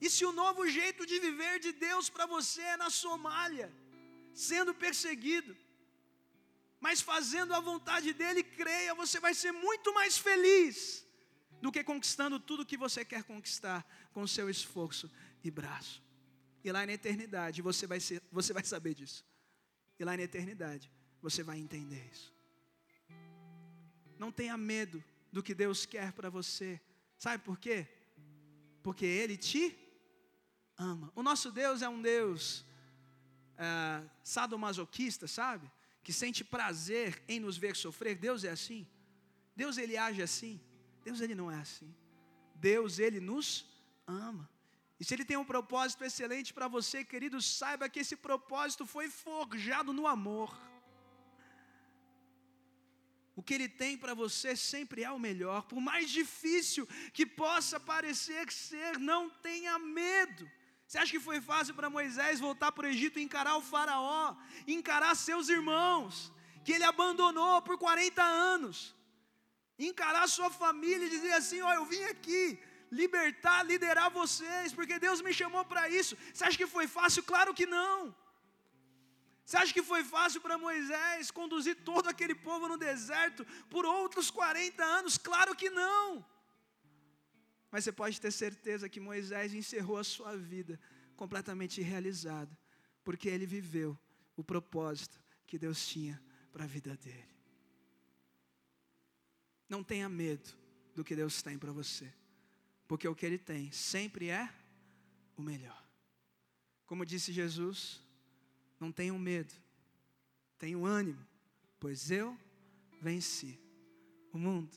E 0.00 0.08
se 0.14 0.24
o 0.24 0.32
novo 0.32 0.66
jeito 0.78 1.04
de 1.04 1.18
viver 1.26 1.58
de 1.66 1.72
Deus 1.72 2.08
para 2.08 2.24
você 2.24 2.62
é 2.62 2.76
na 2.78 2.88
Somália, 2.88 3.68
sendo 4.32 4.72
perseguido, 4.72 5.54
mas 6.80 7.02
fazendo 7.02 7.52
a 7.52 7.60
vontade 7.60 8.14
dele, 8.14 8.42
creia, 8.42 8.94
você 8.94 9.20
vai 9.20 9.34
ser 9.34 9.52
muito 9.52 9.92
mais 9.92 10.16
feliz 10.16 11.06
do 11.60 11.70
que 11.70 11.84
conquistando 11.84 12.40
tudo 12.48 12.70
que 12.70 12.82
você 12.86 13.04
quer 13.04 13.22
conquistar 13.22 13.86
com 14.14 14.26
seu 14.26 14.48
esforço 14.48 15.10
e 15.44 15.50
braço. 15.50 16.02
E 16.64 16.72
lá 16.72 16.86
na 16.86 16.94
eternidade 16.94 17.60
você 17.60 17.86
vai, 17.86 18.00
ser, 18.00 18.22
você 18.32 18.52
vai 18.52 18.64
saber 18.64 18.94
disso. 18.94 19.24
E 19.98 20.04
lá 20.04 20.16
na 20.16 20.22
eternidade 20.22 20.90
você 21.20 21.42
vai 21.42 21.58
entender 21.58 22.08
isso. 22.10 22.34
Não 24.18 24.32
tenha 24.32 24.56
medo 24.56 25.04
do 25.30 25.42
que 25.42 25.54
Deus 25.54 25.84
quer 25.84 26.12
para 26.12 26.30
você. 26.30 26.80
Sabe 27.18 27.44
por 27.44 27.58
quê? 27.58 27.86
Porque 28.82 29.04
Ele 29.04 29.36
te 29.36 29.76
ama. 30.76 31.12
O 31.14 31.22
nosso 31.22 31.52
Deus 31.52 31.82
é 31.82 31.88
um 31.88 32.00
Deus 32.00 32.64
é, 33.58 34.02
sadomasoquista, 34.22 35.26
sabe? 35.26 35.70
Que 36.02 36.12
sente 36.12 36.42
prazer 36.42 37.22
em 37.28 37.38
nos 37.38 37.56
ver 37.56 37.76
sofrer. 37.76 38.16
Deus 38.16 38.44
é 38.44 38.50
assim. 38.50 38.86
Deus 39.56 39.78
ele 39.78 39.96
age 39.96 40.22
assim. 40.22 40.60
Deus 41.02 41.20
ele 41.20 41.34
não 41.34 41.50
é 41.50 41.56
assim. 41.56 41.94
Deus 42.54 42.98
ele 42.98 43.20
nos 43.20 43.66
ama. 44.06 44.48
E 45.04 45.06
se 45.06 45.12
ele 45.14 45.24
tem 45.30 45.36
um 45.36 45.44
propósito 45.44 46.02
excelente 46.02 46.54
para 46.54 46.66
você, 46.66 47.04
querido, 47.04 47.38
saiba 47.42 47.90
que 47.90 48.00
esse 48.00 48.16
propósito 48.16 48.86
foi 48.86 49.06
forjado 49.10 49.92
no 49.92 50.06
amor. 50.06 50.50
O 53.36 53.42
que 53.42 53.52
ele 53.52 53.68
tem 53.68 53.98
para 53.98 54.14
você 54.14 54.56
sempre 54.56 55.04
é 55.04 55.10
o 55.10 55.18
melhor, 55.18 55.60
por 55.64 55.78
mais 55.78 56.08
difícil 56.08 56.88
que 57.12 57.26
possa 57.26 57.78
parecer 57.78 58.50
ser, 58.50 58.98
não 58.98 59.28
tenha 59.28 59.78
medo. 59.78 60.50
Você 60.86 60.96
acha 60.96 61.12
que 61.12 61.20
foi 61.28 61.38
fácil 61.38 61.74
para 61.74 61.90
Moisés 61.90 62.40
voltar 62.40 62.72
para 62.72 62.86
o 62.86 62.88
Egito 62.88 63.18
e 63.18 63.22
encarar 63.22 63.56
o 63.58 63.66
Faraó, 63.72 64.34
encarar 64.66 65.14
seus 65.14 65.50
irmãos, 65.50 66.32
que 66.64 66.72
ele 66.72 66.84
abandonou 66.84 67.60
por 67.60 67.76
40 67.76 68.22
anos, 68.22 68.96
encarar 69.78 70.26
sua 70.28 70.48
família 70.48 71.06
e 71.06 71.10
dizer 71.10 71.34
assim: 71.34 71.60
Ó, 71.60 71.68
oh, 71.68 71.74
eu 71.74 71.84
vim 71.84 72.04
aqui 72.04 72.58
libertar, 73.00 73.62
liderar 73.72 74.10
vocês, 74.20 74.72
porque 74.78 74.98
Deus 75.06 75.20
me 75.26 75.32
chamou 75.40 75.64
para 75.72 75.84
isso. 76.00 76.16
Você 76.32 76.44
acha 76.44 76.60
que 76.62 76.74
foi 76.76 76.86
fácil? 76.98 77.22
Claro 77.32 77.52
que 77.58 77.66
não. 77.66 78.14
Você 79.44 79.56
acha 79.58 79.74
que 79.76 79.82
foi 79.82 80.02
fácil 80.02 80.40
para 80.40 80.56
Moisés 80.56 81.30
conduzir 81.30 81.76
todo 81.90 82.08
aquele 82.08 82.34
povo 82.34 82.66
no 82.66 82.78
deserto 82.78 83.44
por 83.68 83.84
outros 83.84 84.30
40 84.30 84.82
anos? 84.82 85.18
Claro 85.18 85.54
que 85.54 85.68
não. 85.68 86.24
Mas 87.70 87.84
você 87.84 87.92
pode 87.92 88.20
ter 88.20 88.30
certeza 88.30 88.88
que 88.88 89.00
Moisés 89.00 89.52
encerrou 89.52 89.98
a 89.98 90.04
sua 90.04 90.34
vida 90.36 90.80
completamente 91.16 91.82
realizada, 91.82 92.56
porque 93.02 93.28
ele 93.28 93.44
viveu 93.44 93.98
o 94.36 94.42
propósito 94.42 95.20
que 95.46 95.58
Deus 95.58 95.86
tinha 95.86 96.22
para 96.52 96.64
a 96.64 96.66
vida 96.66 96.96
dele. 96.96 97.34
Não 99.68 99.82
tenha 99.82 100.08
medo 100.08 100.48
do 100.94 101.04
que 101.04 101.16
Deus 101.16 101.42
tem 101.42 101.58
para 101.58 101.72
você, 101.72 102.12
porque 102.86 103.08
o 103.08 103.14
que 103.14 103.26
Ele 103.26 103.38
tem 103.38 103.70
sempre 103.72 104.28
é 104.28 104.52
o 105.36 105.42
melhor. 105.42 105.82
Como 106.86 107.06
disse 107.06 107.32
Jesus, 107.32 108.00
não 108.78 108.92
tenham 108.92 109.18
medo, 109.18 109.52
tenham 110.58 110.84
ânimo, 110.84 111.24
pois 111.80 112.10
eu 112.10 112.38
venci 113.00 113.58
o 114.32 114.38
mundo. 114.38 114.76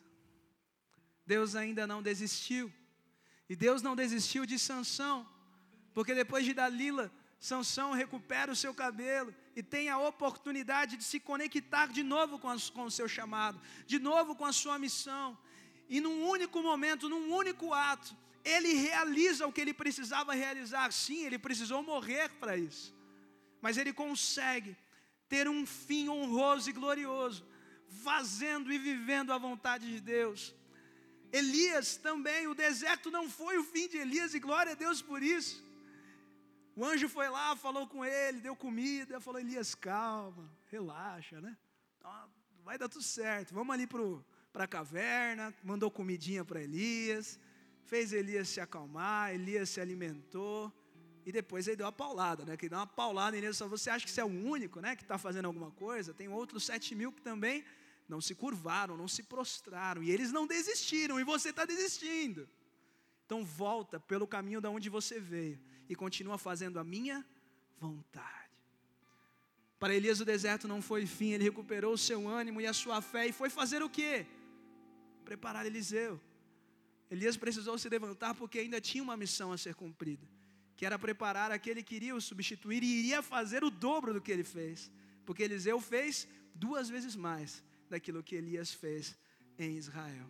Deus 1.26 1.56
ainda 1.56 1.86
não 1.86 2.02
desistiu. 2.02 2.72
E 3.50 3.56
Deus 3.56 3.82
não 3.82 3.96
desistiu 3.96 4.46
de 4.46 4.60
Sansão, 4.60 5.28
porque 5.94 6.14
depois 6.14 6.46
de 6.46 6.54
Dalila, 6.54 7.12
Sansão 7.40 7.92
recupera 7.94 8.52
o 8.52 8.56
seu 8.56 8.74
cabelo 8.74 9.34
e 9.56 9.64
tem 9.64 9.90
a 9.90 9.98
oportunidade 9.98 10.98
de 10.98 11.04
se 11.04 11.20
conectar 11.20 11.88
de 11.88 12.04
novo 12.04 12.40
com, 12.40 12.50
com 12.74 12.84
o 12.84 12.92
seu 12.92 13.08
chamado, 13.08 13.62
de 13.86 14.00
novo 14.00 14.36
com 14.36 14.46
a 14.46 14.52
sua 14.52 14.78
missão. 14.80 15.38
E 15.90 16.00
num 16.02 16.28
único 16.28 16.62
momento, 16.62 17.10
num 17.10 17.34
único 17.34 17.74
ato, 17.74 18.16
ele 18.44 18.74
realiza 18.74 19.48
o 19.48 19.52
que 19.52 19.62
ele 19.62 19.74
precisava 19.74 20.34
realizar. 20.34 20.92
Sim, 20.92 21.26
ele 21.26 21.40
precisou 21.40 21.82
morrer 21.84 22.30
para 22.40 22.58
isso 22.58 22.98
mas 23.62 23.78
ele 23.78 23.94
consegue 23.94 24.78
ter 25.28 25.48
um 25.48 25.66
fim 25.66 26.08
honroso 26.10 26.70
e 26.70 26.74
glorioso, 26.74 27.46
fazendo 28.04 28.72
e 28.72 28.78
vivendo 28.78 29.34
a 29.34 29.38
vontade 29.38 29.92
de 29.92 30.00
Deus. 30.00 30.56
Elias 31.32 31.98
também, 31.98 32.48
o 32.48 32.56
deserto 32.56 33.12
não 33.12 33.30
foi 33.30 33.58
o 33.58 33.64
fim 33.64 33.88
de 33.88 33.98
Elias, 33.98 34.34
e 34.34 34.40
glória 34.40 34.72
a 34.72 34.76
Deus 34.76 35.02
por 35.02 35.22
isso. 35.22 35.66
O 36.76 36.86
anjo 36.86 37.10
foi 37.10 37.28
lá, 37.28 37.56
falou 37.56 37.88
com 37.88 38.06
ele, 38.06 38.40
deu 38.40 38.56
comida, 38.56 39.20
falou: 39.20 39.42
Elias, 39.42 39.76
calma, 39.76 40.50
relaxa, 40.72 41.42
né? 41.42 41.58
Vai 42.64 42.78
dar 42.78 42.88
tudo 42.88 43.04
certo. 43.04 43.54
Vamos 43.54 43.74
ali 43.74 43.88
para 43.88 44.02
a 44.64 44.68
caverna, 44.68 45.54
mandou 45.64 45.90
comidinha 45.90 46.44
para 46.44 46.62
Elias, 46.62 47.40
fez 47.86 48.14
Elias 48.14 48.50
se 48.50 48.60
acalmar, 48.60 49.34
Elias 49.34 49.70
se 49.70 49.80
alimentou. 49.80 50.72
E 51.26 51.32
depois 51.32 51.68
ele 51.68 51.76
deu 51.76 51.86
uma 51.86 51.92
paulada, 51.92 52.46
né? 52.46 52.56
Que 52.56 52.70
deu 52.70 52.78
uma 52.78 52.88
paulada 52.88 53.32
nele. 53.32 53.52
Só 53.54 53.68
você 53.68 53.90
acha 53.90 54.06
que 54.06 54.12
você 54.12 54.22
é 54.22 54.24
o 54.24 54.28
único, 54.28 54.80
né? 54.80 54.96
Que 54.96 55.04
está 55.04 55.18
fazendo 55.18 55.46
alguma 55.46 55.72
coisa? 55.72 56.14
Tem 56.14 56.30
outros 56.30 56.66
sete 56.66 56.96
mil 56.96 57.12
que 57.12 57.22
também 57.22 57.66
não 58.08 58.22
se 58.22 58.34
curvaram, 58.34 58.96
não 58.96 59.10
se 59.10 59.24
prostraram. 59.24 60.02
E 60.02 60.10
eles 60.10 60.32
não 60.32 60.48
desistiram. 60.48 61.20
E 61.20 61.26
você 61.26 61.50
está 61.50 61.66
desistindo. 61.66 62.48
Então 63.26 63.44
volta 63.44 64.00
pelo 64.00 64.26
caminho 64.26 64.62
da 64.62 64.70
onde 64.70 64.90
você 64.90 65.20
veio 65.20 65.60
e 65.90 65.96
continua 65.96 66.38
fazendo 66.38 66.80
a 66.80 66.84
minha 66.84 67.26
vontade. 67.78 68.48
Para 69.78 69.94
Elias 69.94 70.22
o 70.22 70.26
deserto 70.26 70.68
não 70.68 70.82
foi 70.82 71.06
fim, 71.06 71.32
ele 71.32 71.44
recuperou 71.44 71.94
o 71.94 71.98
seu 71.98 72.28
ânimo 72.28 72.62
e 72.62 72.66
a 72.66 72.74
sua 72.74 73.02
fé 73.02 73.28
e 73.28 73.34
foi 73.34 73.50
fazer 73.50 73.84
o 73.84 73.90
quê? 73.90 74.26
Preparar 75.30 75.66
Eliseu. 75.66 76.14
Elias 77.14 77.38
precisou 77.44 77.76
se 77.78 77.88
levantar 77.96 78.34
porque 78.40 78.60
ainda 78.60 78.80
tinha 78.90 79.04
uma 79.08 79.18
missão 79.24 79.50
a 79.52 79.58
ser 79.66 79.74
cumprida 79.82 80.28
que 80.78 80.86
era 80.86 81.00
preparar 81.00 81.52
aquele 81.52 81.82
que 81.82 81.96
iria 81.96 82.16
o 82.16 82.22
substituir 82.22 82.84
e 82.84 83.00
iria 83.00 83.24
fazer 83.24 83.64
o 83.64 83.72
dobro 83.72 84.14
do 84.14 84.22
que 84.22 84.32
ele 84.32 84.44
fez, 84.44 84.92
porque 85.26 85.42
Eliseu 85.42 85.82
fez 85.82 86.28
duas 86.54 86.88
vezes 86.88 87.16
mais 87.16 87.64
daquilo 87.90 88.22
que 88.22 88.36
Elias 88.36 88.72
fez 88.72 89.18
em 89.58 89.76
Israel. 89.76 90.30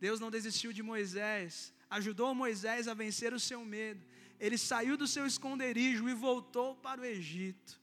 Deus 0.00 0.18
não 0.18 0.32
desistiu 0.32 0.72
de 0.72 0.82
Moisés, 0.82 1.72
ajudou 1.88 2.34
Moisés 2.34 2.88
a 2.88 2.94
vencer 2.94 3.32
o 3.32 3.38
seu 3.38 3.64
medo. 3.64 4.04
Ele 4.40 4.58
saiu 4.58 4.96
do 4.96 5.06
seu 5.06 5.24
esconderijo 5.24 6.08
e 6.08 6.12
voltou 6.12 6.74
para 6.74 7.00
o 7.00 7.04
Egito 7.04 7.80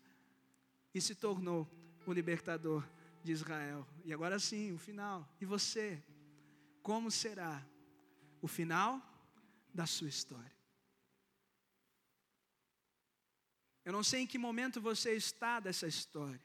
e 0.93 0.99
se 0.99 1.15
tornou 1.15 1.65
o 2.05 2.11
libertador 2.11 2.85
de 3.23 3.31
Israel. 3.31 3.87
E 4.03 4.13
agora 4.13 4.39
sim, 4.39 4.71
o 4.71 4.77
final. 4.77 5.27
E 5.39 5.45
você? 5.45 6.03
Como 6.81 7.11
será 7.11 7.65
o 8.41 8.47
final 8.47 9.01
da 9.73 9.85
sua 9.85 10.09
história? 10.09 10.51
Eu 13.83 13.91
não 13.91 14.03
sei 14.03 14.21
em 14.21 14.27
que 14.27 14.37
momento 14.37 14.79
você 14.79 15.13
está 15.13 15.59
dessa 15.59 15.87
história. 15.87 16.41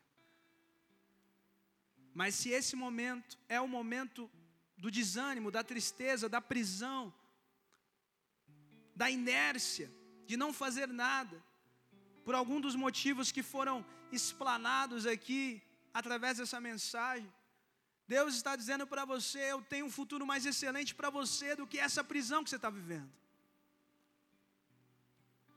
Mas 2.15 2.35
se 2.35 2.49
esse 2.51 2.75
momento 2.75 3.39
é 3.49 3.61
o 3.61 3.69
momento 3.69 4.31
do 4.77 4.91
desânimo, 4.91 5.51
da 5.51 5.63
tristeza, 5.63 6.29
da 6.29 6.41
prisão, 6.41 7.13
da 8.95 9.11
inércia, 9.11 9.93
de 10.25 10.37
não 10.37 10.53
fazer 10.53 10.89
nada, 10.89 11.43
por 12.25 12.35
algum 12.35 12.61
dos 12.61 12.75
motivos 12.75 13.31
que 13.31 13.43
foram 13.43 13.85
explanados 14.11 15.07
aqui 15.07 15.63
através 15.99 16.37
dessa 16.37 16.61
mensagem, 16.61 17.33
Deus 18.07 18.35
está 18.35 18.55
dizendo 18.55 18.87
para 18.87 19.05
você: 19.05 19.41
eu 19.53 19.63
tenho 19.63 19.87
um 19.87 19.91
futuro 19.91 20.27
mais 20.27 20.45
excelente 20.45 20.95
para 20.95 21.11
você 21.11 21.57
do 21.57 21.67
que 21.67 21.79
essa 21.79 22.05
prisão 22.05 22.45
que 22.45 22.51
você 22.51 22.57
está 22.57 22.69
vivendo. 22.69 23.11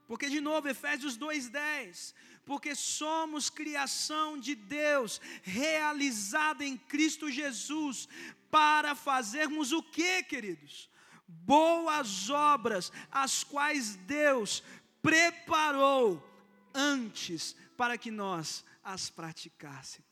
Porque, 0.07 0.29
de 0.29 0.41
novo, 0.41 0.67
Efésios 0.67 1.17
2,10: 1.17 2.13
porque 2.45 2.73
somos 2.73 3.49
criação 3.49 4.39
de 4.39 4.55
Deus, 4.55 5.19
realizada 5.43 6.63
em 6.63 6.77
Cristo 6.77 7.29
Jesus, 7.29 8.07
para 8.49 8.95
fazermos 8.95 9.73
o 9.73 9.83
que, 9.83 10.23
queridos? 10.23 10.89
Boas 11.27 12.29
obras, 12.29 12.91
as 13.11 13.43
quais 13.43 13.95
Deus 13.97 14.63
preparou 15.01 16.25
antes 16.73 17.55
para 17.77 17.97
que 17.97 18.09
nós 18.09 18.65
as 18.83 19.09
praticássemos. 19.09 20.08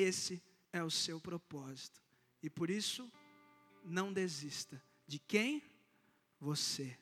Esse 0.00 0.40
é 0.72 0.80
o 0.80 0.88
seu 0.88 1.20
propósito. 1.20 2.00
E 2.40 2.48
por 2.48 2.70
isso, 2.70 3.10
não 3.84 4.12
desista. 4.12 4.80
De 5.08 5.18
quem? 5.18 5.60
Você 6.38 6.96